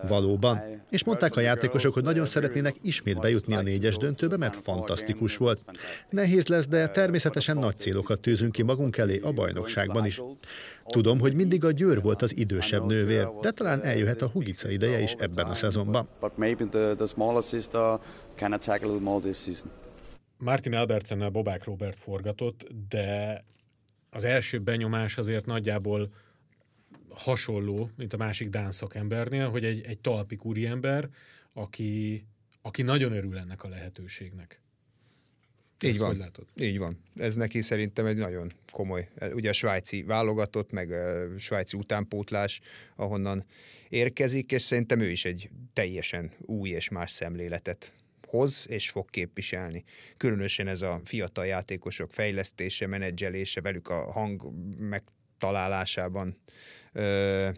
Valóban. 0.08 0.60
És 0.90 1.04
mondták 1.04 1.36
a 1.36 1.40
játékosok, 1.40 1.94
hogy 1.94 2.02
nagyon 2.02 2.24
szeretnének 2.24 2.74
ismét 2.82 3.20
bejutni 3.20 3.54
a 3.54 3.62
négyes 3.62 3.96
döntőbe, 3.96 4.36
mert 4.36 4.56
fantasztikus 4.56 5.36
volt. 5.36 5.62
Nehéz 6.10 6.46
lesz, 6.46 6.68
de 6.68 6.88
természetesen 6.88 7.56
nagy 7.56 7.76
célokat 7.76 8.20
tűzünk 8.20 8.52
ki 8.52 8.62
magunk 8.62 8.96
elé 8.96 9.18
a 9.18 9.32
bajnokságban 9.32 10.04
is. 10.04 10.22
Tudom, 10.86 11.20
hogy 11.20 11.34
mindig 11.34 11.64
a 11.64 11.70
Győr 11.70 12.02
volt 12.02 12.22
az 12.22 12.36
idősebb 12.36 12.86
nővér, 12.86 13.28
de 13.40 13.50
talán 13.50 13.82
eljöhet 13.82 14.22
a 14.22 14.28
Hugica 14.28 14.70
ideje 14.70 15.00
is 15.00 15.12
ebben 15.12 15.46
a 15.46 15.54
szezonban. 15.54 16.08
Martin 20.40 20.74
Albertsennel 20.74 21.28
Bobák 21.28 21.64
Robert 21.64 21.96
forgatott, 21.96 22.68
de 22.88 23.44
az 24.10 24.24
első 24.24 24.58
benyomás 24.58 25.18
azért 25.18 25.46
nagyjából 25.46 26.12
hasonló, 27.08 27.90
mint 27.96 28.12
a 28.12 28.16
másik 28.16 28.48
Dán 28.48 28.70
szakembernél, 28.70 29.48
hogy 29.48 29.64
egy, 29.64 29.86
egy 29.86 29.98
talpi 29.98 30.66
ember, 30.66 31.08
aki, 31.52 32.24
aki 32.62 32.82
nagyon 32.82 33.12
örül 33.12 33.38
ennek 33.38 33.64
a 33.64 33.68
lehetőségnek. 33.68 34.60
Így 35.84 35.98
van. 35.98 36.16
Látod? 36.16 36.46
Így 36.60 36.78
van. 36.78 36.98
Ez 37.16 37.34
neki 37.34 37.60
szerintem 37.60 38.06
egy 38.06 38.16
nagyon 38.16 38.52
komoly, 38.70 39.08
ugye 39.32 39.48
a 39.48 39.52
svájci 39.52 40.02
válogatott, 40.02 40.70
meg 40.70 40.92
a 40.92 41.38
svájci 41.38 41.76
utánpótlás, 41.76 42.60
ahonnan 42.96 43.44
érkezik, 43.88 44.52
és 44.52 44.62
szerintem 44.62 45.00
ő 45.00 45.10
is 45.10 45.24
egy 45.24 45.50
teljesen 45.72 46.32
új 46.40 46.68
és 46.68 46.88
más 46.88 47.10
szemléletet 47.10 47.94
hoz 48.30 48.66
és 48.68 48.90
fog 48.90 49.10
képviselni. 49.10 49.84
Különösen 50.16 50.68
ez 50.68 50.82
a 50.82 51.00
fiatal 51.04 51.46
játékosok 51.46 52.12
fejlesztése, 52.12 52.86
menedzselése, 52.86 53.60
velük 53.60 53.88
a 53.88 54.12
hang 54.12 54.52
megtalálásában 54.78 56.36
ö, 56.92 57.50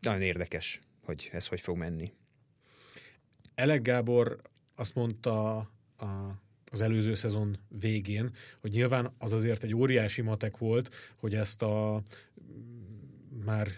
nagyon 0.00 0.22
érdekes, 0.22 0.80
hogy 1.04 1.28
ez 1.32 1.46
hogy 1.46 1.60
fog 1.60 1.76
menni. 1.76 2.12
Elek 3.54 3.82
Gábor 3.82 4.40
azt 4.74 4.94
mondta 4.94 5.56
a, 5.96 6.40
az 6.70 6.80
előző 6.80 7.14
szezon 7.14 7.58
végén, 7.80 8.30
hogy 8.60 8.70
nyilván 8.70 9.14
az 9.18 9.32
azért 9.32 9.64
egy 9.64 9.74
óriási 9.74 10.22
matek 10.22 10.58
volt, 10.58 10.94
hogy 11.16 11.34
ezt 11.34 11.62
a 11.62 12.02
már 13.44 13.68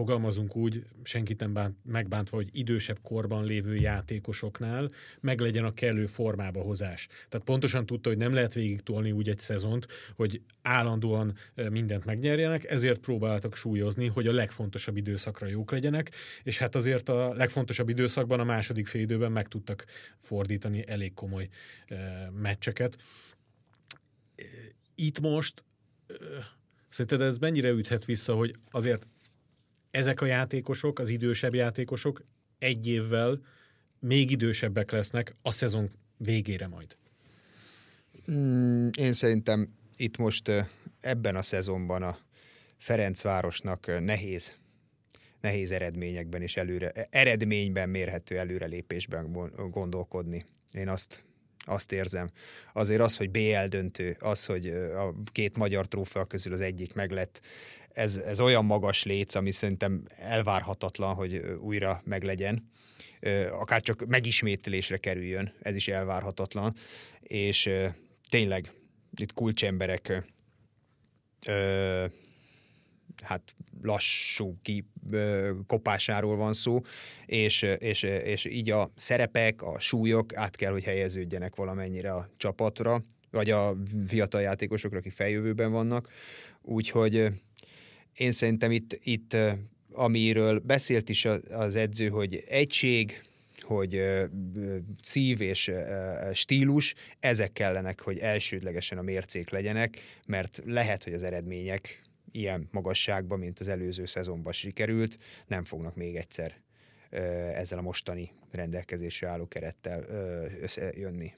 fogalmazunk 0.00 0.56
úgy, 0.56 0.84
senkit 1.02 1.40
nem 1.40 1.52
bánt, 1.52 1.76
megbántva, 1.84 2.36
hogy 2.36 2.48
idősebb 2.52 2.98
korban 3.02 3.44
lévő 3.44 3.74
játékosoknál 3.74 4.90
meglegyen 5.20 5.64
a 5.64 5.74
kellő 5.74 6.06
formába 6.06 6.62
hozás. 6.62 7.06
Tehát 7.28 7.46
pontosan 7.46 7.86
tudta, 7.86 8.08
hogy 8.08 8.18
nem 8.18 8.32
lehet 8.32 8.54
végig 8.54 8.80
tolni 8.80 9.12
úgy 9.12 9.28
egy 9.28 9.38
szezont, 9.38 9.86
hogy 10.16 10.42
állandóan 10.62 11.34
mindent 11.70 12.04
megnyerjenek, 12.04 12.70
ezért 12.70 13.00
próbáltak 13.00 13.56
súlyozni, 13.56 14.06
hogy 14.06 14.26
a 14.26 14.32
legfontosabb 14.32 14.96
időszakra 14.96 15.46
jók 15.46 15.70
legyenek, 15.70 16.10
és 16.42 16.58
hát 16.58 16.74
azért 16.74 17.08
a 17.08 17.34
legfontosabb 17.34 17.88
időszakban 17.88 18.40
a 18.40 18.44
második 18.44 18.86
fél 18.86 19.00
időben 19.00 19.32
meg 19.32 19.48
tudtak 19.48 19.84
fordítani 20.18 20.88
elég 20.88 21.14
komoly 21.14 21.48
meccseket. 22.32 22.96
Itt 24.94 25.20
most 25.20 25.64
Szerinted 26.90 27.20
ez 27.20 27.38
mennyire 27.38 27.68
üthet 27.68 28.04
vissza, 28.04 28.34
hogy 28.34 28.54
azért 28.70 29.06
ezek 29.90 30.20
a 30.20 30.26
játékosok, 30.26 30.98
az 30.98 31.08
idősebb 31.08 31.54
játékosok 31.54 32.24
egy 32.58 32.86
évvel 32.86 33.40
még 33.98 34.30
idősebbek 34.30 34.90
lesznek 34.90 35.34
a 35.42 35.50
szezon 35.50 35.90
végére 36.16 36.66
majd. 36.66 36.96
Mm, 38.30 38.88
én 38.98 39.12
szerintem 39.12 39.74
itt 39.96 40.16
most 40.16 40.50
ebben 41.00 41.36
a 41.36 41.42
szezonban 41.42 42.02
a 42.02 42.18
Ferencvárosnak 42.76 44.00
nehéz 44.00 44.58
nehéz 45.40 45.70
eredményekben 45.70 46.42
és 46.42 46.56
előre, 46.56 46.92
eredményben 47.10 47.88
mérhető 47.88 48.38
előrelépésben 48.38 49.50
gondolkodni. 49.70 50.44
Én 50.72 50.88
azt, 50.88 51.24
azt 51.58 51.92
érzem. 51.92 52.30
Azért 52.72 53.00
az, 53.00 53.16
hogy 53.16 53.30
BL 53.30 53.66
döntő, 53.68 54.16
az, 54.20 54.44
hogy 54.44 54.66
a 54.96 55.14
két 55.32 55.56
magyar 55.56 55.88
trófea 55.88 56.24
közül 56.24 56.52
az 56.52 56.60
egyik 56.60 56.94
meg 56.94 57.10
lett 57.10 57.40
ez, 57.92 58.16
ez 58.16 58.40
olyan 58.40 58.64
magas 58.64 59.04
léc, 59.04 59.34
ami 59.34 59.50
szerintem 59.50 60.02
elvárhatatlan, 60.16 61.14
hogy 61.14 61.36
újra 61.60 62.02
meglegyen 62.04 62.70
akár 63.50 63.80
csak 63.80 64.06
megismételésre 64.06 64.96
kerüljön, 64.96 65.52
ez 65.62 65.74
is 65.74 65.88
elvárhatatlan, 65.88 66.74
és 67.20 67.70
tényleg 68.28 68.72
itt 69.14 69.32
kulcsemberek 69.32 70.22
hát 73.22 73.54
lassú 73.82 74.58
ki, 74.62 74.84
kopásáról 75.66 76.36
van 76.36 76.52
szó, 76.52 76.80
és, 77.26 77.62
és, 77.62 78.02
és 78.02 78.44
így 78.44 78.70
a 78.70 78.90
szerepek, 78.96 79.62
a 79.62 79.78
súlyok 79.78 80.36
át 80.36 80.56
kell, 80.56 80.72
hogy 80.72 80.84
helyeződjenek 80.84 81.56
valamennyire 81.56 82.12
a 82.12 82.30
csapatra, 82.36 83.04
vagy 83.30 83.50
a 83.50 83.76
fiatal 84.06 84.40
játékosokra, 84.40 84.98
akik 84.98 85.12
feljövőben 85.12 85.72
vannak. 85.72 86.08
Úgyhogy 86.62 87.28
én 88.16 88.32
szerintem 88.32 88.70
itt, 88.70 88.98
itt 89.02 89.36
amiről 89.92 90.58
beszélt 90.58 91.08
is 91.08 91.24
az 91.50 91.76
edző, 91.76 92.08
hogy 92.08 92.44
egység, 92.48 93.22
hogy 93.60 94.02
szív 95.02 95.40
és 95.40 95.72
stílus, 96.32 96.94
ezek 97.20 97.52
kellenek, 97.52 98.00
hogy 98.00 98.18
elsődlegesen 98.18 98.98
a 98.98 99.02
mércék 99.02 99.50
legyenek, 99.50 99.98
mert 100.26 100.62
lehet, 100.64 101.04
hogy 101.04 101.12
az 101.12 101.22
eredmények 101.22 102.02
ilyen 102.32 102.68
magasságban, 102.70 103.38
mint 103.38 103.60
az 103.60 103.68
előző 103.68 104.06
szezonban 104.06 104.52
sikerült, 104.52 105.18
nem 105.46 105.64
fognak 105.64 105.96
még 105.96 106.16
egyszer 106.16 106.54
ezzel 107.54 107.78
a 107.78 107.82
mostani 107.82 108.32
rendelkezésre 108.50 109.28
álló 109.28 109.48
kerettel 109.48 110.04
összejönni 110.60 111.34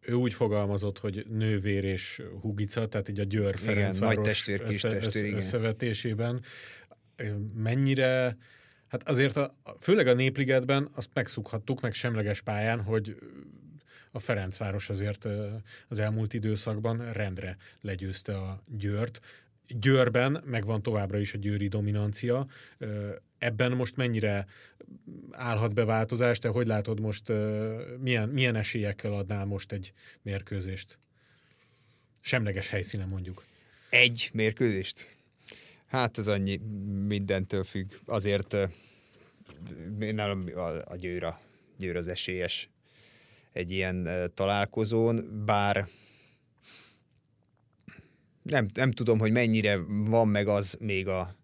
ő 0.00 0.12
úgy 0.12 0.34
fogalmazott, 0.34 0.98
hogy 0.98 1.26
nővér 1.28 1.84
és 1.84 2.22
hugica, 2.40 2.86
tehát 2.86 3.08
így 3.08 3.20
a 3.20 3.24
Győr 3.24 3.58
Ferencváros 3.58 4.26
testvér, 4.26 4.62
össze, 4.66 4.88
testvér, 4.88 5.34
összevetésében. 5.34 6.42
Mennyire, 7.54 8.36
hát 8.88 9.08
azért 9.08 9.36
a, 9.36 9.52
főleg 9.80 10.06
a 10.06 10.14
Népligetben 10.14 10.88
azt 10.94 11.10
megszukhattuk, 11.14 11.80
meg 11.80 11.94
semleges 11.94 12.40
pályán, 12.40 12.80
hogy 12.80 13.16
a 14.12 14.18
Ferencváros 14.18 14.88
azért 14.88 15.28
az 15.88 15.98
elmúlt 15.98 16.32
időszakban 16.34 17.12
rendre 17.12 17.56
legyőzte 17.80 18.36
a 18.36 18.62
Győrt. 18.66 19.20
Győrben 19.66 20.42
megvan 20.46 20.82
továbbra 20.82 21.18
is 21.18 21.34
a 21.34 21.38
győri 21.38 21.68
dominancia. 21.68 22.46
Ebben 23.40 23.72
most 23.72 23.96
mennyire 23.96 24.46
állhat 25.30 25.74
be 25.74 25.84
változás? 25.84 26.38
Te 26.38 26.48
hogy 26.48 26.66
látod 26.66 27.00
most, 27.00 27.32
milyen, 27.98 28.28
milyen 28.28 28.56
esélyekkel 28.56 29.12
adnál 29.12 29.44
most 29.44 29.72
egy 29.72 29.92
mérkőzést? 30.22 30.98
Semleges 32.20 32.68
helyszínen 32.68 33.08
mondjuk. 33.08 33.44
Egy 33.90 34.30
mérkőzést? 34.32 35.16
Hát 35.86 36.18
ez 36.18 36.28
annyi 36.28 36.56
mindentől 37.06 37.64
függ. 37.64 37.92
Azért 38.04 38.56
nálam 39.98 40.42
a, 40.54 40.90
a 40.90 40.96
győr, 40.96 41.24
a 41.24 41.40
győr 41.76 41.96
az 41.96 42.08
esélyes 42.08 42.68
egy 43.52 43.70
ilyen 43.70 44.08
találkozón, 44.34 45.44
bár 45.44 45.88
nem, 48.42 48.66
nem 48.74 48.90
tudom, 48.90 49.18
hogy 49.18 49.32
mennyire 49.32 49.76
van 49.86 50.28
meg 50.28 50.48
az 50.48 50.76
még 50.80 51.08
a 51.08 51.39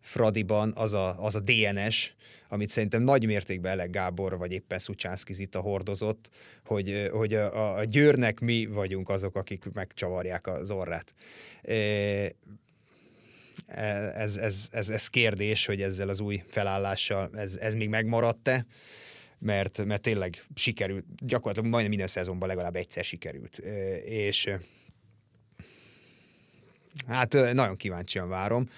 Fradiban 0.00 0.72
az 0.74 0.92
a, 0.92 1.24
az 1.24 1.34
a 1.34 1.40
DNS, 1.40 2.14
amit 2.48 2.68
szerintem 2.68 3.02
nagy 3.02 3.26
mértékben 3.26 3.72
Elek 3.72 3.90
Gábor, 3.90 4.38
vagy 4.38 4.52
éppen 4.52 4.78
Szucsánszki 4.78 5.32
Zita 5.32 5.60
hordozott, 5.60 6.30
hogy, 6.64 7.08
hogy 7.12 7.34
a, 7.34 7.76
a 7.76 7.84
Győrnek 7.84 8.40
mi 8.40 8.66
vagyunk 8.66 9.08
azok, 9.08 9.36
akik 9.36 9.64
megcsavarják 9.72 10.46
az 10.46 10.70
orrát. 10.70 11.14
Ez, 13.66 14.36
ez, 14.36 14.68
ez, 14.72 14.88
ez 14.88 15.08
kérdés, 15.08 15.66
hogy 15.66 15.82
ezzel 15.82 16.08
az 16.08 16.20
új 16.20 16.42
felállással 16.46 17.30
ez, 17.34 17.56
ez 17.56 17.74
még 17.74 17.88
megmaradt-e, 17.88 18.66
mert, 19.38 19.84
mert 19.84 20.02
tényleg 20.02 20.44
sikerült, 20.54 21.04
gyakorlatilag 21.16 21.68
majdnem 21.68 21.88
minden 21.90 22.06
szezonban 22.06 22.48
legalább 22.48 22.76
egyszer 22.76 23.04
sikerült. 23.04 23.58
És 24.04 24.50
Hát 27.06 27.32
nagyon 27.52 27.76
kíváncsian 27.76 28.28
várom. 28.28 28.68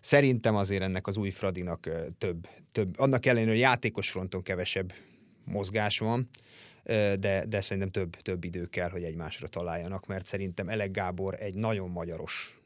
Szerintem 0.00 0.54
azért 0.54 0.82
ennek 0.82 1.06
az 1.06 1.16
új 1.16 1.30
Fradinak 1.30 1.88
több, 2.18 2.48
több 2.72 2.98
annak 2.98 3.26
ellenére, 3.26 3.50
hogy 3.50 3.60
játékos 3.60 4.10
fronton 4.10 4.42
kevesebb 4.42 4.92
mozgás 5.44 5.98
van, 5.98 6.28
de, 6.84 7.44
de 7.48 7.60
szerintem 7.60 7.90
több, 7.90 8.16
több 8.16 8.44
idő 8.44 8.66
kell, 8.66 8.90
hogy 8.90 9.04
egymásra 9.04 9.48
találjanak, 9.48 10.06
mert 10.06 10.26
szerintem 10.26 10.68
Elek 10.68 10.90
Gábor 10.90 11.36
egy 11.38 11.54
nagyon 11.54 11.90
magyaros 11.90 12.60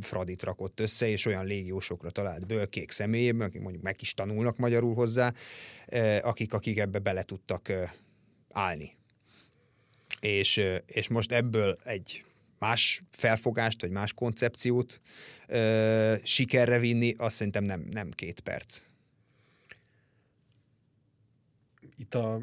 Fradit 0.00 0.42
rakott 0.42 0.80
össze, 0.80 1.08
és 1.08 1.26
olyan 1.26 1.44
légiósokra 1.44 2.10
talált 2.10 2.46
bölkék 2.46 2.90
személyében, 2.90 3.48
akik 3.48 3.60
mondjuk 3.60 3.82
meg 3.82 3.96
is 4.00 4.14
tanulnak 4.14 4.56
magyarul 4.56 4.94
hozzá, 4.94 5.32
akik, 6.20 6.52
akik 6.52 6.78
ebbe 6.78 6.98
bele 6.98 7.22
tudtak 7.22 7.72
állni. 8.50 8.96
És, 10.20 10.62
és 10.86 11.08
most 11.08 11.32
ebből 11.32 11.78
egy 11.84 12.24
más 12.62 13.02
felfogást, 13.10 13.80
vagy 13.80 13.90
más 13.90 14.12
koncepciót 14.12 15.00
ö, 15.46 16.14
sikerre 16.22 16.78
vinni, 16.78 17.14
azt 17.16 17.34
szerintem 17.34 17.64
nem, 17.64 17.86
nem 17.90 18.10
két 18.10 18.40
perc. 18.40 18.82
Itt 21.96 22.14
a 22.14 22.42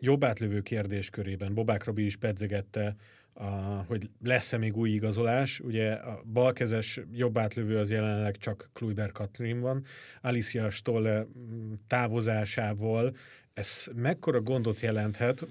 jobb 0.00 0.24
átlövő 0.24 0.60
kérdés 0.60 1.10
körében 1.10 1.54
Bobák 1.54 1.84
Robi 1.84 2.04
is 2.04 2.16
pedzegette, 2.16 2.96
a, 3.32 3.44
hogy 3.86 4.10
lesz-e 4.22 4.56
még 4.56 4.76
új 4.76 4.90
igazolás. 4.90 5.60
Ugye 5.60 5.92
a 5.92 6.22
balkezes 6.32 7.00
jobb 7.12 7.38
átlövő 7.38 7.78
az 7.78 7.90
jelenleg 7.90 8.36
csak 8.36 8.70
Kluiber 8.72 9.12
Katrin 9.12 9.60
van. 9.60 9.84
Alicia 10.20 10.70
Stolle 10.70 11.26
távozásával 11.88 13.16
ez 13.54 13.86
mekkora 13.94 14.40
gondot 14.40 14.80
jelenthet, 14.80 15.46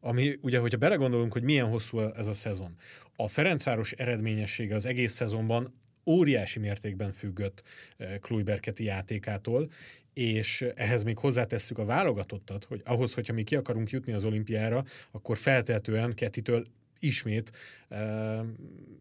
ami 0.00 0.38
ugye, 0.40 0.58
hogyha 0.58 0.78
belegondolunk, 0.78 1.32
hogy 1.32 1.42
milyen 1.42 1.66
hosszú 1.66 2.00
ez 2.00 2.26
a 2.26 2.32
szezon. 2.32 2.74
A 3.16 3.28
Ferencváros 3.28 3.92
eredményessége 3.92 4.74
az 4.74 4.86
egész 4.86 5.12
szezonban 5.12 5.74
óriási 6.06 6.58
mértékben 6.58 7.12
függött 7.12 7.62
eh, 7.96 8.18
Kluiberketi 8.18 8.84
játékától, 8.84 9.70
és 10.14 10.66
ehhez 10.74 11.02
még 11.02 11.18
hozzátesszük 11.18 11.78
a 11.78 11.84
válogatottat, 11.84 12.64
hogy 12.64 12.82
ahhoz, 12.84 13.14
hogyha 13.14 13.32
mi 13.32 13.42
ki 13.42 13.56
akarunk 13.56 13.90
jutni 13.90 14.12
az 14.12 14.24
olimpiára, 14.24 14.84
akkor 15.10 15.36
feltehetően 15.36 16.14
Ketitől 16.14 16.66
ismét 16.98 17.50
uh, 17.90 17.98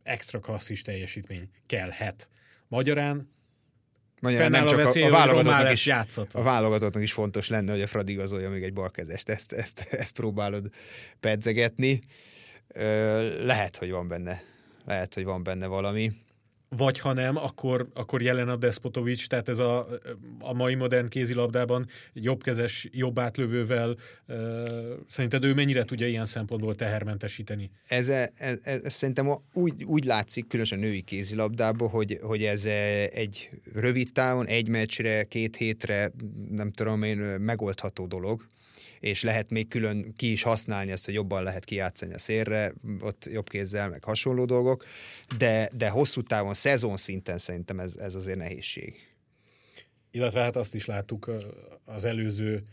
extra 0.04 0.40
klasszis 0.40 0.82
teljesítmény 0.82 1.50
kellhet. 1.66 2.30
Magyarán 2.68 3.30
Magyarán 4.26 4.52
nem 4.52 4.68
csak 4.68 4.80
a, 4.80 4.84
veszély, 4.84 5.04
a, 5.04 5.10
válogatottnak 5.10 5.72
is, 5.72 5.88
a 6.32 6.42
válogatottnak 6.42 7.04
is 7.04 7.14
fontos 7.14 7.50
lenne, 7.50 7.72
hogy 7.72 7.82
a 7.82 7.88
Fradi 7.88 8.12
igazolja 8.12 8.50
még 8.50 8.64
egy 8.64 8.74
balkezest. 8.74 9.30
Ezt, 9.30 9.52
ezt, 9.52 9.88
ezt 9.92 10.12
próbálod 10.12 10.70
pedzegetni. 11.20 12.02
Lehet, 13.44 13.78
hogy 13.78 13.92
van 13.92 14.08
benne. 14.08 14.42
Lehet, 14.86 15.14
hogy 15.14 15.24
van 15.24 15.44
benne 15.44 15.66
valami 15.66 16.12
vagy 16.78 17.00
ha 17.00 17.14
nem, 17.14 17.38
akkor, 17.38 17.88
akkor 17.94 18.22
jelen 18.22 18.50
a 18.50 18.56
Despotovics, 18.56 19.28
tehát 19.28 19.50
ez 19.50 19.60
a, 19.60 19.88
a 20.40 20.54
mai 20.54 20.76
modern 20.76 21.08
kézilabdában 21.08 21.88
jobbkezes, 22.14 22.88
jobb 22.92 23.20
átlövővel 23.20 23.96
szerinted 25.08 25.44
ő 25.44 25.54
mennyire 25.54 25.84
tudja 25.84 26.08
ilyen 26.08 26.26
szempontból 26.26 26.76
tehermentesíteni? 26.76 27.72
Ez, 27.88 28.08
ez, 28.08 28.30
ez, 28.64 28.84
ez 28.84 28.94
szerintem 28.94 29.28
úgy, 29.54 29.84
úgy 29.84 30.04
látszik, 30.04 30.48
különösen 30.48 30.80
női 30.80 31.02
kézilabdában, 31.02 31.90
hogy, 31.90 32.20
hogy 32.22 32.44
ez 32.44 32.66
egy 33.14 33.50
rövid 33.74 34.12
távon, 34.12 34.48
egy 34.48 34.68
meccsre, 34.68 35.24
két 35.24 35.56
hétre, 35.56 36.12
nem 36.52 36.72
tudom 36.72 37.04
én, 37.04 37.18
megoldható 37.18 38.06
dolog 38.06 38.46
és 39.00 39.24
lehet 39.24 39.50
még 39.50 39.68
külön 39.68 40.14
ki 40.16 40.32
is 40.32 40.42
használni 40.42 40.92
ezt, 40.92 41.06
hogy 41.06 41.14
jobban 41.14 41.44
lehet 41.44 41.66
kijátszani 41.66 42.14
a 42.14 42.18
szélre, 42.18 42.74
ott 43.00 43.26
jobb 43.32 43.50
kézzel, 43.50 43.90
meg 43.90 44.04
hasonló 44.04 44.46
dolgok, 44.46 44.86
de, 45.38 45.70
de 45.74 45.90
hosszú 45.90 46.22
távon, 46.22 46.54
szezon 46.54 46.98
szinten 46.98 47.38
szerintem 47.38 47.80
ez, 47.80 47.96
ez 47.96 48.16
azért 48.16 48.38
nehézség. 48.38 48.96
Illetve 50.12 50.42
hát 50.42 50.56
azt 50.56 50.76
is 50.76 50.86
láttuk 50.86 51.32
az 51.86 52.06
előző 52.06 52.64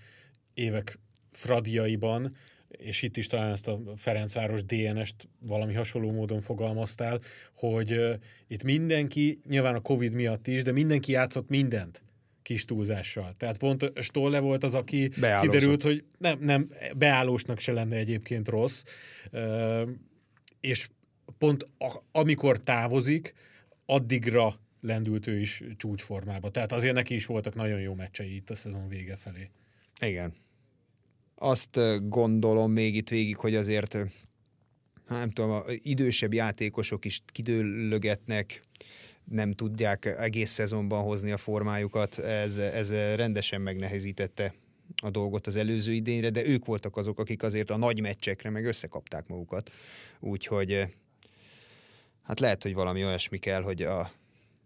évek 0.55 0.99
fradiaiban, 1.31 2.37
és 2.69 3.03
itt 3.03 3.17
is 3.17 3.27
talán 3.27 3.53
ezt 3.53 3.69
a 3.69 3.81
Ferencváros 3.97 4.65
DNS-t 4.65 5.29
valami 5.39 5.75
hasonló 5.75 6.13
módon 6.13 6.41
fogalmaztál, 6.41 7.21
hogy 7.55 8.01
itt 8.47 8.63
mindenki, 8.63 9.41
nyilván 9.49 9.75
a 9.75 9.81
Covid 9.81 10.13
miatt 10.13 10.47
is, 10.47 10.63
de 10.63 10.73
mindenki 10.73 11.13
játszott 11.13 11.49
mindent 11.49 12.03
kis 12.43 12.65
túlzással. 12.65 13.35
Tehát 13.37 13.59
pont 13.59 13.93
Stolle 14.01 14.39
volt 14.39 14.65
az, 14.65 14.75
aki 14.75 15.11
Beállósok. 15.21 15.51
kiderült, 15.51 15.83
hogy 15.83 16.05
nem, 16.19 16.39
nem, 16.41 16.69
beállósnak 16.97 17.59
se 17.59 17.73
lenne 17.73 17.97
egyébként 17.97 18.49
rossz, 18.49 18.83
és 20.61 20.89
pont 21.39 21.69
amikor 22.13 22.61
távozik, 22.61 23.35
addigra 23.87 24.61
lendült 24.81 25.27
ő 25.27 25.41
is 25.41 25.63
csúcsformába. 25.77 26.51
Tehát 26.51 26.73
azért 26.73 26.95
neki 26.95 27.15
is 27.15 27.27
voltak 27.27 27.55
nagyon 27.55 27.81
jó 27.81 27.95
meccsei 27.95 28.35
itt 28.35 28.51
a 28.51 28.55
szezon 28.55 28.89
vége 28.89 29.17
felé. 29.17 29.51
Igen. 30.01 30.35
Azt 31.35 31.79
gondolom 32.09 32.73
még 32.73 32.95
itt 32.95 33.09
végig, 33.09 33.37
hogy 33.37 33.55
azért 33.55 33.97
nem 35.09 35.31
tudom, 35.31 35.63
idősebb 35.83 36.35
játékosok 36.35 37.05
is 37.05 37.23
kidőlögetnek, 37.27 38.63
nem 39.25 39.53
tudják 39.53 40.05
egész 40.05 40.51
szezonban 40.51 41.03
hozni 41.03 41.33
a 41.33 41.37
formájukat, 41.37 42.19
ez, 42.19 42.57
ez 42.57 42.91
rendesen 42.93 43.61
megnehezítette 43.61 44.55
a 45.03 45.11
dolgot 45.11 45.47
az 45.47 45.57
előző 45.57 45.93
idényre, 45.93 46.31
de 46.31 46.47
ők 46.47 46.65
voltak 46.65 46.97
azok, 46.97 47.19
akik 47.19 47.43
azért 47.43 47.71
a 47.71 47.77
nagy 47.77 48.01
meccsekre 48.01 48.51
meg 48.51 48.65
összekapták 48.65 49.27
magukat. 49.27 49.71
Úgyhogy 50.21 50.87
hát 52.23 52.41
lehet, 52.41 52.63
hogy 52.63 52.75
valami 52.75 53.05
olyasmi 53.05 53.39
kell, 53.39 53.63
hogy 53.63 53.83
a, 53.83 54.01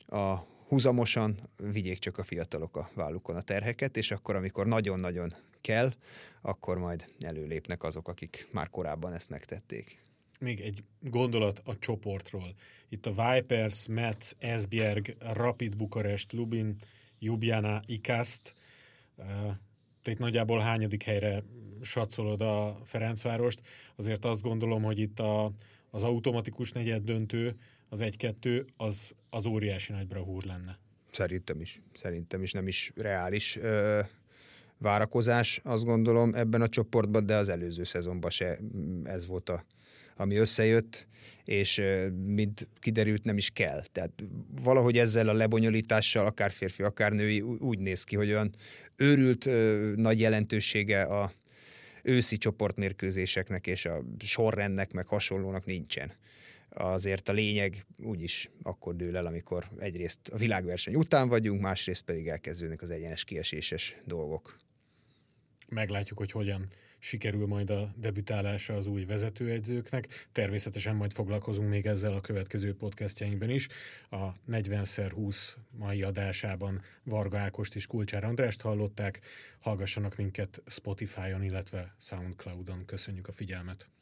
a 0.07 0.47
húzamosan 0.69 1.39
vigyék 1.73 1.99
csak 1.99 2.19
a 2.19 2.25
fiatalok 2.25 2.77
a 2.77 2.91
vállukon 2.95 3.37
a 3.37 3.43
terheket, 3.43 3.97
és 3.97 4.11
akkor, 4.11 4.37
amikor 4.37 4.67
nagyon-nagyon 4.67 5.35
kell, 5.61 5.93
akkor 6.41 6.79
majd 6.79 7.05
előlépnek 7.21 7.83
azok, 7.83 8.09
akik 8.09 8.49
már 8.53 8.71
korábban 8.71 9.13
ezt 9.13 9.31
megtették 9.31 10.05
még 10.41 10.61
egy 10.61 10.85
gondolat 11.01 11.61
a 11.65 11.79
csoportról. 11.79 12.55
Itt 12.89 13.07
a 13.07 13.11
Vipers, 13.11 13.87
Metz, 13.89 14.37
Esbjerg, 14.39 15.17
Rapid 15.19 15.77
Bukarest, 15.77 16.33
Lubin, 16.33 16.77
Ljubljana, 17.19 17.83
Ikast. 17.87 18.55
Te 20.03 20.11
itt 20.11 20.19
nagyjából 20.19 20.59
hányadik 20.59 21.03
helyre 21.03 21.43
satszolod 21.83 22.43
a 22.43 22.79
Ferencvárost. 22.85 23.61
Azért 23.97 24.25
azt 24.25 24.43
gondolom, 24.43 24.83
hogy 24.83 24.99
itt 24.99 25.21
a, 25.21 25.53
az 25.91 26.03
automatikus 26.03 26.73
negyed 26.73 27.03
döntő, 27.03 27.57
az 27.89 28.01
egy-kettő, 28.01 28.65
az, 28.77 29.15
az 29.31 29.47
óriási 29.47 29.93
nagy 29.93 30.07
bravúr 30.07 30.45
lenne. 30.45 30.79
Szerintem 31.13 31.61
is. 31.61 31.81
Szerintem 31.95 32.43
is 32.43 32.53
nem 32.53 32.67
is 32.67 32.93
reális 32.95 33.57
ö, 33.57 34.01
várakozás, 34.79 35.61
azt 35.65 35.85
gondolom 35.85 36.35
ebben 36.35 36.61
a 36.61 36.69
csoportban, 36.69 37.27
de 37.27 37.37
az 37.37 37.49
előző 37.49 37.85
szezonban 37.85 38.31
se 38.31 38.59
ez 39.05 39.27
volt 39.27 39.49
a 39.49 39.65
ami 40.17 40.37
összejött, 40.37 41.07
és 41.45 41.83
mint 42.25 42.69
kiderült, 42.81 43.25
nem 43.25 43.37
is 43.37 43.51
kell. 43.51 43.85
Tehát 43.93 44.13
valahogy 44.63 44.99
ezzel 44.99 45.29
a 45.29 45.33
lebonyolítással, 45.33 46.27
akár 46.27 46.51
férfi, 46.51 46.83
akár 46.83 47.13
női, 47.13 47.41
úgy 47.41 47.79
néz 47.79 48.05
ki, 48.05 48.17
hogy 48.17 48.29
olyan 48.29 48.55
őrült 48.97 49.49
nagy 49.97 50.21
jelentősége 50.21 51.03
a 51.03 51.33
őszi 52.03 52.37
csoportmérkőzéseknek 52.37 53.67
és 53.67 53.85
a 53.85 54.03
sorrendnek, 54.19 54.93
meg 54.93 55.07
hasonlónak 55.07 55.65
nincsen 55.65 56.13
azért 56.69 57.29
a 57.29 57.33
lényeg 57.33 57.87
úgyis 57.99 58.51
akkor 58.63 58.97
dől 58.97 59.17
el, 59.17 59.27
amikor 59.27 59.69
egyrészt 59.79 60.29
a 60.29 60.37
világverseny 60.37 60.95
után 60.95 61.29
vagyunk, 61.29 61.61
másrészt 61.61 62.05
pedig 62.05 62.29
elkezdődnek 62.29 62.83
az 62.83 62.91
egyenes 62.91 63.25
kieséses 63.25 63.97
dolgok. 64.05 64.57
Meglátjuk, 65.69 66.19
hogy 66.19 66.31
hogyan 66.31 66.69
sikerül 67.07 67.47
majd 67.47 67.71
a 67.71 67.93
debütálása 67.97 68.75
az 68.75 68.87
új 68.87 69.05
vezetőegyzőknek. 69.05 70.29
Természetesen 70.33 70.97
majd 70.97 71.13
foglalkozunk 71.13 71.69
még 71.69 71.87
ezzel 71.87 72.13
a 72.13 72.21
következő 72.21 72.75
podcastjainkben 72.75 73.51
is. 73.51 73.69
A 74.11 74.33
40x20 74.51 75.53
mai 75.71 76.03
adásában 76.03 76.83
Varga 77.03 77.39
Ákost 77.39 77.75
és 77.75 77.87
Kulcsár 77.87 78.25
Andrást 78.25 78.61
hallották. 78.61 79.21
Hallgassanak 79.59 80.17
minket 80.17 80.63
Spotify-on, 80.67 81.43
illetve 81.43 81.95
Soundcloud-on. 81.99 82.85
Köszönjük 82.85 83.29
a 83.29 83.33
figyelmet! 83.33 83.96